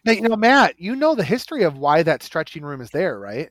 Now, 0.04 0.12
you 0.12 0.22
know, 0.22 0.36
Matt, 0.36 0.80
you 0.80 0.96
know 0.96 1.14
the 1.14 1.24
history 1.24 1.62
of 1.62 1.78
why 1.78 2.02
that 2.02 2.22
stretching 2.22 2.64
room 2.64 2.80
is 2.80 2.90
there, 2.90 3.18
right? 3.18 3.50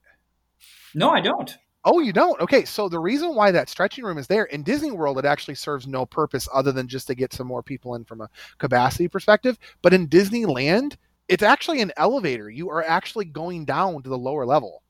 No, 0.93 1.09
I 1.09 1.21
don't. 1.21 1.55
Oh, 1.85 1.99
you 1.99 2.13
don't? 2.13 2.39
Okay, 2.39 2.63
so 2.63 2.87
the 2.87 2.99
reason 2.99 3.35
why 3.35 3.51
that 3.51 3.69
stretching 3.69 4.05
room 4.05 4.17
is 4.17 4.27
there 4.27 4.45
in 4.45 4.63
Disney 4.63 4.91
World, 4.91 5.17
it 5.17 5.25
actually 5.25 5.55
serves 5.55 5.85
no 5.85 6.05
purpose 6.05 6.47
other 6.53 6.71
than 6.71 6.87
just 6.87 7.07
to 7.07 7.15
get 7.15 7.33
some 7.33 7.47
more 7.47 7.61
people 7.61 7.95
in 7.95 8.05
from 8.05 8.21
a 8.21 8.29
capacity 8.57 9.07
perspective. 9.09 9.59
But 9.81 9.93
in 9.93 10.07
Disneyland, 10.07 10.95
it's 11.27 11.43
actually 11.43 11.81
an 11.81 11.91
elevator. 11.97 12.49
You 12.49 12.69
are 12.69 12.83
actually 12.83 13.25
going 13.25 13.65
down 13.65 14.03
to 14.03 14.09
the 14.09 14.17
lower 14.17 14.45
level. 14.45 14.81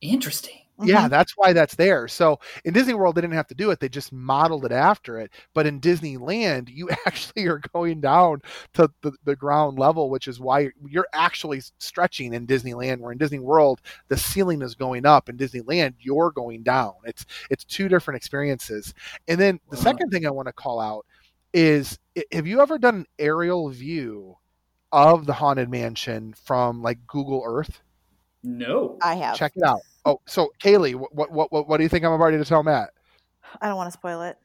Interesting. 0.00 0.60
Yeah, 0.80 1.08
mm-hmm. 1.08 1.08
that's 1.08 1.32
why 1.36 1.52
that's 1.52 1.74
there. 1.74 2.06
So 2.06 2.38
in 2.64 2.72
Disney 2.72 2.94
World, 2.94 3.16
they 3.16 3.20
didn't 3.20 3.34
have 3.34 3.48
to 3.48 3.54
do 3.54 3.70
it; 3.72 3.80
they 3.80 3.88
just 3.88 4.12
modeled 4.12 4.64
it 4.64 4.70
after 4.70 5.18
it. 5.18 5.32
But 5.52 5.66
in 5.66 5.80
Disneyland, 5.80 6.68
you 6.68 6.88
actually 7.06 7.46
are 7.48 7.60
going 7.74 8.00
down 8.00 8.42
to 8.74 8.88
the, 9.02 9.12
the 9.24 9.34
ground 9.34 9.78
level, 9.78 10.08
which 10.08 10.28
is 10.28 10.38
why 10.38 10.70
you're 10.88 11.08
actually 11.12 11.62
stretching 11.78 12.32
in 12.32 12.46
Disneyland. 12.46 13.00
Where 13.00 13.10
in 13.10 13.18
Disney 13.18 13.40
World, 13.40 13.80
the 14.08 14.16
ceiling 14.16 14.62
is 14.62 14.76
going 14.76 15.04
up. 15.04 15.28
In 15.28 15.36
Disneyland, 15.36 15.94
you're 15.98 16.30
going 16.30 16.62
down. 16.62 16.94
It's 17.04 17.26
it's 17.50 17.64
two 17.64 17.88
different 17.88 18.16
experiences. 18.16 18.94
And 19.26 19.40
then 19.40 19.58
the 19.70 19.76
Wow. 19.76 19.82
second 19.82 20.10
thing 20.10 20.26
I 20.26 20.30
want 20.30 20.46
to 20.46 20.52
call 20.52 20.78
out 20.80 21.06
is: 21.52 21.98
Have 22.32 22.46
you 22.46 22.60
ever 22.60 22.78
done 22.78 22.96
an 22.96 23.06
aerial 23.18 23.68
view 23.70 24.36
of 24.92 25.26
the 25.26 25.34
haunted 25.34 25.70
mansion 25.70 26.34
from 26.34 26.82
like 26.82 27.06
Google 27.06 27.42
Earth? 27.46 27.80
No. 28.48 28.96
I 29.02 29.14
have. 29.16 29.36
Check 29.36 29.52
it 29.56 29.62
out. 29.62 29.80
Oh, 30.04 30.20
so 30.26 30.50
Kaylee, 30.62 30.94
what 30.94 31.30
what 31.30 31.52
what, 31.52 31.68
what 31.68 31.76
do 31.76 31.82
you 31.82 31.88
think 31.88 32.04
I'm 32.04 32.12
about 32.12 32.30
to 32.30 32.44
tell 32.44 32.62
Matt? 32.62 32.90
I 33.60 33.68
don't 33.68 33.76
want 33.76 33.88
to 33.88 33.92
spoil 33.92 34.22
it. 34.22 34.38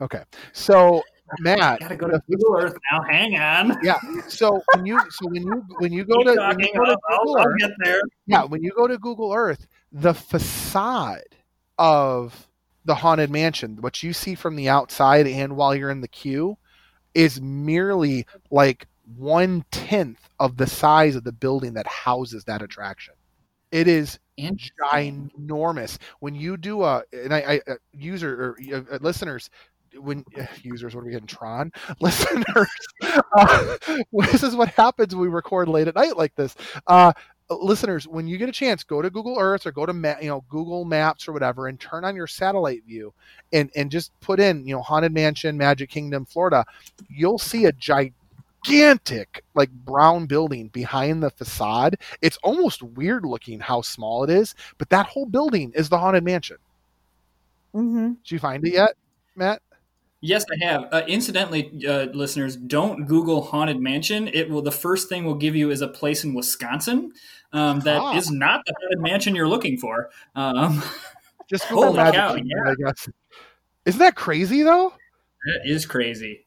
Okay, 0.00 0.22
so 0.52 1.02
Matt, 1.40 1.80
Gotta 1.80 1.96
go 1.96 2.08
to 2.08 2.20
Google 2.30 2.56
Earth 2.60 2.76
now. 2.92 3.02
Hang 3.10 3.36
on. 3.38 3.76
yeah. 3.82 3.98
So 4.28 4.60
when 4.74 4.86
you 4.86 4.98
so 5.10 5.28
when 5.28 5.42
you 5.42 5.64
when 5.78 5.92
you 5.92 6.04
go 6.04 6.18
Keep 6.18 6.34
to, 6.34 6.54
when 6.56 6.60
you 6.60 6.72
go 6.74 6.84
to 6.84 6.96
Google 7.08 7.36
I'll, 7.36 7.38
I'll 7.38 7.46
Earth, 7.48 7.56
get 7.58 7.70
there. 7.82 8.00
yeah, 8.26 8.44
when 8.44 8.62
you 8.62 8.70
go 8.76 8.86
to 8.86 8.98
Google 8.98 9.32
Earth, 9.32 9.66
the 9.92 10.14
facade 10.14 11.22
of 11.78 12.48
the 12.84 12.94
haunted 12.94 13.30
mansion, 13.30 13.78
what 13.80 14.02
you 14.02 14.12
see 14.12 14.34
from 14.34 14.56
the 14.56 14.68
outside 14.68 15.26
and 15.26 15.56
while 15.56 15.74
you're 15.74 15.90
in 15.90 16.00
the 16.00 16.08
queue, 16.08 16.56
is 17.14 17.40
merely 17.40 18.26
like 18.50 18.86
one 19.16 19.64
tenth 19.70 20.28
of 20.38 20.56
the 20.58 20.66
size 20.66 21.16
of 21.16 21.24
the 21.24 21.32
building 21.32 21.74
that 21.74 21.86
houses 21.86 22.44
that 22.44 22.62
attraction. 22.62 23.14
It 23.70 23.86
is 23.88 24.18
ginormous. 24.38 25.98
When 26.20 26.34
you 26.34 26.56
do 26.56 26.82
a, 26.84 27.02
and 27.12 27.34
I, 27.34 27.38
I 27.66 27.70
uh, 27.70 27.74
user 27.92 28.56
or 28.56 28.56
uh, 28.74 28.94
uh, 28.94 28.98
listeners, 29.00 29.50
when 29.96 30.24
uh, 30.38 30.46
users, 30.62 30.94
what 30.94 31.02
are 31.02 31.06
we 31.06 31.12
getting? 31.12 31.26
Tron 31.26 31.70
listeners. 32.00 32.68
Uh, 33.02 33.76
this 34.12 34.42
is 34.42 34.56
what 34.56 34.68
happens 34.70 35.14
when 35.14 35.22
we 35.22 35.28
record 35.28 35.68
late 35.68 35.88
at 35.88 35.94
night 35.94 36.16
like 36.16 36.34
this. 36.34 36.54
Uh, 36.86 37.12
listeners, 37.50 38.06
when 38.06 38.26
you 38.26 38.38
get 38.38 38.48
a 38.48 38.52
chance, 38.52 38.84
go 38.84 39.02
to 39.02 39.10
Google 39.10 39.36
Earth 39.38 39.66
or 39.66 39.72
go 39.72 39.84
to 39.86 39.92
Ma- 39.92 40.16
you 40.20 40.28
know 40.28 40.44
Google 40.48 40.84
Maps 40.84 41.28
or 41.28 41.32
whatever, 41.32 41.66
and 41.68 41.78
turn 41.78 42.04
on 42.04 42.16
your 42.16 42.26
satellite 42.26 42.84
view, 42.86 43.12
and 43.52 43.70
and 43.76 43.90
just 43.90 44.12
put 44.20 44.40
in 44.40 44.66
you 44.66 44.74
know 44.74 44.82
Haunted 44.82 45.12
Mansion, 45.12 45.58
Magic 45.58 45.90
Kingdom, 45.90 46.24
Florida. 46.24 46.64
You'll 47.08 47.38
see 47.38 47.66
a 47.66 47.72
gigantic 48.68 49.44
like 49.54 49.70
brown 49.70 50.26
building 50.26 50.68
behind 50.68 51.22
the 51.22 51.30
facade. 51.30 51.96
It's 52.22 52.36
almost 52.38 52.82
weird 52.82 53.24
looking 53.24 53.60
how 53.60 53.82
small 53.82 54.24
it 54.24 54.30
is, 54.30 54.54
but 54.78 54.88
that 54.90 55.06
whole 55.06 55.26
building 55.26 55.72
is 55.74 55.88
the 55.88 55.98
Haunted 55.98 56.24
Mansion. 56.24 56.58
Mm-hmm. 57.74 58.08
Did 58.24 58.30
you 58.30 58.38
find 58.38 58.66
it 58.66 58.72
yet, 58.74 58.94
Matt? 59.36 59.62
Yes, 60.20 60.44
I 60.50 60.64
have. 60.64 60.88
Uh, 60.90 61.02
incidentally, 61.06 61.70
uh, 61.86 62.06
listeners, 62.06 62.56
don't 62.56 63.06
Google 63.06 63.40
haunted 63.40 63.78
mansion. 63.80 64.26
It 64.26 64.50
will. 64.50 64.62
The 64.62 64.72
first 64.72 65.08
thing 65.08 65.24
will 65.24 65.36
give 65.36 65.54
you 65.54 65.70
is 65.70 65.80
a 65.80 65.86
place 65.86 66.24
in 66.24 66.34
Wisconsin 66.34 67.12
um, 67.52 67.78
that 67.80 68.16
is 68.16 68.26
Ah. 68.28 68.32
not 68.34 68.62
the 68.66 68.74
haunted 68.80 69.00
mansion 69.00 69.36
you're 69.36 69.46
looking 69.48 69.78
for. 69.78 70.10
Um, 70.34 70.82
Just 71.48 71.68
Google 71.68 71.94
Holy 71.96 71.98
cow, 72.12 72.34
Kingdom, 72.34 72.48
yeah. 72.66 72.72
I 72.72 72.74
guess. 72.84 73.08
Isn't 73.84 74.00
that 74.00 74.16
crazy 74.16 74.62
though? 74.64 74.92
that 75.46 75.60
is 75.70 75.86
crazy. 75.86 76.46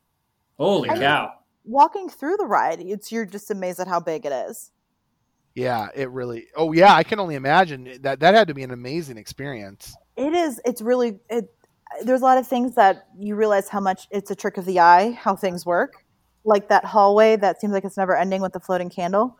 Holy 0.57 0.89
I 0.89 0.93
mean- 0.93 1.01
cow! 1.03 1.33
Walking 1.63 2.09
through 2.09 2.37
the 2.37 2.45
ride, 2.45 2.79
it's 2.79 3.11
you're 3.11 3.25
just 3.25 3.51
amazed 3.51 3.79
at 3.79 3.87
how 3.87 3.99
big 3.99 4.25
it 4.25 4.31
is. 4.31 4.71
Yeah, 5.53 5.89
it 5.95 6.09
really. 6.09 6.47
Oh 6.55 6.71
yeah, 6.71 6.93
I 6.95 7.03
can 7.03 7.19
only 7.19 7.35
imagine 7.35 7.97
that 8.01 8.19
that 8.21 8.33
had 8.33 8.47
to 8.47 8.53
be 8.53 8.63
an 8.63 8.71
amazing 8.71 9.17
experience. 9.17 9.95
It 10.15 10.33
is. 10.33 10.59
It's 10.65 10.81
really. 10.81 11.19
It, 11.29 11.53
there's 12.03 12.21
a 12.21 12.23
lot 12.23 12.37
of 12.37 12.47
things 12.47 12.75
that 12.75 13.07
you 13.19 13.35
realize 13.35 13.67
how 13.67 13.81
much 13.81 14.07
it's 14.11 14.31
a 14.31 14.35
trick 14.35 14.57
of 14.57 14.65
the 14.65 14.79
eye 14.79 15.11
how 15.11 15.35
things 15.35 15.65
work. 15.65 16.05
like 16.45 16.69
that 16.69 16.83
hallway 16.85 17.35
that 17.35 17.59
seems 17.61 17.73
like 17.73 17.83
it's 17.83 17.97
never 17.97 18.15
ending 18.17 18.41
with 18.41 18.53
the 18.53 18.59
floating 18.59 18.89
candle. 18.89 19.37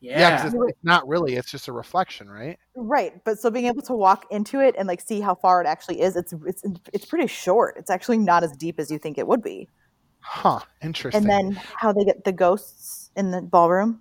Yeah, 0.00 0.18
Yeah. 0.20 0.42
'cause 0.42 0.54
it's, 0.54 0.64
it's 0.68 0.84
not 0.84 1.08
really. 1.08 1.34
It's 1.36 1.50
just 1.50 1.68
a 1.68 1.72
reflection, 1.72 2.28
right? 2.30 2.58
Right, 2.76 3.12
but 3.24 3.38
so 3.40 3.50
being 3.50 3.66
able 3.66 3.82
to 3.82 3.94
walk 3.94 4.26
into 4.30 4.60
it 4.60 4.74
and 4.78 4.86
like 4.86 5.00
see 5.00 5.20
how 5.20 5.34
far 5.34 5.60
it 5.62 5.66
actually 5.66 6.00
is, 6.02 6.16
it's 6.16 6.32
it's 6.46 6.62
it's 6.92 7.04
pretty 7.06 7.26
short. 7.26 7.76
It's 7.78 7.90
actually 7.90 8.18
not 8.18 8.44
as 8.44 8.52
deep 8.56 8.78
as 8.78 8.90
you 8.90 8.98
think 8.98 9.18
it 9.18 9.26
would 9.26 9.42
be. 9.42 9.68
Huh. 10.20 10.60
Interesting. 10.82 11.22
And 11.22 11.30
then 11.30 11.60
how 11.76 11.92
they 11.92 12.04
get 12.04 12.24
the 12.24 12.32
ghosts 12.32 13.10
in 13.16 13.30
the 13.30 13.42
ballroom. 13.42 14.00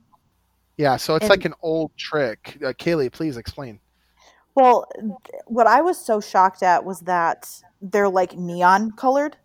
yeah, 0.77 0.97
so 0.97 1.15
it's 1.15 1.23
and- 1.23 1.29
like 1.29 1.45
an 1.45 1.53
old 1.61 1.95
trick. 1.97 2.57
Uh, 2.63 2.73
Kaylee, 2.73 3.11
please 3.11 3.37
explain. 3.37 3.79
Well, 4.55 4.87
th- 4.95 5.13
what 5.45 5.67
I 5.67 5.81
was 5.81 5.97
so 5.97 6.19
shocked 6.19 6.63
at 6.63 6.83
was 6.83 6.99
that 7.01 7.49
they're 7.81 8.09
like 8.09 8.35
neon 8.37 8.91
colored. 8.91 9.37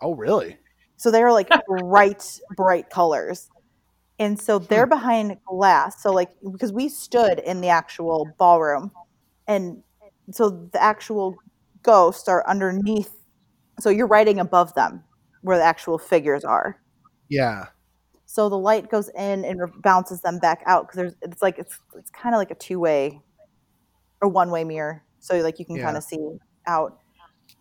Oh, 0.00 0.14
really? 0.14 0.56
So 0.96 1.10
they're 1.10 1.32
like 1.32 1.48
bright, 1.68 2.40
bright 2.56 2.90
colors. 2.90 3.48
And 4.18 4.40
so 4.40 4.58
they're 4.58 4.86
behind 4.86 5.36
glass. 5.46 6.02
So 6.02 6.10
like 6.10 6.30
because 6.52 6.72
we 6.72 6.88
stood 6.88 7.38
in 7.40 7.60
the 7.60 7.68
actual 7.68 8.28
ballroom 8.38 8.90
and 9.46 9.82
so 10.32 10.68
the 10.72 10.82
actual 10.82 11.36
ghosts 11.82 12.26
are 12.26 12.44
underneath 12.48 13.14
so 13.78 13.90
you're 13.90 14.08
writing 14.08 14.40
above 14.40 14.74
them 14.74 15.04
where 15.46 15.58
the 15.58 15.64
actual 15.64 15.96
figures 15.96 16.44
are. 16.44 16.76
Yeah. 17.28 17.66
So 18.24 18.48
the 18.48 18.58
light 18.58 18.90
goes 18.90 19.08
in 19.10 19.44
and 19.44 19.60
re- 19.60 19.70
bounces 19.82 20.20
them 20.20 20.40
back 20.40 20.62
out 20.66 20.86
because 20.88 20.96
there's 20.96 21.14
it's 21.22 21.40
like 21.40 21.58
it's 21.58 21.78
it's 21.94 22.10
kind 22.10 22.34
of 22.34 22.40
like 22.40 22.50
a 22.50 22.56
two 22.56 22.80
way 22.80 23.20
or 24.20 24.28
one 24.28 24.50
way 24.50 24.64
mirror. 24.64 25.04
So 25.20 25.36
like 25.38 25.60
you 25.60 25.64
can 25.64 25.76
Yeah. 25.76 25.84
kind 25.84 25.96
of 25.96 26.02
see 26.02 26.18
out, 26.66 26.98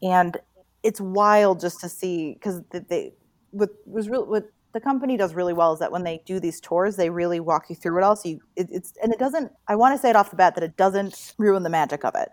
and 0.02 0.36
it's 0.82 1.00
wild 1.00 1.60
just 1.60 1.80
to 1.82 1.90
see 1.90 2.34
because 2.34 2.62
they 2.72 3.14
what 3.52 3.70
was 3.86 4.10
real 4.10 4.26
what 4.26 4.46
the 4.74 4.82
company 4.82 5.16
does 5.16 5.36
really 5.36 5.54
well 5.54 5.72
is 5.74 5.80
that 5.80 5.92
when 5.92 6.04
they 6.04 6.22
do 6.26 6.40
these 6.40 6.60
tours 6.60 6.96
they 6.96 7.10
really 7.10 7.40
walk 7.40 7.70
you 7.70 7.76
through 7.76 8.00
it 8.00 8.04
all. 8.04 8.16
So 8.16 8.30
you 8.30 8.40
it, 8.56 8.68
it's 8.72 8.94
and 9.04 9.14
it 9.14 9.20
doesn't. 9.20 9.52
I 9.68 9.76
want 9.76 9.96
to 9.96 10.02
say 10.02 10.10
it 10.10 10.16
off 10.16 10.32
the 10.32 10.36
bat 10.36 10.56
that 10.56 10.64
it 10.64 10.76
doesn't 10.78 11.34
ruin 11.38 11.62
the 11.62 11.70
magic 11.70 12.04
of 12.04 12.16
it. 12.16 12.30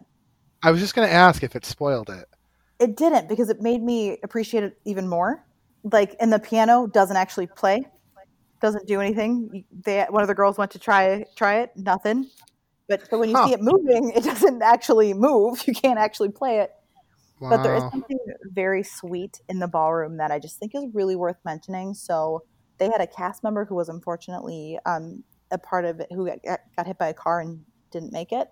I 0.63 0.71
was 0.71 0.81
just 0.81 0.95
going 0.95 1.07
to 1.07 1.13
ask 1.15 1.43
if 1.43 1.55
it 1.55 1.67
spoiled 1.67 2.09
it. 2.09 2.25
It 2.83 2.97
didn't 2.97 3.29
because 3.29 3.51
it 3.51 3.63
made 3.63 3.83
me 3.83 4.19
appreciate 4.25 4.65
it 4.65 4.79
even 4.87 5.09
more. 5.09 5.45
Like, 5.85 6.17
and 6.21 6.33
the 6.33 6.41
piano 6.41 6.89
doesn't 6.89 7.17
actually 7.17 7.47
play, 7.49 7.87
doesn't 8.61 8.87
do 8.89 9.01
anything. 9.01 9.65
They 9.85 10.07
one 10.11 10.23
of 10.23 10.29
the 10.29 10.35
girls 10.35 10.59
went 10.59 10.73
to 10.73 10.81
try 10.81 11.25
try 11.37 11.61
it, 11.61 11.73
nothing. 11.77 12.31
But 12.89 13.09
so 13.11 13.19
when 13.19 13.31
you 13.31 13.37
Huh. 13.37 13.49
see 13.49 13.53
it 13.53 13.61
moving, 13.63 14.13
it 14.17 14.25
doesn't 14.31 14.63
actually 14.63 15.15
move. 15.15 15.67
You 15.67 15.75
can't 15.75 15.99
actually 15.99 16.31
play 16.31 16.61
it. 16.61 16.71
Wow. 17.41 17.49
But 17.51 17.63
there 17.63 17.75
is 17.75 17.85
something 17.93 18.19
very 18.55 18.83
sweet 18.85 19.41
in 19.49 19.61
the 19.61 19.69
ballroom 19.69 20.19
that 20.19 20.31
I 20.31 20.39
just 20.39 20.59
think 20.59 20.73
is 20.75 20.87
really 20.95 21.17
worth 21.17 21.39
mentioning. 21.45 21.95
So 21.95 22.43
they 22.79 22.87
had 22.87 23.01
a 23.03 23.07
cast 23.09 23.45
member 23.45 23.65
who 23.67 23.77
was 23.77 23.89
unfortunately 23.89 24.79
um, 24.87 25.25
a 25.51 25.59
part 25.59 25.85
of 25.85 26.01
it 26.01 26.09
who 26.11 26.27
got, 26.27 26.59
got 26.77 26.87
hit 26.87 26.99
by 26.99 27.09
a 27.09 27.15
car 27.15 27.41
and 27.41 27.65
didn't 27.93 28.13
make 28.13 28.33
it. 28.33 28.49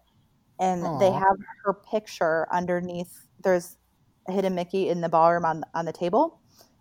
And 0.58 0.98
they 0.98 1.12
have 1.12 1.36
her 1.64 1.74
picture 1.90 2.46
underneath. 2.52 3.12
There's 3.42 3.76
hidden 4.28 4.54
Mickey 4.54 4.88
in 4.88 5.00
the 5.00 5.08
ballroom 5.08 5.44
on 5.44 5.64
on 5.74 5.84
the 5.84 5.92
table, 5.92 6.40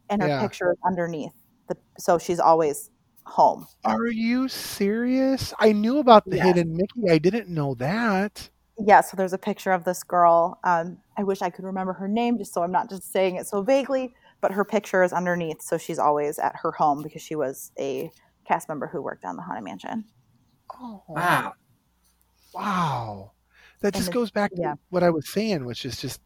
and 0.10 0.22
her 0.22 0.30
Yeah. 0.30 0.42
picture 0.42 0.72
is 0.72 0.78
underneath. 0.86 1.34
The, 1.68 1.78
so 1.98 2.18
she's 2.18 2.40
always 2.40 2.90
home. 3.26 3.68
Are 3.86 4.08
you 4.08 4.48
serious? 4.48 5.54
I 5.60 5.72
knew 5.72 6.00
about 6.00 6.30
the 6.30 6.38
Yes. 6.38 6.46
hidden 6.48 6.76
Mickey. 6.76 7.10
I 7.12 7.18
didn't 7.18 7.48
know 7.50 7.76
that. 7.76 8.50
Yeah, 8.78 9.02
so 9.02 9.18
there's 9.18 9.34
a 9.34 9.38
picture 9.38 9.72
of 9.72 9.84
this 9.84 10.04
girl. 10.04 10.60
Um, 10.64 11.00
I 11.18 11.24
wish 11.24 11.42
I 11.42 11.50
could 11.50 11.66
remember 11.66 11.94
her 11.94 12.08
name 12.08 12.38
just 12.38 12.54
so 12.54 12.64
I'm 12.64 12.72
not 12.72 12.90
just 12.90 13.12
saying 13.12 13.36
it 13.36 13.46
so 13.48 13.62
vaguely, 13.62 14.14
but 14.42 14.54
her 14.54 14.64
picture 14.64 15.04
is 15.04 15.12
underneath, 15.12 15.62
so 15.62 15.78
she's 15.78 16.00
always 16.00 16.40
at 16.40 16.56
her 16.64 16.72
home 16.72 17.04
because 17.04 17.22
she 17.22 17.36
was 17.36 17.72
a 17.78 18.10
cast 18.48 18.70
member 18.70 18.88
who 18.88 19.02
worked 19.02 19.26
on 19.26 19.36
the 19.36 19.42
Haunted 19.44 19.66
Mansion. 19.66 20.06
Oh, 20.74 21.04
Wow. 21.08 21.54
wow. 22.54 23.34
That 23.82 23.96
And 23.96 24.04
just 24.04 24.12
goes 24.12 24.32
back 24.32 24.52
to 24.56 24.78
what 24.90 25.04
I 25.04 25.10
was 25.10 25.30
saying, 25.30 25.66
which 25.66 25.86
is 25.86 26.02
just 26.02 26.22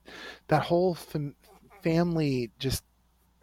that 0.47 0.63
whole 0.63 0.95
fam- 0.95 1.35
family 1.83 2.49
just 2.57 2.83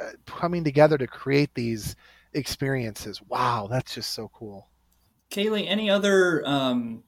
uh, 0.01 0.11
coming 0.27 0.65
together 0.65 0.99
to 0.99 1.07
create 1.07 1.55
these 1.55 1.95
experiences. 2.33 3.23
Wow, 3.29 3.69
that's 3.71 3.95
just 3.95 4.13
so 4.13 4.31
cool. 4.35 4.69
Kaylee, 5.31 5.67
any 5.69 5.89
other 5.89 6.43
um, 6.45 7.05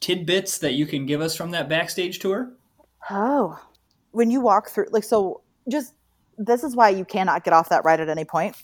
tidbits 0.00 0.58
that 0.58 0.74
you 0.74 0.84
can 0.84 1.06
give 1.06 1.22
us 1.22 1.34
from 1.34 1.52
that 1.52 1.68
backstage 1.68 2.18
tour? 2.18 2.52
Oh, 3.08 3.58
when 4.10 4.30
you 4.30 4.40
walk 4.40 4.68
through, 4.68 4.88
like, 4.90 5.04
so 5.04 5.40
just 5.68 5.94
this 6.38 6.64
is 6.64 6.76
why 6.76 6.90
you 6.90 7.04
cannot 7.04 7.44
get 7.44 7.52
off 7.52 7.68
that 7.70 7.84
ride 7.84 8.00
at 8.00 8.08
any 8.08 8.24
point 8.24 8.56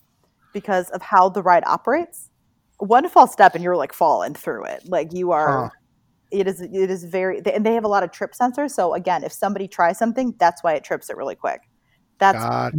because 0.53 0.91
of 0.91 1.03
how 1.03 1.29
the 1.29 1.43
ride 1.43 1.65
operates. 1.67 2.31
One 2.79 3.09
false 3.09 3.33
step 3.33 3.55
and 3.55 3.65
you're 3.65 3.77
like 3.77 3.93
falling 3.93 4.35
through 4.35 4.65
it. 4.65 4.89
Like 4.89 5.13
you 5.13 5.33
are. 5.33 5.65
Huh. 5.65 5.71
It 6.31 6.47
is. 6.47 6.61
It 6.61 6.91
is 6.91 7.05
very. 7.05 7.41
And 7.47 7.65
they 7.65 7.75
have 7.75 7.85
a 7.85 7.89
lot 7.89 8.03
of 8.03 8.11
trip 8.11 8.33
sensors. 8.33 8.71
So 8.71 8.95
again, 8.95 9.25
if 9.25 9.33
somebody 9.33 9.69
tries 9.69 9.99
something, 9.99 10.35
that's 10.39 10.63
why 10.63 10.75
it 10.75 10.85
trips 10.85 11.11
it 11.11 11.17
really 11.17 11.35
quick. 11.35 11.63
That's 12.19 12.39
God. 12.39 12.75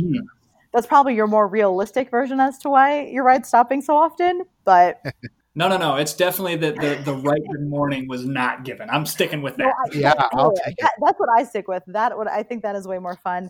that's 0.73 0.87
probably 0.87 1.15
your 1.15 1.27
more 1.27 1.47
realistic 1.47 2.11
version 2.11 2.39
as 2.39 2.57
to 2.59 2.69
why 2.69 3.05
your 3.07 3.23
ride's 3.23 3.47
stopping 3.47 3.81
so 3.81 3.95
often. 3.95 4.43
But 4.65 5.01
No, 5.55 5.67
no, 5.67 5.77
no. 5.77 5.95
It's 5.95 6.13
definitely 6.13 6.55
that 6.57 6.75
the, 6.75 7.01
the 7.03 7.15
right 7.15 7.41
good 7.51 7.67
morning 7.67 8.07
was 8.07 8.25
not 8.25 8.63
given. 8.63 8.89
I'm 8.89 9.05
sticking 9.05 9.41
with 9.41 9.57
no, 9.57 9.65
that. 9.65 9.73
I, 9.73 9.97
Yeah, 9.97 10.13
that- 10.13 10.29
I'll 10.33 10.53
take 10.53 10.75
it. 10.77 10.89
That's 11.01 11.19
what 11.19 11.27
I 11.35 11.43
stick 11.43 11.67
with. 11.67 11.83
That 11.87 12.17
what 12.17 12.29
I 12.29 12.43
think 12.43 12.63
that 12.63 12.75
is 12.75 12.87
way 12.87 12.99
more 12.99 13.17
fun. 13.17 13.49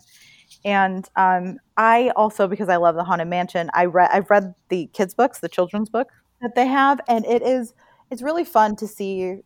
And 0.64 1.08
um, 1.14 1.58
I 1.76 2.10
also 2.16 2.48
because 2.48 2.68
I 2.68 2.76
love 2.76 2.96
the 2.96 3.04
Haunted 3.04 3.28
Mansion, 3.28 3.70
I 3.74 3.84
read 3.84 4.10
I've 4.12 4.28
read 4.28 4.54
the 4.70 4.86
kids 4.92 5.14
books, 5.14 5.38
the 5.38 5.48
children's 5.48 5.88
book 5.88 6.08
that 6.40 6.54
they 6.56 6.66
have, 6.66 7.00
and 7.06 7.24
it 7.26 7.42
is 7.42 7.74
it's 8.10 8.22
really 8.22 8.44
fun 8.44 8.74
to 8.76 8.88
see 8.88 9.36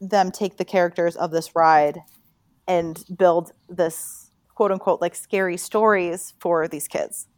them 0.00 0.30
take 0.30 0.56
the 0.56 0.64
characters 0.64 1.16
of 1.16 1.30
this 1.30 1.54
ride 1.54 2.00
and 2.66 3.04
build 3.16 3.52
this 3.68 4.30
quote 4.54 4.72
unquote 4.72 5.00
like 5.00 5.14
scary 5.14 5.56
stories 5.56 6.34
for 6.38 6.68
these 6.68 6.88
kids. 6.88 7.28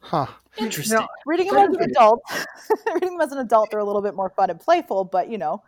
Huh. 0.00 0.26
Interesting. 0.58 0.98
Now, 0.98 1.08
reading 1.26 1.48
them 1.48 1.70
as 1.70 1.76
an 1.76 1.90
adult 1.90 2.20
reading 2.94 3.12
them 3.12 3.20
as 3.20 3.32
an 3.32 3.38
adult 3.38 3.70
they're 3.70 3.80
a 3.80 3.84
little 3.84 4.02
bit 4.02 4.14
more 4.14 4.30
fun 4.30 4.50
and 4.50 4.60
playful 4.60 5.04
but 5.04 5.28
you 5.28 5.38
know 5.38 5.62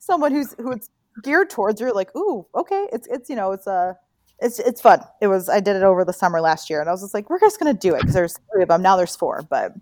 someone 0.00 0.32
who's 0.32 0.54
who 0.54 0.72
it's 0.72 0.90
geared 1.22 1.50
towards 1.50 1.80
you're 1.80 1.92
like 1.92 2.14
ooh 2.16 2.46
okay 2.54 2.88
it's 2.92 3.06
it's 3.08 3.30
you 3.30 3.36
know 3.36 3.52
it's 3.52 3.66
uh 3.68 3.92
it's 4.40 4.58
it's 4.58 4.80
fun 4.80 5.00
it 5.20 5.28
was 5.28 5.48
i 5.48 5.60
did 5.60 5.76
it 5.76 5.82
over 5.82 6.04
the 6.04 6.12
summer 6.12 6.40
last 6.40 6.68
year 6.68 6.80
and 6.80 6.88
i 6.88 6.92
was 6.92 7.02
just 7.02 7.14
like 7.14 7.30
we're 7.30 7.38
just 7.38 7.60
gonna 7.60 7.74
do 7.74 7.94
it 7.94 8.00
because 8.00 8.14
there's 8.14 8.38
three 8.52 8.62
of 8.62 8.68
them 8.68 8.82
now 8.82 8.96
there's 8.96 9.14
four 9.14 9.42
but 9.48 9.72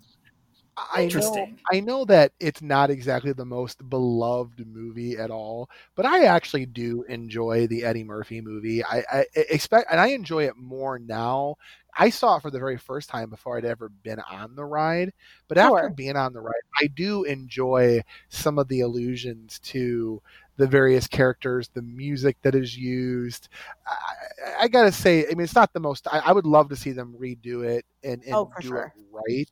I 0.75 1.09
know, 1.09 1.49
I 1.71 1.79
know 1.81 2.03
that 2.05 2.31
it's 2.39 2.61
not 2.61 2.89
exactly 2.89 3.31
the 3.31 3.45
most 3.45 3.87
beloved 3.89 4.65
movie 4.67 5.17
at 5.17 5.29
all, 5.29 5.69
but 5.95 6.05
I 6.05 6.25
actually 6.25 6.65
do 6.65 7.03
enjoy 7.03 7.67
the 7.67 7.83
Eddie 7.83 8.03
Murphy 8.03 8.41
movie. 8.41 8.83
I, 8.83 9.03
I 9.11 9.25
expect, 9.35 9.91
and 9.91 9.99
I 9.99 10.07
enjoy 10.07 10.45
it 10.47 10.57
more 10.57 10.97
now. 10.97 11.55
I 11.95 12.09
saw 12.09 12.37
it 12.37 12.41
for 12.41 12.49
the 12.49 12.57
very 12.59 12.77
first 12.77 13.07
time 13.09 13.29
before 13.29 13.57
I'd 13.57 13.65
ever 13.65 13.89
been 13.89 14.19
on 14.21 14.55
the 14.55 14.65
ride, 14.65 15.13
but 15.47 15.59
after 15.59 15.89
being 15.89 16.15
on 16.15 16.33
the 16.33 16.41
ride, 16.41 16.53
I 16.81 16.87
do 16.87 17.23
enjoy 17.23 18.01
some 18.29 18.57
of 18.57 18.67
the 18.67 18.81
allusions 18.81 19.59
to 19.59 20.21
the 20.57 20.65
various 20.67 21.07
characters, 21.07 21.69
the 21.69 21.83
music 21.83 22.37
that 22.41 22.55
is 22.55 22.75
used. 22.75 23.47
I, 23.87 24.63
I 24.63 24.67
gotta 24.69 24.91
say, 24.91 25.25
I 25.25 25.29
mean, 25.35 25.41
it's 25.41 25.55
not 25.55 25.71
the 25.73 25.79
most. 25.79 26.07
I, 26.11 26.19
I 26.19 26.31
would 26.31 26.47
love 26.47 26.69
to 26.69 26.75
see 26.75 26.91
them 26.93 27.15
redo 27.19 27.63
it 27.63 27.85
and, 28.03 28.23
and 28.23 28.39
Oh, 28.39 28.51
do 28.59 28.69
sure. 28.69 28.85
it 28.85 28.87
right. 29.11 29.49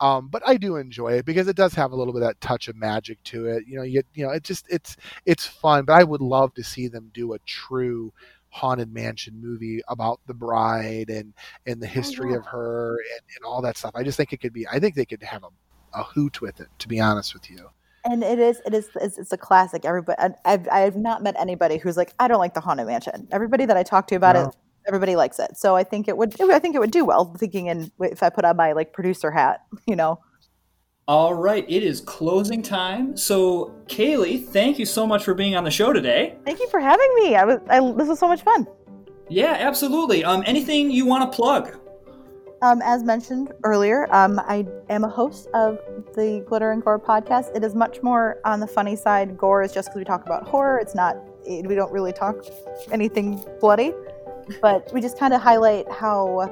Um, 0.00 0.28
but 0.28 0.42
I 0.46 0.56
do 0.56 0.76
enjoy 0.76 1.14
it 1.14 1.24
because 1.24 1.48
it 1.48 1.56
does 1.56 1.72
have 1.74 1.92
a 1.92 1.96
little 1.96 2.12
bit 2.12 2.22
of 2.22 2.28
that 2.28 2.40
touch 2.40 2.68
of 2.68 2.76
magic 2.76 3.22
to 3.24 3.46
it. 3.46 3.64
You 3.66 3.76
know, 3.76 3.82
you 3.82 3.92
get, 3.94 4.06
you 4.14 4.26
know, 4.26 4.32
it 4.32 4.42
just 4.42 4.66
it's 4.68 4.96
it's 5.24 5.46
fun. 5.46 5.84
But 5.86 5.94
I 5.94 6.04
would 6.04 6.20
love 6.20 6.52
to 6.54 6.62
see 6.64 6.88
them 6.88 7.10
do 7.14 7.32
a 7.32 7.38
true 7.40 8.12
haunted 8.50 8.92
mansion 8.92 9.40
movie 9.40 9.80
about 9.88 10.20
the 10.26 10.34
bride 10.34 11.08
and 11.10 11.32
and 11.66 11.80
the 11.82 11.86
history 11.86 12.32
yeah. 12.32 12.38
of 12.38 12.46
her 12.46 12.98
and, 13.12 13.20
and 13.36 13.44
all 13.44 13.62
that 13.62 13.76
stuff. 13.78 13.92
I 13.94 14.02
just 14.02 14.16
think 14.18 14.32
it 14.32 14.40
could 14.40 14.52
be. 14.52 14.66
I 14.68 14.78
think 14.78 14.94
they 14.96 15.06
could 15.06 15.22
have 15.22 15.44
a, 15.44 15.98
a 15.98 16.02
hoot 16.02 16.40
with 16.42 16.60
it. 16.60 16.68
To 16.80 16.88
be 16.88 17.00
honest 17.00 17.32
with 17.32 17.50
you. 17.50 17.70
and 18.04 18.22
it 18.22 18.38
is 18.38 18.60
it 18.66 18.74
is 18.74 18.88
it's, 19.00 19.18
it's 19.18 19.32
a 19.32 19.36
classic 19.38 19.84
everybody 19.84 20.16
I've, 20.44 20.68
I've 20.70 20.96
not 20.96 21.22
met 21.22 21.34
anybody 21.38 21.76
who's 21.78 21.96
like 21.96 22.12
i 22.20 22.28
don't 22.28 22.38
like 22.38 22.54
the 22.54 22.60
haunted 22.60 22.86
mansion 22.86 23.26
everybody 23.32 23.64
that 23.66 23.76
i 23.76 23.82
talk 23.82 24.06
to 24.08 24.14
about 24.14 24.36
No. 24.36 24.42
it 24.44 24.56
everybody 24.86 25.16
likes 25.16 25.38
it 25.38 25.56
so 25.56 25.76
i 25.76 25.82
think 25.84 26.08
it 26.08 26.16
would 26.16 26.40
i 26.50 26.58
think 26.58 26.74
it 26.74 26.78
would 26.78 26.90
do 26.90 27.04
well 27.04 27.34
thinking 27.38 27.66
in 27.66 27.90
if 28.00 28.22
i 28.22 28.28
put 28.30 28.44
on 28.44 28.56
my 28.56 28.72
like 28.72 28.92
producer 28.92 29.30
hat 29.30 29.60
you 29.86 29.96
know 29.96 30.18
All 31.08 31.34
right, 31.34 31.64
it 31.68 31.84
is 31.84 32.00
closing 32.00 32.62
time. 32.62 33.16
So, 33.16 33.72
Kaylee, 33.86 34.44
thank 34.44 34.76
you 34.80 34.84
so 34.84 35.06
much 35.06 35.22
for 35.22 35.34
being 35.34 35.54
on 35.54 35.62
the 35.62 35.70
show 35.70 35.92
today. 35.92 36.34
thank 36.44 36.58
you 36.58 36.68
for 36.68 36.80
having 36.80 37.10
me 37.20 37.36
i 37.36 37.44
was 37.44 37.58
I, 37.68 37.78
this 37.98 38.08
was 38.08 38.18
so 38.18 38.26
much 38.28 38.42
fun 38.42 38.66
Yeah, 39.28 39.56
absolutely. 39.58 40.24
Um, 40.24 40.42
anything 40.46 40.90
you 40.90 41.04
want 41.06 41.22
to 41.30 41.36
plug? 41.36 41.64
Um, 42.62 42.80
as 42.82 43.02
mentioned 43.04 43.52
earlier, 43.64 44.06
um, 44.14 44.40
I 44.40 44.66
am 44.88 45.04
a 45.04 45.08
host 45.08 45.46
of 45.52 45.78
the 46.14 46.44
Glitter 46.48 46.70
and 46.72 46.82
Gore 46.82 46.98
podcast. 46.98 47.54
It 47.54 47.62
is 47.62 47.74
much 47.74 48.02
more 48.02 48.40
on 48.44 48.60
the 48.60 48.66
funny 48.66 48.96
side. 48.96 49.36
Gore 49.36 49.62
is 49.62 49.72
just 49.72 49.88
because 49.88 49.98
we 49.98 50.04
talk 50.04 50.24
about 50.24 50.48
horror. 50.48 50.78
It's 50.78 50.94
not. 50.94 51.16
It, 51.44 51.66
we 51.66 51.74
don't 51.74 51.92
really 51.92 52.12
talk 52.12 52.36
anything 52.90 53.44
bloody. 53.60 53.92
But 54.60 54.92
we 54.92 55.00
just 55.00 55.18
kind 55.18 55.34
of 55.34 55.40
highlight 55.40 55.90
how 55.90 56.50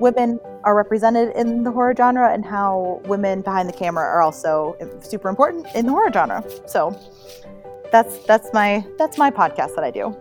women 0.00 0.40
are 0.64 0.74
represented 0.74 1.34
in 1.36 1.62
the 1.62 1.70
horror 1.70 1.94
genre 1.96 2.32
and 2.32 2.44
how 2.44 3.00
women 3.04 3.42
behind 3.42 3.68
the 3.68 3.72
camera 3.72 4.04
are 4.04 4.22
also 4.22 4.76
super 5.00 5.28
important 5.28 5.66
in 5.74 5.86
the 5.86 5.92
horror 5.92 6.10
genre. 6.12 6.44
So 6.66 6.98
that's 7.90 8.18
that's 8.26 8.52
my 8.52 8.84
that's 8.98 9.18
my 9.18 9.30
podcast 9.30 9.74
that 9.76 9.84
I 9.84 9.90
do. 9.90 10.16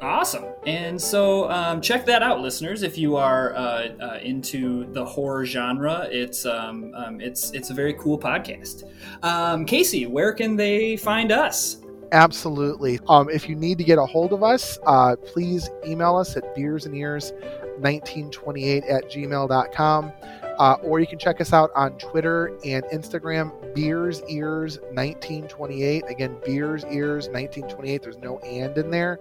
Awesome. 0.00 0.46
And 0.66 1.00
so 1.00 1.48
um, 1.48 1.80
check 1.80 2.04
that 2.06 2.24
out, 2.24 2.40
listeners. 2.40 2.82
If 2.82 2.98
you 2.98 3.14
are 3.14 3.54
uh, 3.54 3.88
uh, 4.00 4.18
into 4.20 4.90
the 4.92 5.04
horror 5.04 5.46
genre, 5.46 6.08
it's 6.10 6.44
um, 6.44 6.92
um, 6.96 7.20
it's 7.20 7.52
it's 7.52 7.70
a 7.70 7.74
very 7.74 7.94
cool 7.94 8.18
podcast. 8.18 8.82
Um, 9.22 9.64
Casey, 9.64 10.06
where 10.06 10.32
can 10.32 10.56
they 10.56 10.96
find 10.96 11.30
us? 11.30 11.81
Absolutely. 12.12 13.00
Um, 13.08 13.28
if 13.30 13.48
you 13.48 13.56
need 13.56 13.78
to 13.78 13.84
get 13.84 13.96
a 13.98 14.04
hold 14.04 14.34
of 14.34 14.42
us, 14.42 14.78
uh, 14.86 15.16
please 15.16 15.70
email 15.86 16.16
us 16.16 16.36
at 16.36 16.54
beersand1928 16.54 18.90
at 18.90 19.10
gmail.com. 19.10 20.12
Uh, 20.58 20.76
or 20.82 21.00
you 21.00 21.06
can 21.06 21.18
check 21.18 21.40
us 21.40 21.52
out 21.52 21.70
on 21.74 21.96
Twitter 21.98 22.56
and 22.64 22.84
Instagram, 22.86 23.52
Beers 23.74 24.22
Ears 24.28 24.78
1928. 24.92 26.04
Again, 26.08 26.36
Beers 26.44 26.84
Ears 26.84 27.28
1928. 27.28 28.02
There's 28.02 28.18
no 28.18 28.38
and 28.38 28.76
in 28.76 28.90
there. 28.90 29.18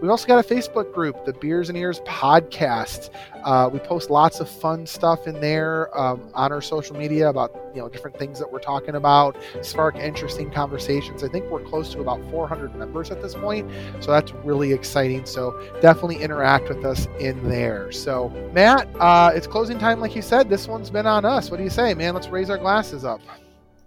We've 0.00 0.10
also 0.10 0.26
got 0.26 0.44
a 0.44 0.54
Facebook 0.54 0.92
group, 0.92 1.24
the 1.24 1.32
Beers 1.32 1.68
and 1.68 1.78
Ears 1.78 2.00
Podcast. 2.00 3.10
Uh, 3.44 3.70
we 3.72 3.78
post 3.78 4.10
lots 4.10 4.40
of 4.40 4.48
fun 4.48 4.86
stuff 4.86 5.26
in 5.26 5.40
there 5.40 5.96
um, 5.98 6.30
on 6.34 6.52
our 6.52 6.60
social 6.60 6.96
media 6.96 7.28
about 7.28 7.54
you 7.74 7.80
know 7.80 7.88
different 7.88 8.18
things 8.18 8.38
that 8.38 8.50
we're 8.50 8.60
talking 8.60 8.94
about, 8.94 9.36
spark 9.62 9.96
interesting 9.96 10.50
conversations. 10.50 11.24
I 11.24 11.28
think 11.28 11.50
we're 11.50 11.64
close 11.64 11.92
to 11.92 12.00
about 12.00 12.20
400 12.30 12.74
members 12.74 13.10
at 13.10 13.20
this 13.22 13.34
point, 13.34 13.70
so 14.00 14.10
that's 14.10 14.32
really 14.44 14.72
exciting. 14.72 15.26
So 15.26 15.58
definitely 15.80 16.22
interact 16.22 16.68
with 16.68 16.84
us 16.84 17.06
in 17.18 17.48
there. 17.48 17.90
So 17.92 18.28
Matt, 18.52 18.88
uh, 19.00 19.32
it's 19.34 19.46
closing 19.46 19.78
time, 19.78 20.00
like 20.00 20.14
you 20.14 20.22
said. 20.22 20.48
This 20.48 20.68
one's 20.84 20.92
been 20.92 21.06
on 21.06 21.24
us. 21.24 21.50
What 21.50 21.56
do 21.56 21.62
you 21.62 21.70
say, 21.70 21.94
man? 21.94 22.12
Let's 22.12 22.28
raise 22.28 22.50
our 22.50 22.58
glasses 22.58 23.06
up. 23.06 23.22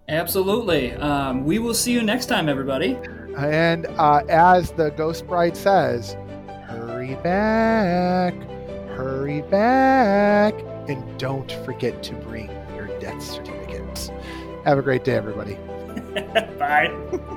Absolutely. 0.08 0.94
Um, 0.94 1.44
we 1.44 1.60
will 1.60 1.74
see 1.74 1.92
you 1.92 2.02
next 2.02 2.26
time, 2.26 2.48
everybody. 2.48 2.98
And 3.36 3.86
uh, 3.86 4.24
as 4.28 4.72
the 4.72 4.90
Ghost 4.90 5.24
Bride 5.28 5.56
says, 5.56 6.14
hurry 6.66 7.14
back, 7.16 8.34
hurry 8.96 9.42
back, 9.42 10.54
and 10.88 11.20
don't 11.20 11.52
forget 11.64 12.02
to 12.02 12.14
bring 12.14 12.48
your 12.74 12.88
death 12.98 13.22
certificates. 13.22 14.10
Have 14.64 14.78
a 14.78 14.82
great 14.82 15.04
day, 15.04 15.14
everybody. 15.14 15.54
Bye. 16.58 17.36